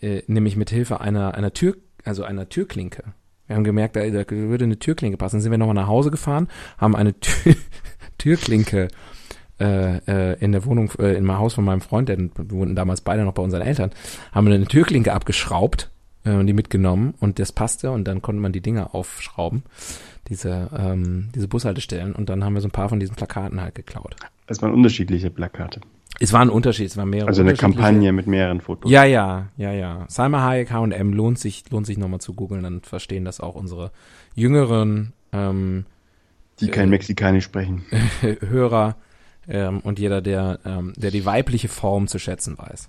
äh, 0.00 0.22
nämlich 0.26 0.56
mit 0.56 0.70
Hilfe 0.70 1.00
einer, 1.00 1.34
einer 1.34 1.52
Tür, 1.52 1.76
also 2.04 2.24
einer 2.24 2.48
Türklinke. 2.48 3.02
Wir 3.46 3.56
haben 3.56 3.64
gemerkt, 3.64 3.96
da, 3.96 4.08
da 4.08 4.24
würde 4.30 4.64
eine 4.64 4.78
Türklinke 4.78 5.16
passen. 5.16 5.36
Dann 5.36 5.42
sind 5.42 5.50
wir 5.50 5.58
nochmal 5.58 5.74
nach 5.74 5.88
Hause 5.88 6.10
gefahren, 6.10 6.48
haben 6.76 6.94
eine 6.94 7.18
Tür, 7.18 7.54
Türklinke 8.18 8.88
äh, 9.60 9.96
äh, 10.06 10.38
in 10.38 10.52
der 10.52 10.64
Wohnung, 10.64 10.92
äh, 10.98 11.14
in 11.14 11.24
meinem 11.24 11.38
Haus 11.38 11.54
von 11.54 11.64
meinem 11.64 11.80
Freund, 11.80 12.08
der 12.08 12.18
wir 12.18 12.30
wohnten 12.50 12.76
damals 12.76 13.00
beide 13.00 13.24
noch 13.24 13.34
bei 13.34 13.42
unseren 13.42 13.62
Eltern, 13.62 13.90
haben 14.32 14.46
wir 14.46 14.54
eine 14.54 14.66
Türklinke 14.66 15.12
abgeschraubt 15.12 15.90
äh, 16.24 16.30
und 16.30 16.46
die 16.46 16.52
mitgenommen 16.52 17.14
und 17.18 17.38
das 17.38 17.50
passte 17.50 17.90
und 17.90 18.04
dann 18.04 18.22
konnte 18.22 18.40
man 18.40 18.52
die 18.52 18.60
Dinger 18.60 18.94
aufschrauben, 18.94 19.64
diese, 20.28 20.70
ähm, 20.76 21.30
diese 21.34 21.48
Bushaltestellen 21.48 22.14
und 22.14 22.28
dann 22.28 22.44
haben 22.44 22.54
wir 22.54 22.60
so 22.60 22.68
ein 22.68 22.72
paar 22.72 22.88
von 22.88 23.00
diesen 23.00 23.16
Plakaten 23.16 23.60
halt 23.60 23.74
geklaut. 23.74 24.16
Es 24.46 24.62
waren 24.62 24.72
unterschiedliche 24.72 25.30
Plakate. 25.30 25.80
Es 26.20 26.32
war 26.32 26.40
ein 26.40 26.50
Unterschied, 26.50 26.86
es 26.86 26.96
waren 26.96 27.10
mehrere. 27.10 27.28
Also 27.28 27.42
eine 27.42 27.54
Kampagne 27.54 28.12
mit 28.12 28.26
mehreren 28.26 28.60
Fotos. 28.60 28.90
Ja, 28.90 29.04
ja, 29.04 29.48
ja, 29.56 29.72
ja. 29.72 30.04
Salma 30.08 30.42
Hayek, 30.42 30.72
H&M 30.72 31.12
lohnt 31.12 31.38
sich, 31.38 31.64
lohnt 31.70 31.86
sich 31.86 31.98
nochmal 31.98 32.20
zu 32.20 32.34
googeln, 32.34 32.62
dann 32.62 32.80
verstehen 32.80 33.24
das 33.24 33.40
auch 33.40 33.54
unsere 33.54 33.92
jüngeren 34.34 35.12
ähm, 35.32 35.84
die 36.60 36.68
kein 36.68 36.88
äh, 36.88 36.90
Mexikanisch 36.90 37.44
sprechen. 37.44 37.84
Hörer 38.40 38.96
ähm, 39.48 39.80
und 39.80 39.98
jeder, 39.98 40.20
der, 40.20 40.58
ähm, 40.64 40.92
der 40.96 41.10
die 41.10 41.24
weibliche 41.24 41.68
Form 41.68 42.08
zu 42.08 42.18
schätzen 42.18 42.58
weiß. 42.58 42.88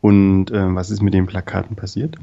Und 0.00 0.50
ähm, 0.52 0.76
was 0.76 0.90
ist 0.90 1.02
mit 1.02 1.14
den 1.14 1.26
Plakaten 1.26 1.76
passiert? 1.76 2.16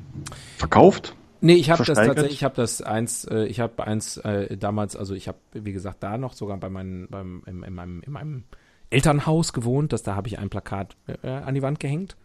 Verkauft? 0.57 1.16
Nee, 1.41 1.55
ich 1.55 1.69
habe 1.69 1.83
das 1.83 1.97
tatsächlich, 1.97 2.33
ich 2.33 2.43
habe 2.43 2.55
das 2.55 2.81
eins, 2.81 3.25
äh, 3.25 3.45
ich 3.45 3.59
habe 3.59 3.86
eins 3.86 4.17
äh, 4.17 4.57
damals, 4.57 4.95
also 4.95 5.13
ich 5.13 5.27
habe, 5.27 5.38
wie 5.53 5.73
gesagt, 5.73 6.03
da 6.03 6.17
noch 6.17 6.33
sogar 6.33 6.57
bei 6.57 6.69
meinen, 6.69 7.07
beim, 7.09 7.43
in, 7.45 7.63
in, 7.63 7.73
meinem, 7.73 8.01
in 8.01 8.11
meinem 8.11 8.43
Elternhaus 8.89 9.53
gewohnt, 9.53 9.93
dass 9.93 10.03
da 10.03 10.15
habe 10.15 10.27
ich 10.27 10.39
ein 10.39 10.49
Plakat 10.49 10.95
äh, 11.23 11.29
an 11.29 11.55
die 11.55 11.61
Wand 11.61 11.79
gehängt. 11.79 12.15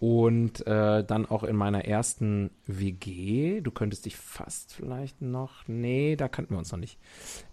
Und 0.00 0.66
äh, 0.66 1.02
dann 1.02 1.24
auch 1.24 1.44
in 1.44 1.56
meiner 1.56 1.86
ersten 1.86 2.50
WG, 2.66 3.62
du 3.62 3.70
könntest 3.70 4.04
dich 4.04 4.16
fast 4.16 4.74
vielleicht 4.74 5.22
noch, 5.22 5.66
nee, 5.66 6.16
da 6.16 6.28
kannten 6.28 6.52
wir 6.52 6.58
uns 6.58 6.72
noch 6.72 6.78
nicht. 6.78 6.98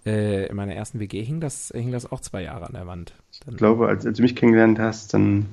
Äh, 0.05 0.47
in 0.47 0.55
meiner 0.55 0.75
ersten 0.75 0.99
WG 0.99 1.23
hing 1.23 1.39
das, 1.39 1.71
hing 1.73 1.91
das 1.91 2.11
auch 2.11 2.19
zwei 2.19 2.43
Jahre 2.43 2.65
an 2.65 2.73
der 2.73 2.87
Wand. 2.87 3.13
Dann, 3.45 3.53
ich 3.53 3.57
glaube, 3.57 3.87
als, 3.87 4.05
als, 4.05 4.17
du 4.17 4.23
mich 4.23 4.35
kennengelernt 4.35 4.79
hast, 4.79 5.13
dann, 5.13 5.45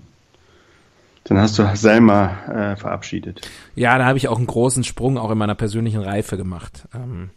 dann 1.29 1.39
hast 1.39 1.59
du 1.59 1.77
Selma 1.77 2.73
äh, 2.73 2.77
verabschiedet. 2.77 3.43
Ja, 3.75 3.99
da 3.99 4.07
habe 4.07 4.19
ich 4.19 4.29
auch 4.29 4.39
einen 4.39 4.47
großen 4.47 4.85
Sprung 4.85 5.19
auch 5.19 5.31
in 5.31 5.39
meiner 5.39 5.55
persönlichen 5.55 6.01
Reife 6.01 6.37
gemacht. 6.37 6.89
Ähm, 6.95 7.31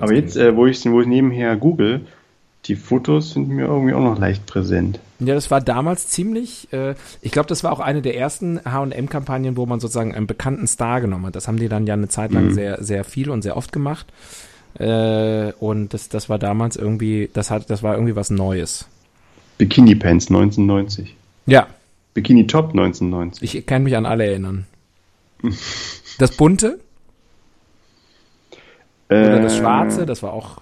Aber 0.00 0.14
jetzt, 0.14 0.36
äh, 0.36 0.56
wo 0.56 0.66
ich 0.66 0.84
wo 0.84 1.00
ich 1.00 1.06
nebenher 1.06 1.56
google, 1.56 2.06
die 2.66 2.76
Fotos 2.76 3.32
sind 3.32 3.48
mir 3.48 3.66
irgendwie 3.66 3.94
auch 3.94 4.02
noch 4.02 4.18
leicht 4.18 4.46
präsent. 4.46 4.98
Ja, 5.20 5.34
das 5.34 5.50
war 5.50 5.60
damals 5.60 6.08
ziemlich, 6.08 6.72
äh, 6.72 6.94
ich 7.20 7.30
glaube, 7.30 7.48
das 7.48 7.62
war 7.62 7.72
auch 7.72 7.80
eine 7.80 8.02
der 8.02 8.16
ersten 8.16 8.60
H&M-Kampagnen, 8.64 9.56
wo 9.56 9.66
man 9.66 9.80
sozusagen 9.80 10.14
einen 10.14 10.26
bekannten 10.26 10.66
Star 10.66 11.00
genommen 11.00 11.26
hat. 11.26 11.36
Das 11.36 11.46
haben 11.46 11.58
die 11.58 11.68
dann 11.68 11.86
ja 11.86 11.94
eine 11.94 12.08
Zeit 12.08 12.32
lang 12.32 12.46
mhm. 12.46 12.54
sehr, 12.54 12.82
sehr 12.82 13.04
viel 13.04 13.30
und 13.30 13.42
sehr 13.42 13.56
oft 13.56 13.72
gemacht. 13.72 14.06
Äh, 14.78 15.52
und 15.60 15.94
das, 15.94 16.08
das 16.08 16.28
war 16.28 16.38
damals 16.38 16.76
irgendwie, 16.76 17.30
das 17.32 17.50
hat, 17.50 17.70
das 17.70 17.82
war 17.82 17.94
irgendwie 17.94 18.16
was 18.16 18.30
Neues. 18.30 18.88
Bikini 19.58 19.94
Pants 19.94 20.28
1990. 20.28 21.14
Ja. 21.46 21.68
Bikini 22.14 22.46
Top 22.46 22.70
1990. 22.70 23.54
Ich 23.54 23.66
kann 23.66 23.82
mich 23.82 23.96
an 23.96 24.06
alle 24.06 24.24
erinnern. 24.24 24.66
das 26.18 26.36
bunte? 26.36 26.78
Oder 29.08 29.42
das 29.42 29.58
schwarze, 29.58 30.06
das 30.06 30.22
war 30.22 30.32
auch 30.32 30.60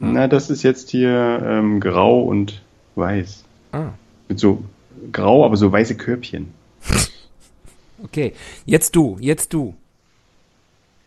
na, 0.00 0.28
das 0.28 0.50
ist 0.50 0.62
jetzt 0.62 0.90
hier 0.90 1.42
ähm, 1.44 1.80
grau 1.80 2.22
und 2.22 2.62
weiß. 2.94 3.44
Ah. 3.72 3.90
Mit 4.28 4.38
so 4.38 4.64
grau, 5.12 5.44
aber 5.44 5.56
so 5.56 5.72
weiße 5.72 5.96
Körbchen. 5.96 6.52
okay, 8.02 8.32
jetzt 8.64 8.94
du, 8.94 9.16
jetzt 9.20 9.52
du. 9.52 9.74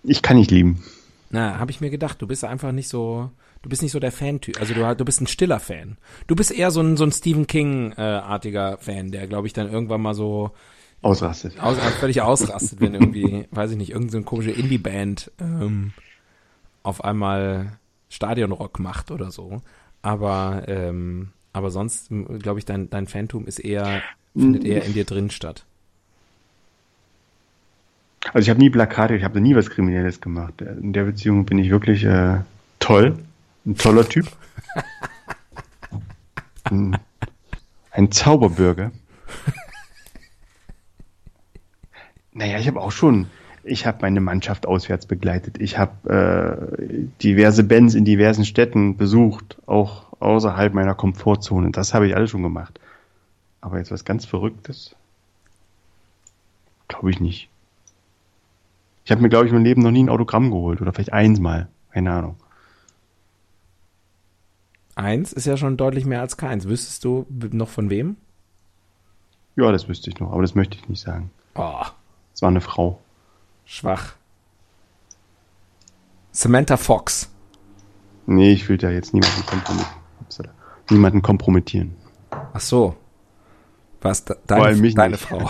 Ich 0.03 0.21
kann 0.21 0.37
nicht 0.37 0.51
lieben. 0.51 0.83
Na, 1.29 1.59
habe 1.59 1.71
ich 1.71 1.79
mir 1.79 1.89
gedacht, 1.89 2.21
du 2.21 2.27
bist 2.27 2.43
einfach 2.43 2.73
nicht 2.73 2.89
so, 2.89 3.29
du 3.61 3.69
bist 3.69 3.81
nicht 3.81 3.91
so 3.91 3.99
der 3.99 4.11
Fan-Typ. 4.11 4.59
Also 4.59 4.73
du, 4.73 4.95
du 4.95 5.05
bist 5.05 5.21
ein 5.21 5.27
stiller 5.27 5.59
Fan. 5.59 5.97
Du 6.27 6.35
bist 6.35 6.51
eher 6.51 6.71
so 6.71 6.81
ein, 6.81 6.97
so 6.97 7.03
ein 7.03 7.11
Stephen 7.11 7.47
King-artiger 7.47 8.73
äh, 8.73 8.77
Fan, 8.77 9.11
der, 9.11 9.27
glaube 9.27 9.47
ich, 9.47 9.53
dann 9.53 9.71
irgendwann 9.71 10.01
mal 10.01 10.13
so 10.13 10.51
ausrastet. 11.01 11.59
Aus, 11.59 11.77
völlig 11.99 12.21
ausrastet, 12.21 12.79
wenn 12.79 12.93
irgendwie, 12.93 13.47
weiß 13.51 13.71
ich 13.71 13.77
nicht, 13.77 13.91
irgendeine 13.91 14.23
so 14.23 14.25
komische 14.25 14.51
Indie-Band 14.51 15.31
ähm, 15.39 15.93
auf 16.83 17.03
einmal 17.03 17.77
Stadionrock 18.09 18.79
macht 18.79 19.11
oder 19.11 19.31
so. 19.31 19.61
Aber, 20.01 20.63
ähm, 20.67 21.29
aber 21.53 21.71
sonst, 21.71 22.09
glaube 22.39 22.59
ich, 22.59 22.65
dein, 22.65 22.89
dein 22.89 23.07
Phantom 23.07 23.45
ist 23.45 23.59
eher, 23.59 24.01
findet 24.35 24.63
eher 24.63 24.83
in 24.83 24.93
dir 24.93 25.05
drin 25.05 25.29
statt. 25.29 25.65
Also 28.33 28.45
ich 28.45 28.49
habe 28.49 28.59
nie 28.59 28.69
Plakate, 28.69 29.15
ich 29.15 29.23
habe 29.23 29.41
nie 29.41 29.55
was 29.55 29.69
Kriminelles 29.69 30.21
gemacht. 30.21 30.61
In 30.61 30.93
der 30.93 31.05
Beziehung 31.05 31.45
bin 31.45 31.57
ich 31.57 31.71
wirklich 31.71 32.03
äh, 32.03 32.39
toll, 32.79 33.17
ein 33.65 33.75
toller 33.75 34.07
Typ. 34.07 34.27
ein, 36.65 36.97
ein 37.91 38.11
Zauberbürger. 38.11 38.91
naja, 42.33 42.59
ich 42.59 42.67
habe 42.67 42.81
auch 42.81 42.91
schon 42.91 43.27
ich 43.63 43.85
habe 43.85 43.99
meine 44.01 44.21
Mannschaft 44.21 44.65
auswärts 44.65 45.05
begleitet. 45.05 45.59
Ich 45.59 45.77
habe 45.77 46.09
äh, 46.09 47.07
diverse 47.21 47.63
Bands 47.63 47.93
in 47.93 48.05
diversen 48.05 48.45
Städten 48.45 48.97
besucht, 48.97 49.57
auch 49.67 50.05
außerhalb 50.19 50.73
meiner 50.73 50.95
Komfortzone. 50.95 51.71
Das 51.71 51.93
habe 51.93 52.07
ich 52.07 52.15
alles 52.15 52.31
schon 52.31 52.43
gemacht. 52.43 52.79
Aber 53.61 53.77
jetzt 53.77 53.91
was 53.91 54.05
ganz 54.05 54.25
Verrücktes? 54.25 54.95
Glaube 56.87 57.11
ich 57.11 57.19
nicht. 57.19 57.49
Ich 59.05 59.11
habe 59.11 59.21
mir, 59.21 59.29
glaube 59.29 59.45
ich, 59.45 59.51
mein 59.51 59.63
Leben 59.63 59.81
noch 59.81 59.91
nie 59.91 60.03
ein 60.03 60.09
Autogramm 60.09 60.49
geholt. 60.49 60.81
Oder 60.81 60.93
vielleicht 60.93 61.13
eins 61.13 61.39
mal. 61.39 61.67
Keine 61.91 62.11
Ahnung. 62.11 62.35
Eins 65.01 65.33
ist 65.33 65.45
ja 65.45 65.57
schon 65.57 65.77
deutlich 65.77 66.05
mehr 66.05 66.21
als 66.21 66.37
keins. 66.37 66.67
Wüsstest 66.67 67.03
du 67.05 67.25
noch 67.29 67.69
von 67.69 67.89
wem? 67.89 68.17
Ja, 69.55 69.71
das 69.71 69.89
wüsste 69.89 70.11
ich 70.11 70.19
noch, 70.19 70.31
aber 70.31 70.43
das 70.43 70.53
möchte 70.53 70.77
ich 70.77 70.87
nicht 70.87 71.01
sagen. 71.01 71.31
Oh. 71.55 71.83
Es 72.35 72.43
war 72.43 72.49
eine 72.49 72.61
Frau. 72.61 73.01
Schwach. 73.65 74.13
Samantha 76.31 76.77
Fox. 76.77 77.31
Nee, 78.27 78.51
ich 78.51 78.69
will 78.69 78.77
da 78.77 78.91
jetzt 78.91 79.13
niemanden, 79.13 79.43
kompromitt 79.45 79.87
niemanden 80.91 81.21
kompromittieren. 81.21 81.95
Ach 82.53 82.59
so. 82.59 82.95
Was, 84.01 84.23
de, 84.25 84.35
deine, 84.45 84.75
mich 84.75 84.93
deine. 84.93 85.17
Frau. 85.17 85.49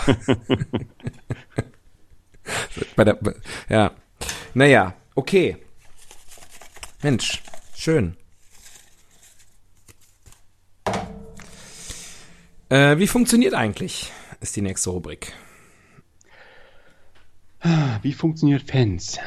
Bei 2.96 3.04
der, 3.04 3.18
ja. 3.68 3.90
Naja, 4.54 4.94
okay. 5.14 5.58
Mensch, 7.02 7.42
schön. 7.74 8.16
Äh, 12.72 12.98
wie 12.98 13.06
funktioniert 13.06 13.52
eigentlich? 13.52 14.10
Ist 14.40 14.56
die 14.56 14.62
nächste 14.62 14.88
Rubrik. 14.88 15.34
Wie 18.00 18.14
funktioniert 18.14 18.62
Fans? 18.62 19.18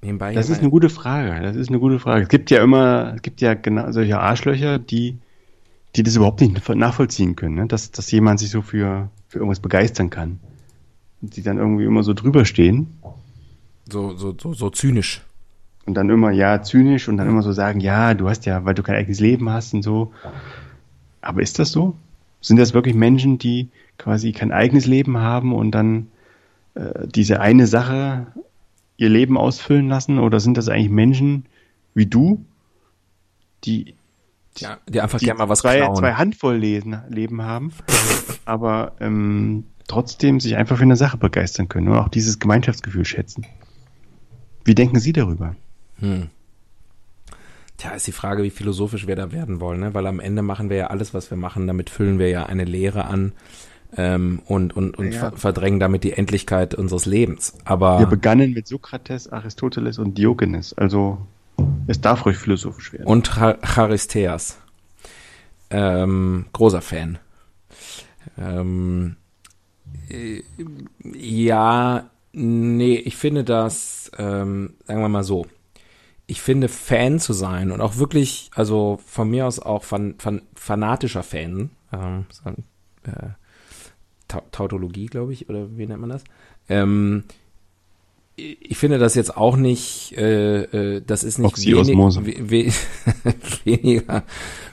Nebenbei 0.00 0.32
Das 0.32 0.48
ist 0.48 0.60
eine 0.60 0.70
gute 0.70 0.88
Frage. 0.88 1.42
Das 1.42 1.56
ist 1.56 1.68
eine 1.68 1.78
gute 1.78 1.98
Frage. 1.98 2.22
Es 2.22 2.30
gibt 2.30 2.50
ja 2.50 2.62
immer, 2.62 3.12
es 3.16 3.22
gibt 3.22 3.42
ja 3.42 3.52
genau 3.52 3.92
solche 3.92 4.18
Arschlöcher, 4.18 4.78
die, 4.78 5.18
die 5.94 6.02
das 6.02 6.16
überhaupt 6.16 6.40
nicht 6.40 6.66
nachvollziehen 6.68 7.36
können, 7.36 7.56
ne? 7.56 7.66
dass, 7.66 7.90
dass 7.90 8.10
jemand 8.10 8.40
sich 8.40 8.50
so 8.50 8.62
für, 8.62 9.10
für 9.28 9.38
irgendwas 9.38 9.60
begeistern 9.60 10.08
kann. 10.08 10.40
Und 11.20 11.36
die 11.36 11.42
dann 11.42 11.58
irgendwie 11.58 11.84
immer 11.84 12.02
so 12.02 12.14
drüber 12.14 12.46
stehen 12.46 12.98
so, 13.92 14.16
so, 14.16 14.34
so, 14.40 14.54
so 14.54 14.70
zynisch. 14.70 15.22
Und 15.88 15.94
dann 15.94 16.10
immer 16.10 16.30
ja 16.30 16.62
zynisch 16.62 17.08
und 17.08 17.16
dann 17.16 17.28
immer 17.28 17.40
so 17.40 17.52
sagen, 17.52 17.80
ja, 17.80 18.12
du 18.12 18.28
hast 18.28 18.44
ja, 18.44 18.66
weil 18.66 18.74
du 18.74 18.82
kein 18.82 18.94
eigenes 18.94 19.20
Leben 19.20 19.48
hast 19.48 19.72
und 19.72 19.82
so. 19.82 20.12
Aber 21.22 21.40
ist 21.40 21.58
das 21.58 21.72
so? 21.72 21.96
Sind 22.42 22.58
das 22.58 22.74
wirklich 22.74 22.94
Menschen, 22.94 23.38
die 23.38 23.70
quasi 23.96 24.32
kein 24.32 24.52
eigenes 24.52 24.84
Leben 24.84 25.16
haben 25.16 25.54
und 25.54 25.70
dann 25.70 26.08
äh, 26.74 27.06
diese 27.06 27.40
eine 27.40 27.66
Sache 27.66 28.26
ihr 28.98 29.08
Leben 29.08 29.38
ausfüllen 29.38 29.88
lassen? 29.88 30.18
Oder 30.18 30.40
sind 30.40 30.58
das 30.58 30.68
eigentlich 30.68 30.90
Menschen 30.90 31.46
wie 31.94 32.04
du, 32.04 32.44
die, 33.64 33.94
Ja, 34.58 34.76
die 34.86 35.00
einfach 35.00 35.18
die 35.18 35.24
gerne 35.24 35.38
mal 35.38 35.48
was 35.48 35.60
zwei, 35.60 35.78
klauen. 35.78 35.96
zwei 35.96 36.12
Handvoll 36.12 36.56
Lesen, 36.56 37.00
Leben 37.08 37.40
haben, 37.42 37.72
aber 38.44 38.92
ähm, 39.00 39.64
trotzdem 39.86 40.38
sich 40.38 40.54
einfach 40.56 40.76
für 40.76 40.82
eine 40.82 40.96
Sache 40.96 41.16
begeistern 41.16 41.68
können 41.68 41.88
und 41.88 41.96
auch 41.96 42.10
dieses 42.10 42.38
Gemeinschaftsgefühl 42.38 43.06
schätzen? 43.06 43.46
Wie 44.64 44.74
denken 44.74 45.00
Sie 45.00 45.14
darüber? 45.14 45.56
Hm. 46.00 46.28
Tja, 47.76 47.92
ist 47.92 48.06
die 48.08 48.12
Frage, 48.12 48.42
wie 48.42 48.50
philosophisch 48.50 49.06
wir 49.06 49.14
da 49.16 49.30
werden 49.30 49.60
wollen, 49.60 49.80
ne? 49.80 49.94
Weil 49.94 50.06
am 50.06 50.18
Ende 50.20 50.42
machen 50.42 50.68
wir 50.68 50.76
ja 50.76 50.86
alles, 50.88 51.14
was 51.14 51.30
wir 51.30 51.36
machen, 51.38 51.66
damit 51.68 51.90
füllen 51.90 52.18
wir 52.18 52.28
ja 52.28 52.46
eine 52.46 52.64
Lehre 52.64 53.04
an 53.04 53.32
ähm, 53.96 54.42
und, 54.46 54.76
und, 54.76 54.98
und 54.98 55.12
Ja. 55.12 55.30
ver 55.30 55.32
verdrängen 55.36 55.78
damit 55.78 56.02
die 56.04 56.12
Endlichkeit 56.12 56.74
unseres 56.74 57.06
Lebens. 57.06 57.54
Aber 57.64 58.00
Wir 58.00 58.06
begannen 58.06 58.52
mit 58.52 58.66
Sokrates, 58.66 59.30
Aristoteles 59.32 59.98
und 59.98 60.18
Diogenes. 60.18 60.72
Also 60.76 61.18
es 61.86 62.00
darf 62.00 62.26
ruhig 62.26 62.36
philosophisch 62.36 62.92
werden. 62.92 63.06
und 63.06 63.28
Cha- 63.28 63.58
Charisteas. 63.64 64.58
Ähm, 65.70 66.46
großer 66.52 66.80
Fan. 66.80 67.18
Ähm, 68.38 69.16
äh, 70.08 70.42
ja, 71.04 72.10
nee, 72.32 72.96
ich 72.96 73.16
finde 73.16 73.44
das, 73.44 74.10
ähm, 74.18 74.74
sagen 74.86 75.00
wir 75.00 75.08
mal 75.08 75.24
so, 75.24 75.46
ich 76.30 76.42
finde 76.42 76.68
Fan 76.68 77.18
zu 77.18 77.32
sein 77.32 77.72
und 77.72 77.80
auch 77.80 77.96
wirklich, 77.96 78.50
also 78.54 79.00
von 79.04 79.30
mir 79.30 79.46
aus 79.46 79.58
auch 79.58 79.82
fan, 79.82 80.14
fan, 80.18 80.42
fanatischer 80.54 81.22
Fan, 81.22 81.70
ähm, 81.90 82.26
so, 82.30 82.50
äh, 82.50 83.30
Ta 84.28 84.42
Tautologie, 84.52 85.06
glaube 85.06 85.32
ich, 85.32 85.48
oder 85.48 85.78
wie 85.78 85.86
nennt 85.86 86.02
man 86.02 86.10
das? 86.10 86.24
Ähm, 86.68 87.24
ich 88.38 88.78
finde 88.78 88.98
das 88.98 89.14
jetzt 89.14 89.36
auch 89.36 89.56
nicht, 89.56 90.16
äh, 90.16 90.62
äh, 90.62 91.02
das 91.04 91.24
ist 91.24 91.38
nicht 91.38 91.58
wenig, 91.58 91.88
we, 91.96 92.50
we, 92.50 92.72
weniger, 93.64 94.22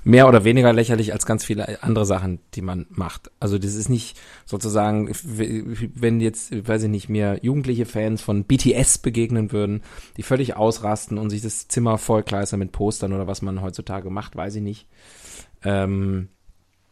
mehr 0.03 0.28
oder 0.28 0.43
weniger 0.43 0.72
lächerlich 0.72 1.13
als 1.13 1.26
ganz 1.26 1.43
viele 1.43 1.82
andere 1.82 2.05
Sachen, 2.05 2.39
die 2.53 2.61
man 2.61 2.86
macht. 2.89 3.32
Also 3.39 3.57
das 3.57 3.74
ist 3.74 3.89
nicht 3.89 4.20
sozusagen, 4.45 5.09
wenn 5.24 6.22
jetzt, 6.22 6.68
weiß 6.68 6.84
ich 6.84 6.89
nicht, 6.89 7.09
mir 7.09 7.39
jugendliche 7.41 7.86
Fans 7.86 8.22
von 8.22 8.43
BTS 8.43 8.99
begegnen 8.99 9.51
würden, 9.51 9.82
die 10.18 10.24
völlig 10.24 10.55
ausrasten 10.55 11.18
und 11.18 11.32
sich 11.32 11.41
das 11.41 11.68
Zimmer 11.68 11.97
vollkleistern 11.97 12.59
mit 12.59 12.72
Postern 12.72 13.13
oder 13.13 13.28
was 13.28 13.41
man 13.41 13.61
heutzutage 13.61 14.11
macht, 14.11 14.36
weiß 14.36 14.55
ich 14.55 14.63
nicht. 14.63 14.88
Ähm, 15.63 16.30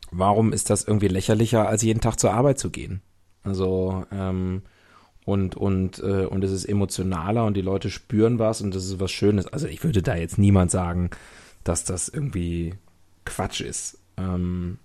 warum 0.09 0.51
ist 0.51 0.71
das 0.71 0.83
irgendwie 0.83 1.07
lächerlicher, 1.07 1.69
als 1.69 1.83
jeden 1.83 2.01
Tag 2.01 2.19
zur 2.19 2.33
Arbeit 2.33 2.57
zu 2.57 2.71
gehen? 2.71 3.01
Also, 3.43 4.05
ähm, 4.11 4.63
und 5.25 5.55
und 5.55 5.99
äh, 5.99 6.25
und 6.25 6.43
es 6.43 6.51
ist 6.51 6.65
emotionaler 6.65 7.45
und 7.45 7.55
die 7.55 7.61
Leute 7.61 7.89
spüren 7.89 8.39
was 8.39 8.61
und 8.61 8.75
das 8.75 8.85
ist 8.85 8.99
was 8.99 9.11
Schönes. 9.11 9.47
Also 9.47 9.67
ich 9.67 9.83
würde 9.83 10.01
da 10.01 10.15
jetzt 10.15 10.37
niemand 10.37 10.71
sagen, 10.71 11.09
dass 11.63 11.85
das 11.85 12.09
irgendwie 12.09 12.75
Quatsch 13.25 13.61
ist. 13.61 13.97
Ähm, 14.17 14.77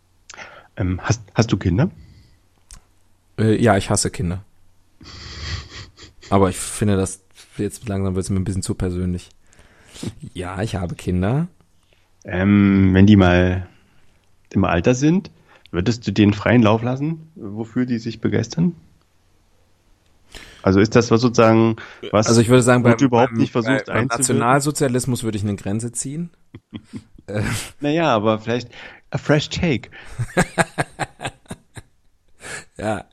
Ähm, 0.76 1.00
hast, 1.02 1.22
hast 1.34 1.52
du 1.52 1.56
Kinder? 1.58 1.90
äh, 3.38 3.60
ja, 3.62 3.76
ich 3.76 3.90
hasse 3.90 4.10
Kinder. 4.10 4.44
Aber 6.30 6.50
ich 6.50 6.56
finde 6.56 6.96
das 6.96 7.22
jetzt 7.56 7.88
langsam 7.88 8.14
wird 8.14 8.24
es 8.24 8.30
mir 8.30 8.38
ein 8.38 8.44
bisschen 8.44 8.62
zu 8.62 8.74
persönlich. 8.74 9.30
Ja, 10.34 10.62
ich 10.62 10.76
habe 10.76 10.94
Kinder. 10.94 11.48
Ähm, 12.24 12.90
wenn 12.94 13.06
die 13.06 13.16
mal 13.16 13.68
im 14.50 14.64
Alter 14.64 14.94
sind, 14.94 15.30
würdest 15.70 16.06
du 16.06 16.12
denen 16.12 16.32
freien 16.34 16.62
Lauf 16.62 16.82
lassen, 16.82 17.30
wofür 17.34 17.86
die 17.86 17.98
sich 17.98 18.20
begeistern? 18.20 18.74
Also 20.62 20.80
ist 20.80 20.96
das 20.96 21.10
was 21.10 21.20
sozusagen, 21.20 21.76
was 22.10 22.26
Also 22.26 22.40
ich 22.40 22.48
würde 22.48 22.62
sagen, 22.62 22.82
beim, 22.82 22.96
überhaupt 22.98 23.32
beim, 23.32 23.40
nicht 23.40 23.52
versuchst 23.52 23.86
bei, 23.86 23.94
beim? 23.94 24.06
Nationalsozialismus 24.06 25.22
würde 25.22 25.38
ich 25.38 25.44
eine 25.44 25.56
Grenze 25.56 25.92
ziehen. 25.92 26.30
Naja, 27.80 28.06
aber 28.14 28.38
vielleicht 28.38 28.70
a 29.10 29.18
fresh 29.18 29.50
take. 29.50 29.90
Ja. 32.78 33.04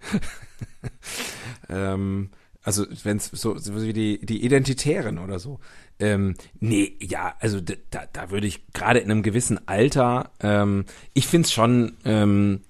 ähm, 1.68 2.30
also 2.62 2.84
wenn 3.04 3.16
es 3.16 3.26
so, 3.26 3.56
so 3.56 3.82
wie 3.82 3.92
die, 3.92 4.24
die 4.24 4.44
Identitären 4.44 5.18
oder 5.18 5.38
so. 5.38 5.60
Ähm, 6.00 6.34
nee, 6.60 6.96
ja, 7.00 7.34
also 7.40 7.60
da, 7.60 7.74
da, 7.90 8.02
da 8.12 8.30
würde 8.30 8.46
ich 8.46 8.72
gerade 8.72 8.98
in 8.98 9.10
einem 9.10 9.22
gewissen 9.22 9.66
Alter, 9.66 10.30
ähm, 10.40 10.84
ich 11.14 11.26
finde 11.26 11.46
es 11.46 11.52
schon, 11.52 11.96
ähm, 12.04 12.60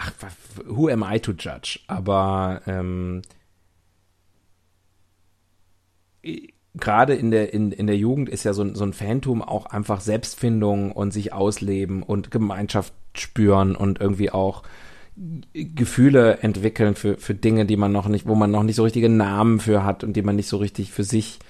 ach, 0.00 0.12
who 0.66 0.88
am 0.88 1.04
I 1.06 1.20
to 1.20 1.32
judge? 1.32 1.78
Aber 1.86 2.62
ähm, 2.66 3.22
gerade 6.74 7.14
in 7.14 7.30
der, 7.30 7.52
in, 7.52 7.72
in 7.72 7.86
der 7.86 7.96
Jugend 7.96 8.28
ist 8.28 8.44
ja 8.44 8.52
so, 8.52 8.62
ein- 8.62 8.74
so 8.74 8.84
ein 8.84 8.92
Phantom 8.92 9.42
auch 9.42 9.66
einfach 9.66 10.00
Selbstfindung 10.00 10.92
und 10.92 11.12
sich 11.12 11.32
ausleben 11.32 12.02
und 12.02 12.30
Gemeinschaft 12.30 12.92
spüren 13.16 13.74
und 13.74 14.00
irgendwie 14.00 14.30
auch 14.30 14.62
Gefühle 15.52 16.38
entwickeln 16.38 16.94
für, 16.94 17.16
für 17.18 17.34
Dinge, 17.34 17.66
die 17.66 17.76
man 17.76 17.92
noch 17.92 18.08
nicht, 18.08 18.26
wo 18.26 18.34
man 18.34 18.50
noch 18.50 18.62
nicht 18.62 18.76
so 18.76 18.84
richtige 18.84 19.08
Namen 19.08 19.60
für 19.60 19.84
hat 19.84 20.04
und 20.04 20.14
die 20.14 20.22
man 20.22 20.36
nicht 20.36 20.48
so 20.48 20.56
richtig 20.56 20.92
für 20.92 21.04
sich 21.04 21.40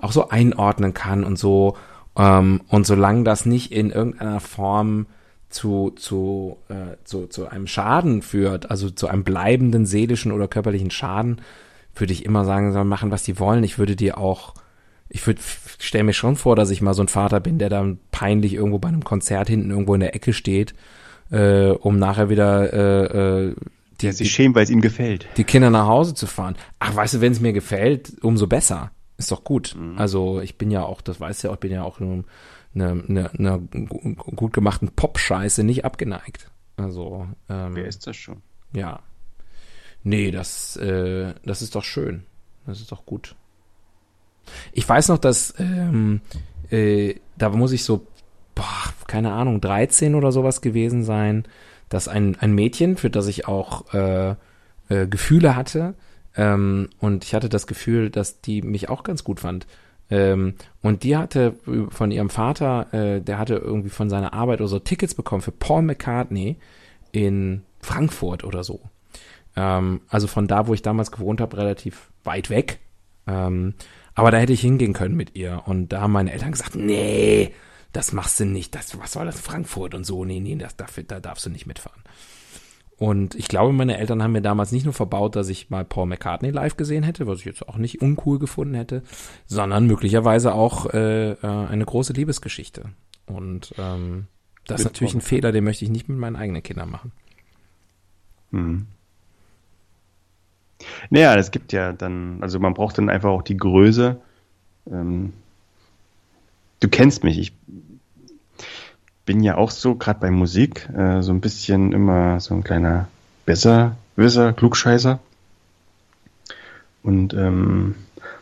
auch 0.00 0.12
so 0.12 0.30
einordnen 0.30 0.94
kann 0.94 1.22
und 1.24 1.38
so. 1.38 1.76
Ähm, 2.16 2.62
und 2.68 2.86
solange 2.86 3.22
das 3.24 3.46
nicht 3.46 3.72
in 3.72 3.90
irgendeiner 3.90 4.40
Form 4.40 5.06
zu, 5.50 5.90
zu, 5.96 6.56
äh, 6.68 6.96
zu, 7.04 7.26
zu 7.26 7.48
einem 7.48 7.66
Schaden 7.66 8.22
führt, 8.22 8.70
also 8.70 8.88
zu 8.88 9.08
einem 9.08 9.24
bleibenden 9.24 9.84
seelischen 9.84 10.32
oder 10.32 10.48
körperlichen 10.48 10.90
Schaden, 10.90 11.40
würde 11.94 12.12
ich 12.12 12.24
immer 12.24 12.44
sagen, 12.44 12.72
sollen 12.72 12.88
machen, 12.88 13.10
was 13.10 13.24
die 13.24 13.38
wollen. 13.38 13.64
Ich 13.64 13.78
würde 13.78 13.96
dir 13.96 14.16
auch, 14.16 14.54
ich 15.08 15.26
würde, 15.26 15.40
stell 15.78 16.04
mir 16.04 16.12
schon 16.12 16.36
vor, 16.36 16.54
dass 16.56 16.70
ich 16.70 16.80
mal 16.82 16.94
so 16.94 17.02
ein 17.02 17.08
Vater 17.08 17.40
bin, 17.40 17.58
der 17.58 17.68
dann 17.68 17.98
peinlich 18.12 18.54
irgendwo 18.54 18.78
bei 18.78 18.88
einem 18.88 19.04
Konzert 19.04 19.48
hinten 19.48 19.70
irgendwo 19.70 19.94
in 19.94 20.00
der 20.00 20.14
Ecke 20.14 20.32
steht, 20.32 20.74
äh, 21.30 21.70
um 21.70 21.98
nachher 21.98 22.30
wieder 22.30 22.72
äh, 22.72 23.48
äh, 23.48 23.54
die, 24.00 24.06
Der 24.06 24.12
sich 24.12 24.28
die, 24.28 24.32
schämt, 24.32 24.54
weil 24.54 24.64
es 24.64 24.70
ihm 24.70 24.80
gefällt. 24.80 25.26
die 25.36 25.44
Kinder 25.44 25.68
nach 25.68 25.86
Hause 25.86 26.14
zu 26.14 26.26
fahren. 26.26 26.56
Ach, 26.78 26.94
weißt 26.94 27.14
du, 27.14 27.20
wenn 27.20 27.32
es 27.32 27.40
mir 27.40 27.52
gefällt, 27.52 28.12
umso 28.22 28.46
besser. 28.46 28.92
Ist 29.18 29.30
doch 29.30 29.44
gut. 29.44 29.76
Also 29.96 30.40
ich 30.40 30.56
bin 30.56 30.70
ja 30.70 30.82
auch, 30.82 31.02
das 31.02 31.20
weißt 31.20 31.42
du 31.42 31.48
ja 31.48 31.50
auch, 31.50 31.56
ich 31.56 31.60
bin 31.60 31.72
ja 31.72 31.82
auch 31.82 32.00
eine, 32.74 33.04
eine, 33.08 33.30
eine 33.38 33.60
gut 34.16 34.52
gemachten 34.52 34.90
Pop-Scheiße 34.90 35.64
nicht 35.64 35.84
abgeneigt. 35.84 36.50
Also 36.76 37.26
ähm, 37.48 37.74
Wer 37.74 37.86
ist 37.86 38.06
das 38.06 38.16
schon? 38.16 38.42
ja. 38.72 39.00
Nee, 40.02 40.30
das, 40.30 40.76
äh, 40.76 41.34
das 41.44 41.60
ist 41.60 41.74
doch 41.74 41.84
schön. 41.84 42.24
Das 42.66 42.80
ist 42.80 42.90
doch 42.90 43.04
gut. 43.04 43.36
Ich 44.72 44.88
weiß 44.88 45.08
noch, 45.08 45.18
dass 45.18 45.54
ähm, 45.58 46.22
äh, 46.70 47.16
da 47.36 47.50
muss 47.50 47.72
ich 47.72 47.84
so, 47.84 48.06
boah, 48.54 48.94
keine 49.06 49.32
Ahnung, 49.32 49.60
13 49.60 50.14
oder 50.14 50.32
sowas 50.32 50.62
gewesen 50.62 51.04
sein, 51.04 51.44
dass 51.90 52.08
ein, 52.08 52.36
ein 52.40 52.54
Mädchen, 52.54 52.96
für 52.96 53.10
das 53.10 53.26
ich 53.26 53.46
auch 53.46 53.92
äh, 53.92 54.36
äh, 54.88 55.06
Gefühle 55.06 55.54
hatte, 55.54 55.94
ähm, 56.36 56.88
und 56.98 57.24
ich 57.24 57.34
hatte 57.34 57.48
das 57.48 57.66
Gefühl, 57.66 58.08
dass 58.10 58.40
die 58.40 58.62
mich 58.62 58.88
auch 58.88 59.02
ganz 59.02 59.24
gut 59.24 59.40
fand. 59.40 59.66
Ähm, 60.10 60.54
und 60.82 61.04
die 61.04 61.16
hatte 61.16 61.54
von 61.90 62.10
ihrem 62.10 62.30
Vater, 62.30 62.92
äh, 62.92 63.20
der 63.20 63.38
hatte 63.38 63.54
irgendwie 63.54 63.90
von 63.90 64.10
seiner 64.10 64.32
Arbeit 64.32 64.60
oder 64.60 64.68
so 64.68 64.78
Tickets 64.78 65.14
bekommen 65.14 65.42
für 65.42 65.52
Paul 65.52 65.82
McCartney 65.82 66.56
in 67.12 67.62
Frankfurt 67.80 68.44
oder 68.44 68.64
so. 68.64 68.80
Ähm, 69.56 70.00
also 70.08 70.26
von 70.26 70.46
da, 70.46 70.66
wo 70.66 70.74
ich 70.74 70.82
damals 70.82 71.10
gewohnt 71.12 71.40
habe, 71.40 71.56
relativ 71.56 72.10
weit 72.24 72.50
weg. 72.50 72.80
Ähm, 73.26 73.74
Aber 74.14 74.30
da 74.30 74.38
hätte 74.38 74.52
ich 74.52 74.60
hingehen 74.60 74.92
können 74.92 75.16
mit 75.16 75.36
ihr. 75.36 75.62
Und 75.66 75.88
da 75.90 76.02
haben 76.02 76.12
meine 76.12 76.32
Eltern 76.32 76.52
gesagt, 76.52 76.74
nee, 76.74 77.54
das 77.92 78.12
machst 78.12 78.40
du 78.40 78.44
nicht. 78.44 78.74
Das, 78.74 78.98
was 78.98 79.12
soll 79.12 79.26
das 79.26 79.40
Frankfurt 79.40 79.94
und 79.94 80.04
so? 80.04 80.24
Nee, 80.24 80.40
nee, 80.40 80.56
das, 80.56 80.76
dafür, 80.76 81.04
da 81.04 81.20
darfst 81.20 81.46
du 81.46 81.50
nicht 81.50 81.66
mitfahren. 81.66 82.02
Und 83.00 83.34
ich 83.34 83.48
glaube, 83.48 83.72
meine 83.72 83.96
Eltern 83.96 84.22
haben 84.22 84.32
mir 84.32 84.42
damals 84.42 84.72
nicht 84.72 84.84
nur 84.84 84.92
verbaut, 84.92 85.34
dass 85.34 85.48
ich 85.48 85.70
mal 85.70 85.86
Paul 85.86 86.04
McCartney 86.04 86.50
live 86.50 86.76
gesehen 86.76 87.02
hätte, 87.02 87.26
was 87.26 87.38
ich 87.38 87.46
jetzt 87.46 87.66
auch 87.66 87.78
nicht 87.78 88.02
uncool 88.02 88.38
gefunden 88.38 88.74
hätte, 88.74 89.02
sondern 89.46 89.86
möglicherweise 89.86 90.52
auch 90.52 90.84
äh, 90.92 91.30
äh 91.30 91.36
eine 91.40 91.86
große 91.86 92.12
Liebesgeschichte. 92.12 92.90
Und 93.24 93.72
ähm, 93.78 94.26
das 94.66 94.82
ist 94.82 94.84
natürlich 94.84 95.14
ein 95.14 95.22
Fehler, 95.22 95.50
den 95.50 95.64
möchte 95.64 95.82
ich 95.86 95.90
nicht 95.90 96.10
mit 96.10 96.18
meinen 96.18 96.36
eigenen 96.36 96.62
Kindern 96.62 96.90
machen. 96.90 97.12
Hm. 98.50 98.86
Naja, 101.08 101.34
es 101.36 101.52
gibt 101.52 101.72
ja 101.72 101.94
dann, 101.94 102.42
also 102.42 102.58
man 102.58 102.74
braucht 102.74 102.98
dann 102.98 103.08
einfach 103.08 103.30
auch 103.30 103.42
die 103.42 103.56
Größe. 103.56 104.20
Ähm, 104.90 105.32
du 106.80 106.88
kennst 106.90 107.24
mich, 107.24 107.38
ich 107.38 107.54
bin 109.30 109.44
ja 109.44 109.56
auch 109.56 109.70
so, 109.70 109.94
gerade 109.94 110.18
bei 110.18 110.32
Musik, 110.32 110.88
äh, 110.88 111.22
so 111.22 111.30
ein 111.30 111.40
bisschen 111.40 111.92
immer 111.92 112.40
so 112.40 112.52
ein 112.52 112.64
kleiner 112.64 113.06
Besserwisser, 113.46 114.52
Klugscheißer. 114.52 115.20
Und 117.04 117.32
ähm, 117.34 117.94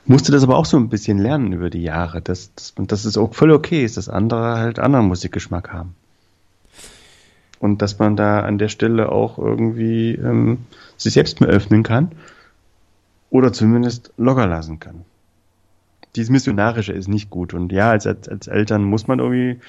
musste 0.06 0.32
das 0.32 0.42
aber 0.44 0.56
auch 0.56 0.64
so 0.64 0.78
ein 0.78 0.88
bisschen 0.88 1.18
lernen 1.18 1.52
über 1.52 1.68
die 1.68 1.82
Jahre, 1.82 2.22
dass, 2.22 2.54
dass, 2.54 2.72
dass 2.74 3.04
es 3.04 3.18
auch 3.18 3.34
voll 3.34 3.50
okay 3.50 3.84
ist, 3.84 3.98
dass 3.98 4.08
andere 4.08 4.56
halt 4.56 4.78
anderen 4.78 5.08
Musikgeschmack 5.08 5.74
haben. 5.74 5.94
Und 7.58 7.82
dass 7.82 7.98
man 7.98 8.16
da 8.16 8.40
an 8.40 8.56
der 8.56 8.70
Stelle 8.70 9.12
auch 9.12 9.36
irgendwie 9.36 10.14
ähm, 10.14 10.60
sich 10.96 11.12
selbst 11.12 11.42
mehr 11.42 11.50
öffnen 11.50 11.82
kann 11.82 12.12
oder 13.28 13.52
zumindest 13.52 14.10
locker 14.16 14.46
lassen 14.46 14.80
kann. 14.80 15.04
Dieses 16.16 16.30
Missionarische 16.30 16.94
ist 16.94 17.08
nicht 17.08 17.28
gut. 17.28 17.52
Und 17.52 17.72
ja, 17.72 17.90
als, 17.90 18.06
als, 18.06 18.26
als 18.26 18.46
Eltern 18.46 18.84
muss 18.84 19.06
man 19.06 19.18
irgendwie, 19.18 19.60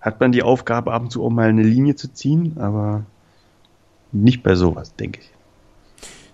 hat 0.00 0.20
man 0.20 0.32
die 0.32 0.42
Aufgabe, 0.42 0.92
ab 0.92 1.02
und 1.02 1.10
zu 1.10 1.24
auch 1.24 1.30
mal 1.30 1.48
eine 1.48 1.62
Linie 1.62 1.94
zu 1.94 2.12
ziehen, 2.12 2.56
aber 2.58 3.04
nicht 4.12 4.42
bei 4.42 4.54
sowas, 4.54 4.94
denke 4.96 5.20
ich. 5.20 5.30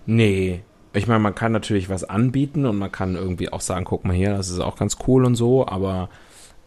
Nee. 0.06 0.62
Ich 0.92 1.06
meine, 1.06 1.20
man 1.20 1.34
kann 1.34 1.52
natürlich 1.52 1.90
was 1.90 2.04
anbieten 2.04 2.64
und 2.64 2.78
man 2.78 2.90
kann 2.90 3.16
irgendwie 3.16 3.52
auch 3.52 3.60
sagen, 3.60 3.84
guck 3.84 4.04
mal 4.04 4.14
hier, 4.14 4.30
das 4.30 4.48
ist 4.48 4.60
auch 4.60 4.76
ganz 4.76 4.96
cool 5.06 5.26
und 5.26 5.34
so, 5.34 5.66
aber 5.66 6.08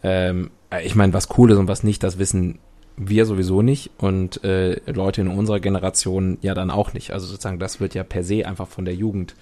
ähm, 0.03 0.51
ich 0.83 0.95
meine, 0.95 1.13
was 1.13 1.29
cool 1.37 1.51
ist 1.51 1.57
und 1.57 1.67
was 1.67 1.83
nicht, 1.83 2.03
das 2.03 2.19
wissen 2.19 2.59
wir 2.95 3.25
sowieso 3.25 3.61
nicht 3.61 3.91
und 3.97 4.43
äh, 4.43 4.79
Leute 4.91 5.21
in 5.21 5.29
unserer 5.29 5.59
Generation 5.59 6.37
ja 6.41 6.53
dann 6.53 6.69
auch 6.69 6.93
nicht. 6.93 7.11
Also 7.11 7.25
sozusagen, 7.25 7.57
das 7.57 7.79
wird 7.79 7.95
ja 7.95 8.03
per 8.03 8.23
se 8.23 8.45
einfach 8.45 8.67
von 8.67 8.85
der 8.85 8.93
Jugend 8.93 9.35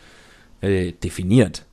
äh, 0.61 0.91
definiert. 0.91 1.65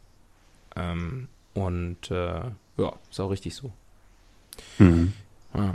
Ähm, 0.74 1.28
und 1.52 2.10
äh, 2.10 2.40
ja, 2.78 2.92
ist 3.10 3.20
auch 3.20 3.30
richtig 3.30 3.54
so. 3.54 3.70
Mhm. 4.78 5.12
Ja. 5.54 5.74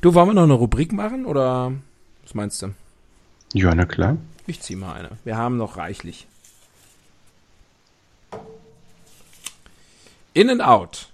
Du, 0.00 0.14
wollen 0.14 0.28
wir 0.28 0.34
noch 0.34 0.42
eine 0.42 0.54
Rubrik 0.54 0.92
machen 0.92 1.26
oder 1.26 1.72
was 2.22 2.34
meinst 2.34 2.62
du? 2.62 2.74
Ja, 3.52 3.74
na 3.74 3.86
klar. 3.86 4.16
Ich 4.46 4.60
zieh 4.60 4.76
mal 4.76 4.94
eine. 4.94 5.10
Wir 5.24 5.36
haben 5.36 5.56
noch 5.56 5.76
reichlich. 5.76 6.26
In 10.34 10.50
and 10.50 10.60
out. 10.60 11.08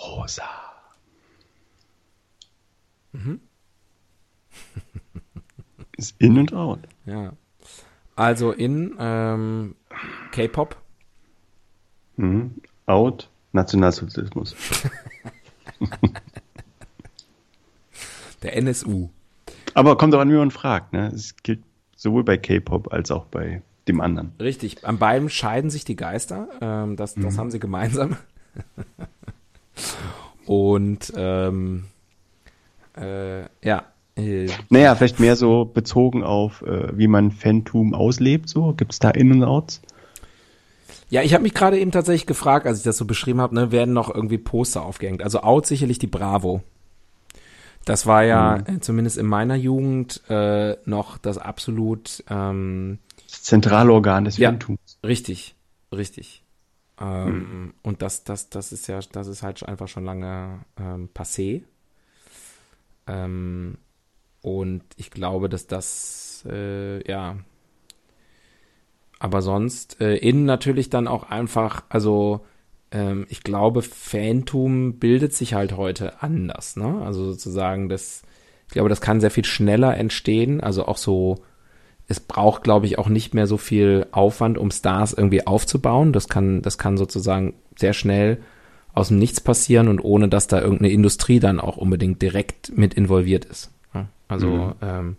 Rosa. 0.00 0.48
Mhm. 3.12 3.40
Ist 5.96 6.14
in 6.18 6.38
and 6.38 6.52
out. 6.52 6.80
Ja. 7.04 7.32
Also 8.14 8.52
in 8.52 8.94
ähm, 8.98 9.74
K-Pop. 10.30 10.76
Mhm. 12.16 12.62
Out 12.86 13.28
Nationalsozialismus. 13.52 14.54
Der 18.42 18.56
NSU. 18.56 19.08
Aber 19.74 19.96
kommt 19.96 20.14
auch 20.14 20.20
an, 20.20 20.30
wie 20.30 20.36
man 20.36 20.50
fragt. 20.50 20.92
Ne? 20.92 21.10
Es 21.14 21.36
gilt 21.42 21.62
sowohl 21.96 22.24
bei 22.24 22.36
K-Pop 22.36 22.92
als 22.92 23.10
auch 23.10 23.24
bei 23.26 23.62
dem 23.88 24.00
anderen. 24.00 24.32
Richtig. 24.40 24.84
An 24.84 24.98
beiden 24.98 25.30
scheiden 25.30 25.70
sich 25.70 25.84
die 25.84 25.96
Geister. 25.96 26.48
Ähm, 26.60 26.96
das, 26.96 27.14
das 27.14 27.34
mhm. 27.34 27.38
haben 27.38 27.50
sie 27.50 27.60
gemeinsam. 27.60 28.16
Und 30.46 31.12
ähm, 31.16 31.84
äh, 32.96 33.42
ja, 33.62 33.84
äh, 34.16 34.48
naja, 34.70 34.94
vielleicht 34.94 35.20
mehr 35.20 35.36
so 35.36 35.64
bezogen 35.64 36.22
auf, 36.22 36.62
äh, 36.62 36.96
wie 36.96 37.08
man 37.08 37.30
Phantom 37.30 37.94
auslebt. 37.94 38.48
So 38.48 38.72
gibt 38.72 38.92
es 38.92 38.98
da 38.98 39.10
In- 39.10 39.32
und 39.32 39.44
Outs? 39.44 39.82
Ja, 41.08 41.22
ich 41.22 41.34
habe 41.34 41.42
mich 41.42 41.54
gerade 41.54 41.78
eben 41.78 41.92
tatsächlich 41.92 42.26
gefragt, 42.26 42.66
als 42.66 42.78
ich 42.78 42.84
das 42.84 42.96
so 42.96 43.04
beschrieben 43.04 43.40
habe, 43.40 43.54
ne, 43.54 43.70
werden 43.70 43.94
noch 43.94 44.12
irgendwie 44.12 44.38
Poster 44.38 44.82
aufgehängt. 44.82 45.22
Also 45.22 45.40
Out 45.40 45.66
sicherlich 45.66 45.98
die 45.98 46.08
Bravo. 46.08 46.62
Das 47.84 48.06
war 48.06 48.24
ja 48.24 48.58
mhm. 48.66 48.76
äh, 48.76 48.80
zumindest 48.80 49.16
in 49.16 49.26
meiner 49.26 49.54
Jugend 49.54 50.22
äh, 50.28 50.76
noch 50.84 51.18
das 51.18 51.38
absolut 51.38 52.24
ähm, 52.28 52.98
das 53.30 53.42
Zentralorgan 53.44 54.24
des 54.24 54.38
ja, 54.38 54.56
Richtig, 55.04 55.54
richtig. 55.92 56.42
Ähm, 57.00 57.28
mhm. 57.28 57.74
Und 57.82 58.02
das, 58.02 58.24
das, 58.24 58.48
das 58.50 58.72
ist 58.72 58.86
ja, 58.88 59.00
das 59.12 59.28
ist 59.28 59.42
halt 59.42 59.62
einfach 59.62 59.88
schon 59.88 60.04
lange 60.04 60.60
ähm, 60.78 61.10
passé. 61.14 61.62
Ähm, 63.06 63.78
und 64.42 64.82
ich 64.96 65.10
glaube, 65.10 65.48
dass 65.48 65.66
das, 65.66 66.44
äh, 66.48 67.06
ja. 67.08 67.36
Aber 69.18 69.42
sonst, 69.42 70.00
äh, 70.00 70.16
innen 70.16 70.44
natürlich 70.44 70.90
dann 70.90 71.08
auch 71.08 71.30
einfach, 71.30 71.84
also 71.88 72.40
ähm, 72.92 73.26
ich 73.28 73.42
glaube, 73.42 73.82
Phantom 73.82 74.98
bildet 74.98 75.32
sich 75.32 75.54
halt 75.54 75.76
heute 75.76 76.22
anders, 76.22 76.76
ne? 76.76 77.02
Also 77.04 77.24
sozusagen, 77.24 77.88
das, 77.88 78.22
ich 78.66 78.72
glaube, 78.72 78.88
das 78.88 79.00
kann 79.00 79.20
sehr 79.20 79.30
viel 79.30 79.44
schneller 79.44 79.96
entstehen. 79.96 80.60
Also 80.60 80.86
auch 80.86 80.98
so, 80.98 81.36
es 82.08 82.20
braucht, 82.20 82.62
glaube 82.62 82.86
ich, 82.86 82.98
auch 82.98 83.08
nicht 83.08 83.34
mehr 83.34 83.46
so 83.46 83.56
viel 83.56 84.06
Aufwand, 84.12 84.58
um 84.58 84.70
Stars 84.70 85.12
irgendwie 85.12 85.46
aufzubauen. 85.46 86.12
Das 86.12 86.28
kann, 86.28 86.62
das 86.62 86.78
kann 86.78 86.96
sozusagen 86.96 87.54
sehr 87.76 87.94
schnell 87.94 88.38
aus 88.92 89.08
dem 89.08 89.18
Nichts 89.18 89.40
passieren 89.40 89.88
und 89.88 90.00
ohne 90.00 90.28
dass 90.28 90.46
da 90.46 90.60
irgendeine 90.60 90.90
Industrie 90.90 91.40
dann 91.40 91.60
auch 91.60 91.76
unbedingt 91.76 92.22
direkt 92.22 92.76
mit 92.76 92.94
involviert 92.94 93.44
ist. 93.44 93.70
Also 94.28 94.48
mhm. 94.48 94.74
ähm, 94.82 95.16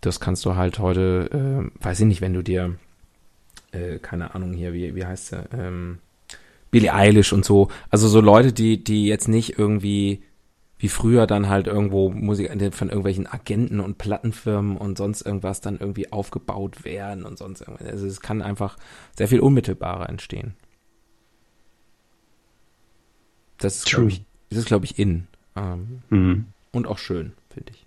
das 0.00 0.20
kannst 0.20 0.44
du 0.44 0.56
halt 0.56 0.78
heute, 0.78 1.30
äh, 1.32 1.84
weiß 1.84 2.00
ich 2.00 2.06
nicht, 2.06 2.20
wenn 2.20 2.34
du 2.34 2.42
dir, 2.42 2.76
äh, 3.72 3.98
keine 3.98 4.34
Ahnung 4.34 4.52
hier, 4.52 4.72
wie, 4.72 4.94
wie 4.94 5.04
heißt 5.04 5.28
sie, 5.28 5.44
ähm, 5.52 5.98
Billie 6.70 6.94
Eilish 6.94 7.32
und 7.32 7.44
so, 7.44 7.68
also 7.90 8.08
so 8.08 8.20
Leute, 8.20 8.52
die, 8.52 8.82
die 8.82 9.06
jetzt 9.06 9.28
nicht 9.28 9.58
irgendwie 9.58 10.22
wie 10.82 10.88
früher 10.88 11.28
dann 11.28 11.48
halt 11.48 11.68
irgendwo 11.68 12.10
Musik 12.10 12.50
von 12.74 12.88
irgendwelchen 12.88 13.28
Agenten 13.28 13.78
und 13.78 13.98
Plattenfirmen 13.98 14.76
und 14.76 14.98
sonst 14.98 15.22
irgendwas 15.22 15.60
dann 15.60 15.78
irgendwie 15.78 16.10
aufgebaut 16.10 16.84
werden 16.84 17.24
und 17.24 17.38
sonst 17.38 17.60
irgendwas. 17.60 17.86
Also 17.86 18.06
es 18.08 18.20
kann 18.20 18.42
einfach 18.42 18.76
sehr 19.16 19.28
viel 19.28 19.38
unmittelbarer 19.38 20.08
entstehen. 20.08 20.56
Das 23.58 23.76
ist, 23.76 23.86
glaube 23.86 24.08
ich, 24.08 24.24
das 24.50 24.58
ist, 24.58 24.66
glaube 24.66 24.84
ich, 24.84 24.98
in. 24.98 25.28
Ähm, 25.54 26.02
mhm. 26.10 26.46
Und 26.72 26.88
auch 26.88 26.98
schön, 26.98 27.32
finde 27.48 27.70
ich. 27.72 27.86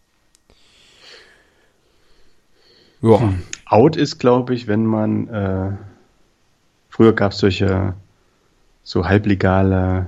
Ja. 3.02 3.20
Hm. 3.20 3.42
Out 3.66 3.96
ist, 3.96 4.20
glaube 4.20 4.54
ich, 4.54 4.68
wenn 4.68 4.86
man, 4.86 5.28
äh, 5.28 5.72
früher 6.90 7.14
gab 7.14 7.32
es 7.32 7.40
solche 7.40 7.94
so 8.84 9.08
halblegale 9.08 10.08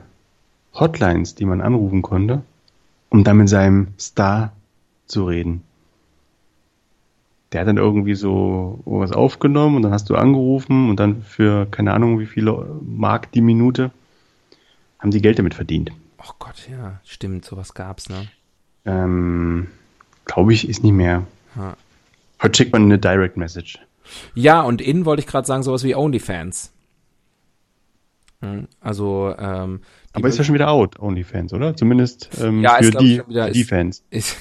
Hotlines, 0.73 1.35
die 1.35 1.45
man 1.45 1.61
anrufen 1.61 2.01
konnte, 2.01 2.43
um 3.09 3.23
dann 3.23 3.37
mit 3.37 3.49
seinem 3.49 3.87
Star 3.99 4.53
zu 5.07 5.25
reden. 5.25 5.63
Der 7.51 7.61
hat 7.61 7.67
dann 7.67 7.77
irgendwie 7.77 8.13
so 8.13 8.79
was 8.85 9.11
aufgenommen 9.11 9.77
und 9.77 9.81
dann 9.81 9.93
hast 9.93 10.09
du 10.09 10.15
angerufen 10.15 10.89
und 10.89 10.99
dann 10.99 11.23
für 11.23 11.65
keine 11.65 11.93
Ahnung 11.93 12.19
wie 12.19 12.25
viele 12.25 12.79
Mark 12.85 13.31
die 13.31 13.41
Minute 13.41 13.91
haben 14.99 15.11
die 15.11 15.21
Geld 15.21 15.39
damit 15.39 15.53
verdient. 15.53 15.91
Oh 16.19 16.33
Gott, 16.39 16.67
ja, 16.69 16.99
stimmt, 17.05 17.45
sowas 17.45 17.73
gab's, 17.73 18.09
ne? 18.09 18.27
Ähm, 18.85 19.67
glaube 20.25 20.53
ich, 20.53 20.67
ist 20.67 20.83
nicht 20.83 20.93
mehr. 20.93 21.23
Ja. 21.55 21.75
Heute 22.41 22.57
schickt 22.57 22.73
man 22.73 22.83
eine 22.83 22.99
Direct 22.99 23.37
Message. 23.37 23.79
Ja, 24.35 24.61
und 24.61 24.81
innen 24.81 25.05
wollte 25.05 25.21
ich 25.21 25.27
gerade 25.27 25.47
sagen, 25.47 25.63
sowas 25.63 25.83
wie 25.83 25.95
OnlyFans. 25.95 26.73
Hm, 28.41 28.67
also, 28.79 29.33
ähm, 29.37 29.81
Aber 30.13 30.27
ist 30.27 30.37
ja 30.37 30.43
schon 30.43 30.53
wieder 30.53 30.69
out, 30.69 30.99
OnlyFans, 30.99 31.53
oder? 31.53 31.75
Zumindest 31.75 32.29
ähm, 32.39 32.61
ja, 32.61 32.75
für, 32.75 32.91
die, 32.91 33.21
wieder, 33.27 33.49
die 33.49 33.63
Fans. 33.63 34.03
Ist, 34.11 34.37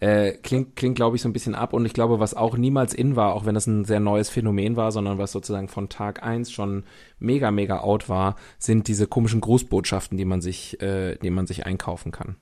äh, 0.00 0.32
klingt, 0.32 0.76
klingt 0.76 0.96
glaube 0.96 1.16
ich, 1.16 1.22
so 1.22 1.28
ein 1.28 1.32
bisschen 1.32 1.54
ab. 1.54 1.72
Und 1.72 1.84
ich 1.86 1.92
glaube, 1.92 2.18
was 2.18 2.34
auch 2.34 2.56
niemals 2.56 2.94
in 2.94 3.16
war, 3.16 3.34
auch 3.34 3.46
wenn 3.46 3.54
das 3.54 3.66
ein 3.66 3.84
sehr 3.84 4.00
neues 4.00 4.30
Phänomen 4.30 4.76
war, 4.76 4.92
sondern 4.92 5.18
was 5.18 5.32
sozusagen 5.32 5.68
von 5.68 5.88
Tag 5.88 6.22
eins 6.22 6.50
schon 6.50 6.84
mega, 7.18 7.50
mega 7.50 7.80
out 7.80 8.08
war, 8.08 8.36
sind 8.58 8.88
diese 8.88 9.06
komischen 9.06 9.40
Grußbotschaften, 9.40 10.16
die 10.16 10.24
man 10.24 10.40
sich, 10.40 10.80
äh, 10.80 11.16
die 11.16 11.30
man 11.30 11.46
sich 11.46 11.66
einkaufen 11.66 12.12
kann. 12.12 12.36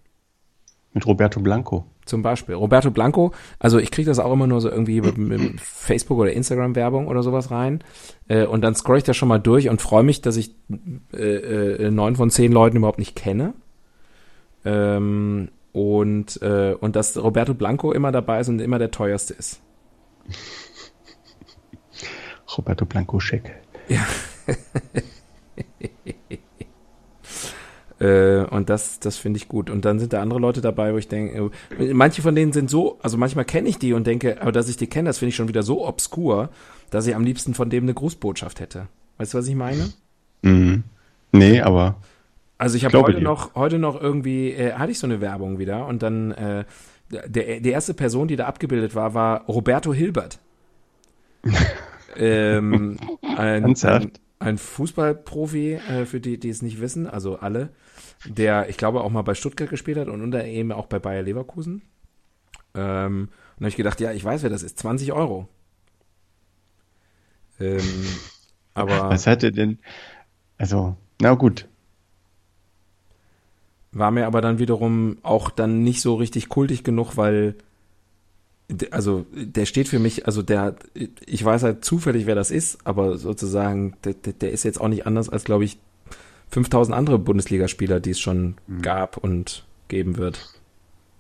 Mit 0.95 1.07
Roberto 1.07 1.41
Blanco. 1.41 1.85
Zum 2.05 2.23
Beispiel. 2.23 2.55
Roberto 2.55 2.93
Blanco, 2.93 3.33
also 3.59 3.79
ich 3.79 3.91
kriege 3.91 4.09
das 4.09 4.21
auch 4.21 4.33
immer 4.33 4.47
nur 4.47 4.61
so 4.61 4.71
irgendwie 4.71 5.01
mit, 5.01 5.19
mit 5.19 5.61
Facebook 5.61 6.19
oder 6.19 6.33
Instagram-Werbung 6.33 7.09
oder 7.09 7.25
sowas 7.25 7.51
rein. 7.51 7.83
Äh, 8.29 8.47
und 8.47 8.63
dann 8.63 8.77
scroll 8.77 8.99
ich 8.99 9.05
das 9.05 9.17
schon 9.17 9.29
mal 9.29 9.41
durch 9.41 9.69
und 9.69 9.83
freue 9.83 10.05
mich, 10.05 10.23
dass 10.23 10.37
ich 10.37 10.55
äh, 11.13 11.17
äh, 11.17 11.91
neun 11.91 12.15
von 12.15 12.31
zehn 12.31 12.53
Leuten 12.53 12.77
überhaupt 12.77 13.01
nicht 13.01 13.17
kenne. 13.17 13.55
Ähm, 14.65 15.49
und, 15.73 16.41
äh, 16.43 16.77
und 16.79 16.95
dass 16.95 17.21
Roberto 17.21 17.55
Blanco 17.55 17.91
immer 17.91 18.13
dabei 18.13 18.39
ist 18.39 18.49
und 18.49 18.61
immer 18.61 18.79
der 18.79 18.93
teuerste 18.93 19.35
ist. 19.35 19.61
Roberto 22.57 22.85
Blanco 22.87 23.19
Scheck. 23.19 23.53
Ja. 23.89 24.07
Äh, 28.05 28.45
und 28.51 28.69
das, 28.69 29.01
das 29.01 29.17
finde 29.17 29.39
ich 29.39 29.49
gut. 29.49 29.71
Und 29.71 29.85
dann 29.85 29.99
sind 29.99 30.13
da 30.13 30.21
andere 30.21 30.39
Leute 30.39 30.61
dabei, 30.61 30.93
wo 30.93 30.99
ich 30.99 31.09
denke, 31.09 31.51
äh, 31.79 31.95
manche 31.95 32.21
von 32.21 32.35
denen 32.35 32.53
sind 32.53 32.69
so, 32.69 32.99
also 33.03 33.17
manchmal 33.17 33.47
kenne 33.47 33.69
ich 33.69 33.79
die 33.79 33.95
und 33.95 34.07
denke, 34.07 34.41
aber 34.43 34.53
dass 34.53 34.69
ich 34.69 34.77
die 34.77 34.87
kenne, 34.87 35.09
das 35.09 35.19
finde 35.19 35.31
ich 35.31 35.37
schon 35.37 35.49
wieder 35.49 35.63
so 35.63 35.87
obskur, 35.87 36.51
dass 36.91 37.07
ich 37.07 37.17
am 37.17 37.25
liebsten 37.25 37.55
von 37.55 37.71
dem 37.71 37.85
eine 37.85 37.95
Grußbotschaft 37.95 38.61
hätte. 38.61 38.89
Weißt 39.17 39.33
du, 39.33 39.39
was 39.39 39.49
ich 39.49 39.55
meine? 39.55 39.91
Mhm. 40.43 40.85
Nee, 41.33 41.63
aber. 41.63 41.97
Also 42.59 42.77
ich 42.77 42.85
habe 42.85 43.01
heute 43.01 43.21
noch, 43.21 43.55
heute 43.55 43.79
noch 43.79 44.01
irgendwie, 44.01 44.51
äh, 44.51 44.75
hatte 44.75 44.93
ich 44.93 44.99
so 44.99 45.07
eine 45.07 45.21
Werbung 45.21 45.59
wieder 45.59 45.87
und 45.87 46.03
dann 46.03 46.33
äh, 46.33 46.65
der, 47.11 47.61
die 47.61 47.71
erste 47.71 47.95
Person, 47.95 48.29
die 48.29 48.37
da 48.37 48.47
abgebildet 48.47 48.95
war, 48.95 49.15
war 49.15 49.47
Roberto 49.47 49.95
Hilbert. 49.95 50.39
ähm, 52.17 52.99
ein, 53.23 53.65
ein, 53.65 54.11
ein 54.45 54.59
Fußballprofi, 54.59 55.75
äh, 55.75 56.07
für 56.07 56.21
die, 56.21 56.39
die 56.39 56.49
es 56.49 56.63
nicht 56.63 56.81
wissen, 56.81 57.07
also 57.07 57.37
alle, 57.37 57.71
der, 58.27 58.69
ich 58.69 58.77
glaube, 58.77 59.03
auch 59.03 59.11
mal 59.11 59.23
bei 59.23 59.35
Stuttgart 59.35 59.71
gespielt 59.71 59.99
hat 59.99 60.09
und 60.09 60.23
unter 60.23 60.45
eben 60.45 60.73
auch 60.73 60.87
bei 60.87 60.99
Bayer 60.99 61.23
Leverkusen. 61.23 61.83
Ähm, 62.75 63.29
und 63.57 63.61
habe 63.61 63.69
ich 63.69 63.77
gedacht, 63.77 64.01
ja, 64.01 64.13
ich 64.13 64.25
weiß, 64.25 64.43
wer 64.43 64.51
das 64.51 64.63
ist, 64.63 64.79
20 64.79 65.13
Euro. 65.13 65.49
Ähm, 67.61 67.81
aber. 68.75 69.11
Was 69.11 69.27
hat 69.27 69.43
er 69.43 69.53
denn? 69.53 69.79
Also, 70.59 70.97
na 71.21 71.35
gut. 71.35 71.69
War 73.93 74.11
mir 74.11 74.27
aber 74.27 74.41
dann 74.41 74.59
wiederum 74.59 75.19
auch 75.23 75.51
dann 75.51 75.85
nicht 75.85 76.01
so 76.01 76.17
richtig 76.17 76.49
kultig 76.49 76.83
genug, 76.83 77.17
weil 77.17 77.55
also 78.91 79.27
der 79.33 79.67
steht 79.67 79.89
für 79.89 79.99
mich, 79.99 80.27
also 80.27 80.43
der, 80.43 80.77
ich 81.27 81.45
weiß 81.45 81.63
halt 81.63 81.85
zufällig, 81.85 82.27
wer 82.27 82.35
das 82.35 82.51
ist, 82.51 82.79
aber 82.85 83.19
sozusagen, 83.19 83.95
der, 84.05 84.15
der 84.15 84.53
ist 84.53 84.65
jetzt 84.65 84.81
auch 84.81 84.89
nicht 84.89 85.07
anders 85.07 85.29
als, 85.29 85.45
glaube 85.45 85.65
ich, 85.65 85.79
5000 86.51 86.97
andere 86.97 87.19
Bundesligaspieler, 87.19 88.01
die 88.01 88.11
es 88.11 88.21
schon 88.21 88.57
mhm. 88.67 88.83
gab 88.83 89.17
und 89.17 89.65
geben 89.89 90.17
wird. 90.17 90.61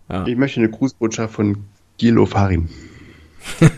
Ja. 0.08 0.26
Ich 0.26 0.36
möchte 0.36 0.60
eine 0.60 0.70
Grußbotschaft 0.70 1.34
von 1.34 1.64
Gilo 1.98 2.26
Farim. 2.26 2.68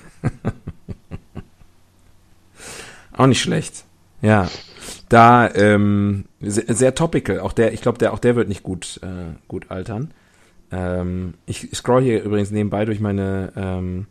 auch 3.13 3.27
nicht 3.27 3.41
schlecht. 3.41 3.85
Ja. 4.23 4.49
Da, 5.09 5.53
ähm, 5.55 6.25
sehr, 6.41 6.75
sehr 6.75 6.95
topical. 6.95 7.41
Auch 7.41 7.53
der, 7.53 7.73
ich 7.73 7.81
glaube, 7.81 7.99
der, 7.99 8.13
auch 8.13 8.19
der 8.19 8.37
wird 8.37 8.49
nicht 8.49 8.63
gut, 8.63 9.01
äh, 9.03 9.35
gut 9.49 9.71
altern. 9.71 10.13
Ähm, 10.71 11.35
ich 11.47 11.69
scroll 11.75 12.03
hier 12.03 12.23
übrigens 12.23 12.51
nebenbei 12.51 12.85
durch 12.85 13.01
meine 13.01 13.53
ähm, 13.57 14.07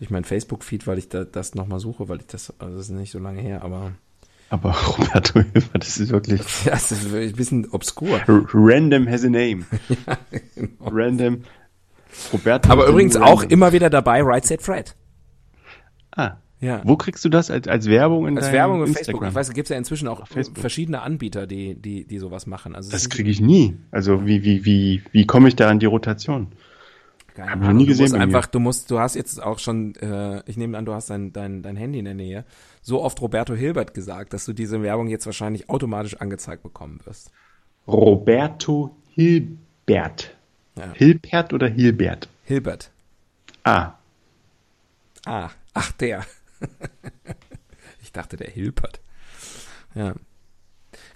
durch 0.00 0.10
meinen 0.10 0.24
Facebook-Feed, 0.24 0.86
weil 0.86 0.98
ich 0.98 1.08
da, 1.08 1.24
das 1.24 1.54
nochmal 1.54 1.78
suche, 1.78 2.08
weil 2.08 2.20
ich 2.20 2.26
das, 2.26 2.52
also 2.58 2.76
das 2.76 2.86
ist 2.86 2.92
nicht 2.92 3.12
so 3.12 3.18
lange 3.18 3.40
her, 3.40 3.62
aber. 3.62 3.92
Aber 4.48 4.70
Roberto 4.98 5.40
Hilfer, 5.40 5.78
das 5.78 5.98
ist 5.98 6.10
wirklich. 6.10 6.40
Ja, 6.64 6.70
das 6.72 6.90
ist 6.90 7.14
ein 7.14 7.32
bisschen 7.32 7.68
obskur. 7.70 8.20
Random 8.26 9.06
has 9.06 9.24
a 9.24 9.28
name. 9.28 9.66
ja, 10.06 10.18
genau. 10.54 10.88
Random. 10.90 11.44
Roberto. 12.32 12.70
Aber 12.70 12.86
übrigens 12.86 13.14
random. 13.14 13.32
auch 13.32 13.42
immer 13.44 13.72
wieder 13.72 13.90
dabei, 13.90 14.22
Right 14.22 14.44
Set 14.44 14.62
Fred. 14.62 14.96
Ah. 16.16 16.38
Ja. 16.60 16.82
Wo 16.84 16.96
kriegst 16.96 17.24
du 17.24 17.30
das 17.30 17.50
als, 17.50 17.66
als 17.68 17.86
Werbung 17.86 18.28
in 18.28 18.36
Als 18.36 18.52
Werbung 18.52 18.84
in 18.84 18.92
Facebook. 18.92 19.24
Ich 19.24 19.34
weiß, 19.34 19.48
es 19.48 19.54
gibt 19.54 19.70
ja 19.70 19.76
inzwischen 19.76 20.08
auch 20.08 20.26
verschiedene 20.26 21.00
Anbieter, 21.00 21.46
die, 21.46 21.74
die, 21.74 22.04
die 22.04 22.18
sowas 22.18 22.46
machen. 22.46 22.74
Also 22.74 22.90
das 22.90 23.08
kriege 23.08 23.30
ich 23.30 23.40
nie. 23.40 23.76
Also 23.90 24.26
wie, 24.26 24.44
wie, 24.44 24.64
wie, 24.66 25.02
wie 25.10 25.26
komme 25.26 25.48
ich 25.48 25.56
da 25.56 25.68
an 25.68 25.78
die 25.78 25.86
Rotation? 25.86 26.48
Keine 27.34 27.50
Hab 27.50 27.60
ich 27.62 27.66
noch 27.66 27.72
nie 27.72 27.86
gesehen. 27.86 28.06
Du 28.06 28.12
musst 28.12 28.22
einfach, 28.22 28.46
du 28.46 28.60
musst, 28.60 28.90
du 28.90 28.98
hast 28.98 29.14
jetzt 29.14 29.42
auch 29.42 29.58
schon, 29.58 29.94
äh, 29.96 30.42
ich 30.46 30.58
nehme 30.58 30.76
an, 30.76 30.84
du 30.84 30.92
hast 30.92 31.08
dein, 31.08 31.32
dein, 31.32 31.62
dein 31.62 31.76
Handy 31.76 31.98
in 31.98 32.04
der 32.04 32.14
Nähe, 32.14 32.44
so 32.82 33.02
oft 33.02 33.20
Roberto 33.22 33.54
Hilbert 33.54 33.94
gesagt, 33.94 34.34
dass 34.34 34.44
du 34.44 34.52
diese 34.52 34.82
Werbung 34.82 35.08
jetzt 35.08 35.24
wahrscheinlich 35.24 35.70
automatisch 35.70 36.16
angezeigt 36.16 36.62
bekommen 36.62 37.00
wirst. 37.04 37.30
Roberto 37.86 38.94
Hilbert. 39.14 40.36
Ja. 40.76 40.92
Hilbert 40.92 41.54
oder 41.54 41.68
Hilbert? 41.68 42.28
Hilbert. 42.44 42.90
Ah. 43.64 43.94
Ah. 45.24 45.50
Ach, 45.72 45.92
der. 45.92 46.24
ich 48.02 48.12
dachte, 48.12 48.36
der 48.36 48.50
Hilpert. 48.50 49.00
Ja. 49.94 50.14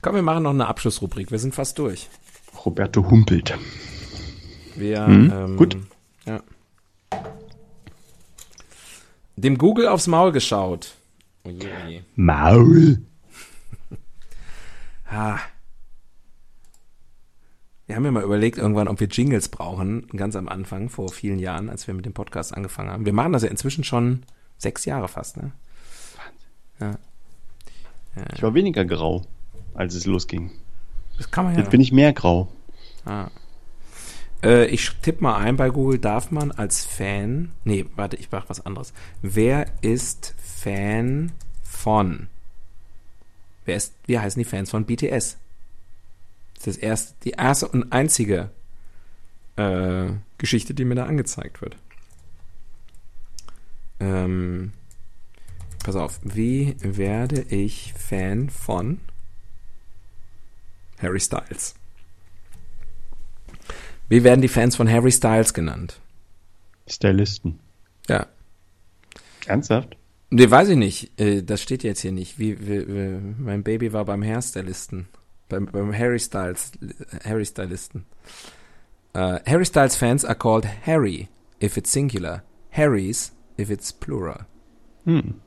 Komm, 0.02 0.14
wir 0.14 0.22
machen 0.22 0.42
noch 0.42 0.50
eine 0.50 0.66
Abschlussrubrik. 0.66 1.30
Wir 1.30 1.38
sind 1.38 1.54
fast 1.54 1.78
durch. 1.78 2.08
Roberto 2.64 3.10
humpelt. 3.10 3.56
Wir, 4.76 5.06
hm, 5.06 5.32
ähm, 5.34 5.56
gut. 5.56 5.76
Ja. 6.26 6.42
Dem 9.36 9.58
Google 9.58 9.88
aufs 9.88 10.06
Maul 10.06 10.32
geschaut. 10.32 10.94
Oh 11.44 11.50
je, 11.50 11.66
oh 11.66 11.88
je. 11.88 12.00
Maul. 12.16 13.02
ah. 15.10 15.38
Wir 17.86 17.96
haben 17.96 18.04
ja 18.04 18.10
mal 18.10 18.22
überlegt 18.22 18.56
irgendwann, 18.56 18.88
ob 18.88 18.98
wir 19.00 19.08
Jingles 19.08 19.48
brauchen, 19.48 20.06
ganz 20.08 20.36
am 20.36 20.48
Anfang, 20.48 20.88
vor 20.88 21.10
vielen 21.10 21.38
Jahren, 21.38 21.68
als 21.68 21.86
wir 21.86 21.92
mit 21.92 22.06
dem 22.06 22.14
Podcast 22.14 22.54
angefangen 22.54 22.90
haben. 22.90 23.04
Wir 23.04 23.12
machen 23.12 23.32
das 23.32 23.42
ja 23.42 23.50
inzwischen 23.50 23.84
schon 23.84 24.22
Sechs 24.58 24.84
Jahre 24.84 25.08
fast, 25.08 25.36
ne? 25.36 25.52
Wahnsinn. 26.16 26.98
Ja. 28.16 28.22
ja. 28.22 28.28
Ich 28.34 28.42
war 28.42 28.54
weniger 28.54 28.84
grau, 28.84 29.22
als 29.74 29.94
es 29.94 30.06
losging. 30.06 30.50
Das 31.18 31.30
kann 31.30 31.44
man 31.44 31.54
ja. 31.54 31.60
Jetzt 31.60 31.70
bin 31.70 31.80
ich 31.80 31.92
mehr 31.92 32.12
grau. 32.12 32.48
Ah. 33.04 33.28
Äh, 34.42 34.66
ich 34.66 34.90
tippe 35.02 35.22
mal 35.22 35.36
ein 35.36 35.56
bei 35.56 35.70
Google, 35.70 35.98
darf 35.98 36.30
man 36.30 36.52
als 36.52 36.84
Fan. 36.84 37.52
Nee, 37.64 37.86
warte, 37.96 38.16
ich 38.16 38.30
mach 38.30 38.48
was 38.48 38.64
anderes. 38.64 38.92
Wer 39.22 39.66
ist 39.80 40.34
Fan 40.38 41.32
von? 41.62 42.28
Wer 43.64 43.76
ist, 43.76 43.94
wie 44.06 44.18
heißen 44.18 44.38
die 44.40 44.48
Fans 44.48 44.70
von 44.70 44.84
BTS? 44.84 45.38
Das 46.56 46.66
ist 46.66 46.76
erst 46.76 47.16
die 47.24 47.30
erste 47.30 47.68
und 47.68 47.92
einzige 47.92 48.50
äh, 49.56 50.10
Geschichte, 50.38 50.74
die 50.74 50.84
mir 50.84 50.94
da 50.94 51.06
angezeigt 51.06 51.62
wird. 51.62 51.76
Ähm, 54.04 54.72
pass 55.82 55.96
auf, 55.96 56.20
wie 56.22 56.76
werde 56.80 57.40
ich 57.40 57.94
Fan 57.94 58.50
von 58.50 59.00
Harry 60.98 61.20
Styles? 61.20 61.74
Wie 64.10 64.22
werden 64.22 64.42
die 64.42 64.48
Fans 64.48 64.76
von 64.76 64.90
Harry 64.90 65.10
Styles 65.10 65.54
genannt? 65.54 66.00
Stylisten. 66.86 67.58
Ja. 68.06 68.26
Ernsthaft? 69.46 69.96
Nee, 70.28 70.50
weiß 70.50 70.68
ich 70.68 70.76
nicht. 70.76 71.18
Äh, 71.18 71.42
das 71.42 71.62
steht 71.62 71.82
jetzt 71.82 72.00
hier 72.00 72.12
nicht. 72.12 72.38
Wie, 72.38 72.60
wie, 72.60 72.86
wie 72.86 73.34
mein 73.38 73.62
Baby 73.62 73.94
war 73.94 74.04
beim 74.04 74.22
Hairstylisten. 74.22 75.06
Beim, 75.48 75.66
beim 75.66 75.96
Harry 75.96 76.18
Styles, 76.18 76.72
Harry 77.24 77.46
Stylisten. 77.46 78.04
Uh, 79.16 79.38
Harry 79.46 79.64
Styles 79.64 79.96
fans 79.96 80.24
are 80.24 80.34
called 80.34 80.66
Harry 80.86 81.28
if 81.62 81.76
it's 81.76 81.92
singular. 81.92 82.42
Harrys 82.70 83.32
if 83.56 83.70
it's 83.70 83.92
plural. 83.92 84.46
Hm. 85.04 85.40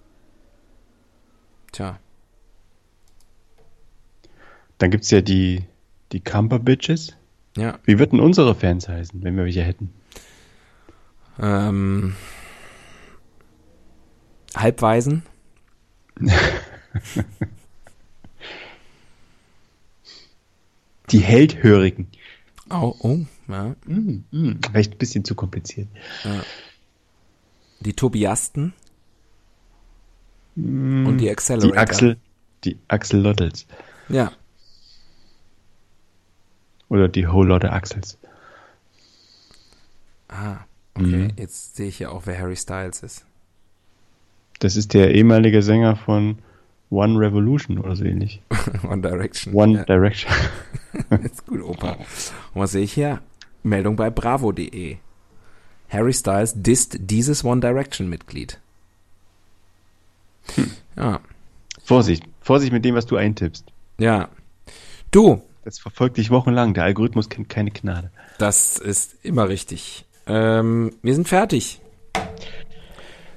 Tja. 1.71 1.99
Dann 4.77 4.91
gibt's 4.91 5.09
ja 5.11 5.21
die, 5.21 5.63
die 6.11 6.19
Camper 6.19 6.59
Bitches. 6.59 7.15
Ja. 7.57 7.79
Wie 7.83 7.97
würden 7.99 8.19
unsere 8.19 8.53
Fans 8.55 8.87
heißen, 8.87 9.23
wenn 9.23 9.35
wir 9.35 9.45
welche 9.45 9.63
hätten? 9.63 9.91
Ähm, 11.39 12.15
Halbweisen. 14.55 15.23
die 21.09 21.19
Heldhörigen. 21.19 22.07
Oh, 22.69 22.95
oh, 22.99 23.19
ja. 23.47 23.75
Mm, 23.85 24.23
mm. 24.31 24.59
Vielleicht 24.69 24.93
ein 24.93 24.97
bisschen 24.97 25.25
zu 25.25 25.35
kompliziert. 25.35 25.87
Ja 26.23 26.43
die 27.79 27.93
Tobiasten 27.93 28.73
mm, 30.55 31.07
und 31.07 31.17
die 31.17 31.29
Accelerator. 31.29 31.71
Die 31.71 31.77
Axel, 31.77 32.17
die 32.63 32.77
Axel 32.87 33.21
Lottels. 33.21 33.65
Ja. 34.09 34.31
Oder 36.89 37.07
die 37.07 37.27
Whole 37.27 37.49
Lotte 37.49 37.71
Axels. 37.71 38.17
Ah, 40.29 40.57
okay. 40.93 41.05
Mhm. 41.05 41.31
Jetzt 41.37 41.75
sehe 41.75 41.87
ich 41.87 41.99
ja 41.99 42.09
auch, 42.09 42.25
wer 42.25 42.37
Harry 42.39 42.55
Styles 42.55 43.03
ist. 43.03 43.25
Das 44.59 44.75
ist 44.75 44.93
der 44.93 45.13
ehemalige 45.13 45.61
Sänger 45.61 45.95
von 45.95 46.39
One 46.89 47.19
Revolution 47.19 47.77
oder 47.77 47.95
so 47.95 48.05
ähnlich. 48.05 48.41
One 48.89 49.01
Direction. 49.01 49.53
One 49.53 49.77
ja. 49.79 49.83
Direction. 49.85 50.33
ist 51.23 51.45
gut, 51.45 51.61
Opa. 51.61 51.93
Und 52.53 52.61
was 52.61 52.71
sehe 52.71 52.83
ich 52.83 52.93
hier? 52.93 53.21
Meldung 53.63 53.95
bei 53.95 54.09
bravo.de. 54.09 54.97
Harry 55.89 56.13
Styles 56.13 56.53
disst 56.55 56.97
dieses 56.99 57.43
One 57.43 57.61
Direction 57.61 58.09
Mitglied. 58.09 58.59
Hm. 60.55 60.71
Ja. 60.95 61.19
Vorsicht, 61.83 62.23
Vorsicht 62.41 62.71
mit 62.73 62.83
dem, 62.85 62.95
was 62.95 63.05
du 63.05 63.15
eintippst. 63.15 63.65
Ja. 63.97 64.29
Du. 65.11 65.41
Das 65.63 65.79
verfolgt 65.79 66.17
dich 66.17 66.29
wochenlang. 66.29 66.73
Der 66.73 66.83
Algorithmus 66.85 67.29
kennt 67.29 67.49
keine 67.49 67.71
Gnade. 67.71 68.09
Das 68.37 68.77
ist 68.77 69.15
immer 69.23 69.49
richtig. 69.49 70.05
Ähm, 70.25 70.93
wir 71.01 71.13
sind 71.15 71.27
fertig. 71.27 71.81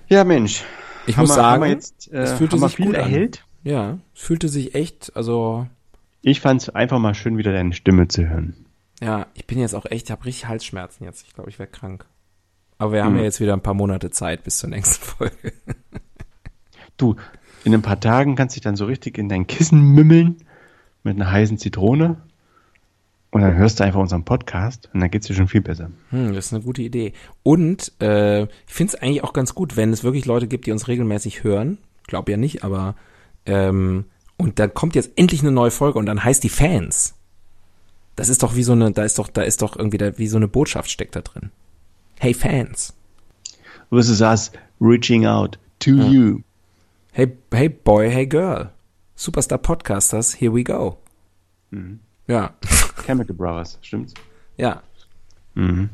Ja, 0.08 0.24
Mensch. 0.24 0.64
Ich 1.06 1.16
muss 1.16 1.30
wir, 1.30 1.34
sagen, 1.34 1.64
jetzt, 1.64 2.12
äh, 2.12 2.18
es 2.18 2.32
fühlte 2.32 2.56
haben 2.60 2.68
sich 2.68 2.76
viel 2.76 2.86
gut 2.86 2.94
an. 2.96 3.00
erhellt. 3.02 3.44
Ja, 3.62 3.98
es 4.14 4.22
fühlte 4.22 4.48
sich 4.48 4.74
echt, 4.74 5.12
also 5.14 5.66
Ich 6.22 6.40
fand 6.40 6.62
es 6.62 6.68
einfach 6.70 6.98
mal 6.98 7.14
schön, 7.14 7.36
wieder 7.36 7.52
deine 7.52 7.72
Stimme 7.72 8.08
zu 8.08 8.28
hören. 8.28 8.66
ja, 9.00 9.26
ich 9.34 9.46
bin 9.46 9.58
jetzt 9.58 9.74
auch 9.74 9.86
echt, 9.86 10.06
ich 10.06 10.10
habe 10.10 10.24
richtig 10.24 10.46
Halsschmerzen 10.46 11.04
jetzt. 11.04 11.26
Ich 11.26 11.34
glaube, 11.34 11.50
ich 11.50 11.58
werde 11.58 11.72
krank. 11.72 12.04
Aber 12.80 12.92
wir 12.92 13.04
haben 13.04 13.12
Mhm. 13.12 13.18
ja 13.18 13.24
jetzt 13.24 13.40
wieder 13.40 13.52
ein 13.52 13.60
paar 13.60 13.74
Monate 13.74 14.10
Zeit 14.10 14.42
bis 14.42 14.58
zur 14.58 14.70
nächsten 14.70 15.04
Folge. 15.04 15.52
Du, 16.96 17.16
in 17.64 17.74
ein 17.74 17.82
paar 17.82 18.00
Tagen 18.00 18.36
kannst 18.36 18.56
du 18.56 18.58
dich 18.58 18.64
dann 18.64 18.76
so 18.76 18.86
richtig 18.86 19.18
in 19.18 19.28
dein 19.28 19.46
Kissen 19.46 19.80
mümmeln 19.80 20.38
mit 21.04 21.16
einer 21.16 21.30
heißen 21.30 21.58
Zitrone 21.58 22.16
und 23.30 23.42
dann 23.42 23.54
hörst 23.54 23.80
du 23.80 23.84
einfach 23.84 24.00
unseren 24.00 24.24
Podcast 24.24 24.88
und 24.94 25.00
dann 25.00 25.10
geht's 25.10 25.26
dir 25.26 25.34
schon 25.34 25.46
viel 25.48 25.60
besser. 25.60 25.90
Hm, 26.08 26.32
das 26.34 26.46
ist 26.46 26.54
eine 26.54 26.62
gute 26.64 26.80
Idee. 26.82 27.12
Und 27.42 27.92
äh, 28.00 28.44
ich 28.44 28.48
finde 28.66 28.94
es 28.94 29.02
eigentlich 29.02 29.24
auch 29.24 29.32
ganz 29.34 29.54
gut, 29.54 29.76
wenn 29.76 29.92
es 29.92 30.02
wirklich 30.02 30.24
Leute 30.24 30.48
gibt, 30.48 30.66
die 30.66 30.72
uns 30.72 30.88
regelmäßig 30.88 31.44
hören. 31.44 31.76
Glaub 32.06 32.28
ja 32.30 32.36
nicht, 32.38 32.64
aber 32.64 32.96
ähm, 33.46 34.06
und 34.38 34.58
dann 34.58 34.72
kommt 34.72 34.94
jetzt 34.94 35.10
endlich 35.16 35.42
eine 35.42 35.52
neue 35.52 35.70
Folge 35.70 35.98
und 35.98 36.06
dann 36.06 36.24
heißt 36.24 36.42
die 36.42 36.48
Fans. 36.48 37.14
Das 38.16 38.30
ist 38.30 38.42
doch 38.42 38.56
wie 38.56 38.62
so 38.62 38.72
eine, 38.72 38.90
da 38.92 39.04
ist 39.04 39.18
doch, 39.18 39.28
da 39.28 39.42
ist 39.42 39.60
doch 39.62 39.76
irgendwie 39.76 39.98
da, 39.98 40.16
wie 40.18 40.26
so 40.28 40.38
eine 40.38 40.48
Botschaft 40.48 40.90
steckt 40.90 41.14
da 41.14 41.20
drin. 41.20 41.50
Hey 42.20 42.34
Fans. 42.34 42.92
Versus 43.90 44.20
us 44.20 44.50
reaching 44.78 45.24
out 45.24 45.56
to 45.78 45.96
you. 45.96 46.44
Hey, 47.12 47.32
hey 47.50 47.68
Boy, 47.68 48.10
hey 48.10 48.26
Girl. 48.26 48.72
Superstar 49.16 49.56
Podcasters, 49.56 50.36
here 50.36 50.50
we 50.50 50.62
go. 50.62 50.98
Ja, 52.28 52.50
Chemical 53.06 53.34
Brothers, 53.34 53.78
stimmt's? 53.80 54.12
ja. 54.58 54.82
Mhm. 55.54 55.88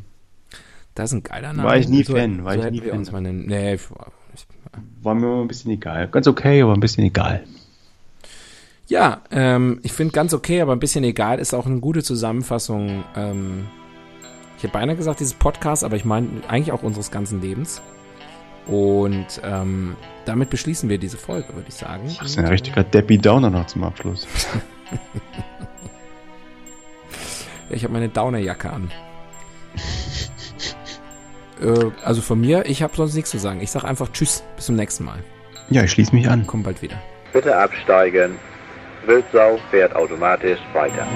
Das 0.96 1.10
ist 1.10 1.14
ein 1.14 1.22
geiler 1.22 1.52
Name. 1.52 1.68
War 1.68 1.76
ich 1.76 1.88
nie 1.88 2.02
so, 2.02 2.14
Fan, 2.14 2.44
war 2.44 2.54
so 2.54 2.64
ich 2.64 2.70
nie 2.72 2.82
wir 2.82 2.90
Fan 2.90 2.98
uns 2.98 3.12
mal 3.12 3.20
nennen. 3.20 3.46
Nee, 3.46 3.74
ich, 3.74 3.82
War 5.02 5.14
mir 5.14 5.26
immer 5.26 5.42
ein 5.42 5.46
bisschen 5.48 5.70
egal. 5.70 6.08
Ganz 6.08 6.26
okay, 6.26 6.60
aber 6.60 6.74
ein 6.74 6.80
bisschen 6.80 7.04
egal. 7.04 7.44
Ja, 8.88 9.22
ähm, 9.30 9.78
ich 9.84 9.92
finde 9.92 10.12
ganz 10.12 10.34
okay, 10.34 10.60
aber 10.60 10.72
ein 10.72 10.80
bisschen 10.80 11.04
egal, 11.04 11.38
ist 11.38 11.54
auch 11.54 11.66
eine 11.66 11.78
gute 11.78 12.02
Zusammenfassung. 12.02 13.04
Ähm, 13.14 13.68
ich 14.58 14.64
habe 14.64 14.72
beinahe 14.72 14.96
gesagt, 14.96 15.20
dieses 15.20 15.34
Podcast, 15.34 15.84
aber 15.84 15.96
ich 15.96 16.04
meine 16.04 16.28
eigentlich 16.48 16.72
auch 16.72 16.82
unseres 16.82 17.10
ganzen 17.10 17.40
Lebens. 17.42 17.82
Und 18.66 19.40
ähm, 19.44 19.96
damit 20.24 20.50
beschließen 20.50 20.88
wir 20.88 20.98
diese 20.98 21.16
Folge, 21.16 21.54
würde 21.54 21.68
ich 21.68 21.74
sagen. 21.74 22.04
Das 22.18 22.30
ist 22.30 22.38
ein 22.38 22.46
richtiger 22.46 22.82
Debbie 22.82 23.18
Downer 23.18 23.50
noch 23.50 23.66
zum 23.66 23.84
Abschluss. 23.84 24.26
Ja, 24.90 24.98
ich 27.76 27.84
habe 27.84 27.92
meine 27.92 28.08
Downerjacke 28.08 28.70
an. 28.70 28.90
äh, 31.60 31.90
also 32.02 32.22
von 32.22 32.40
mir, 32.40 32.66
ich 32.66 32.82
habe 32.82 32.96
sonst 32.96 33.14
nichts 33.14 33.30
zu 33.30 33.38
sagen. 33.38 33.60
Ich 33.60 33.70
sage 33.70 33.86
einfach 33.86 34.10
Tschüss, 34.12 34.42
bis 34.56 34.66
zum 34.66 34.74
nächsten 34.74 35.04
Mal. 35.04 35.22
Ja, 35.70 35.84
ich 35.84 35.92
schließe 35.92 36.14
mich 36.14 36.28
an. 36.28 36.44
Komm 36.46 36.62
bald 36.62 36.82
wieder. 36.82 37.00
Bitte 37.32 37.56
absteigen. 37.56 38.36
Wildsau 39.04 39.58
fährt 39.70 39.94
automatisch 39.94 40.58
weiter. 40.72 41.06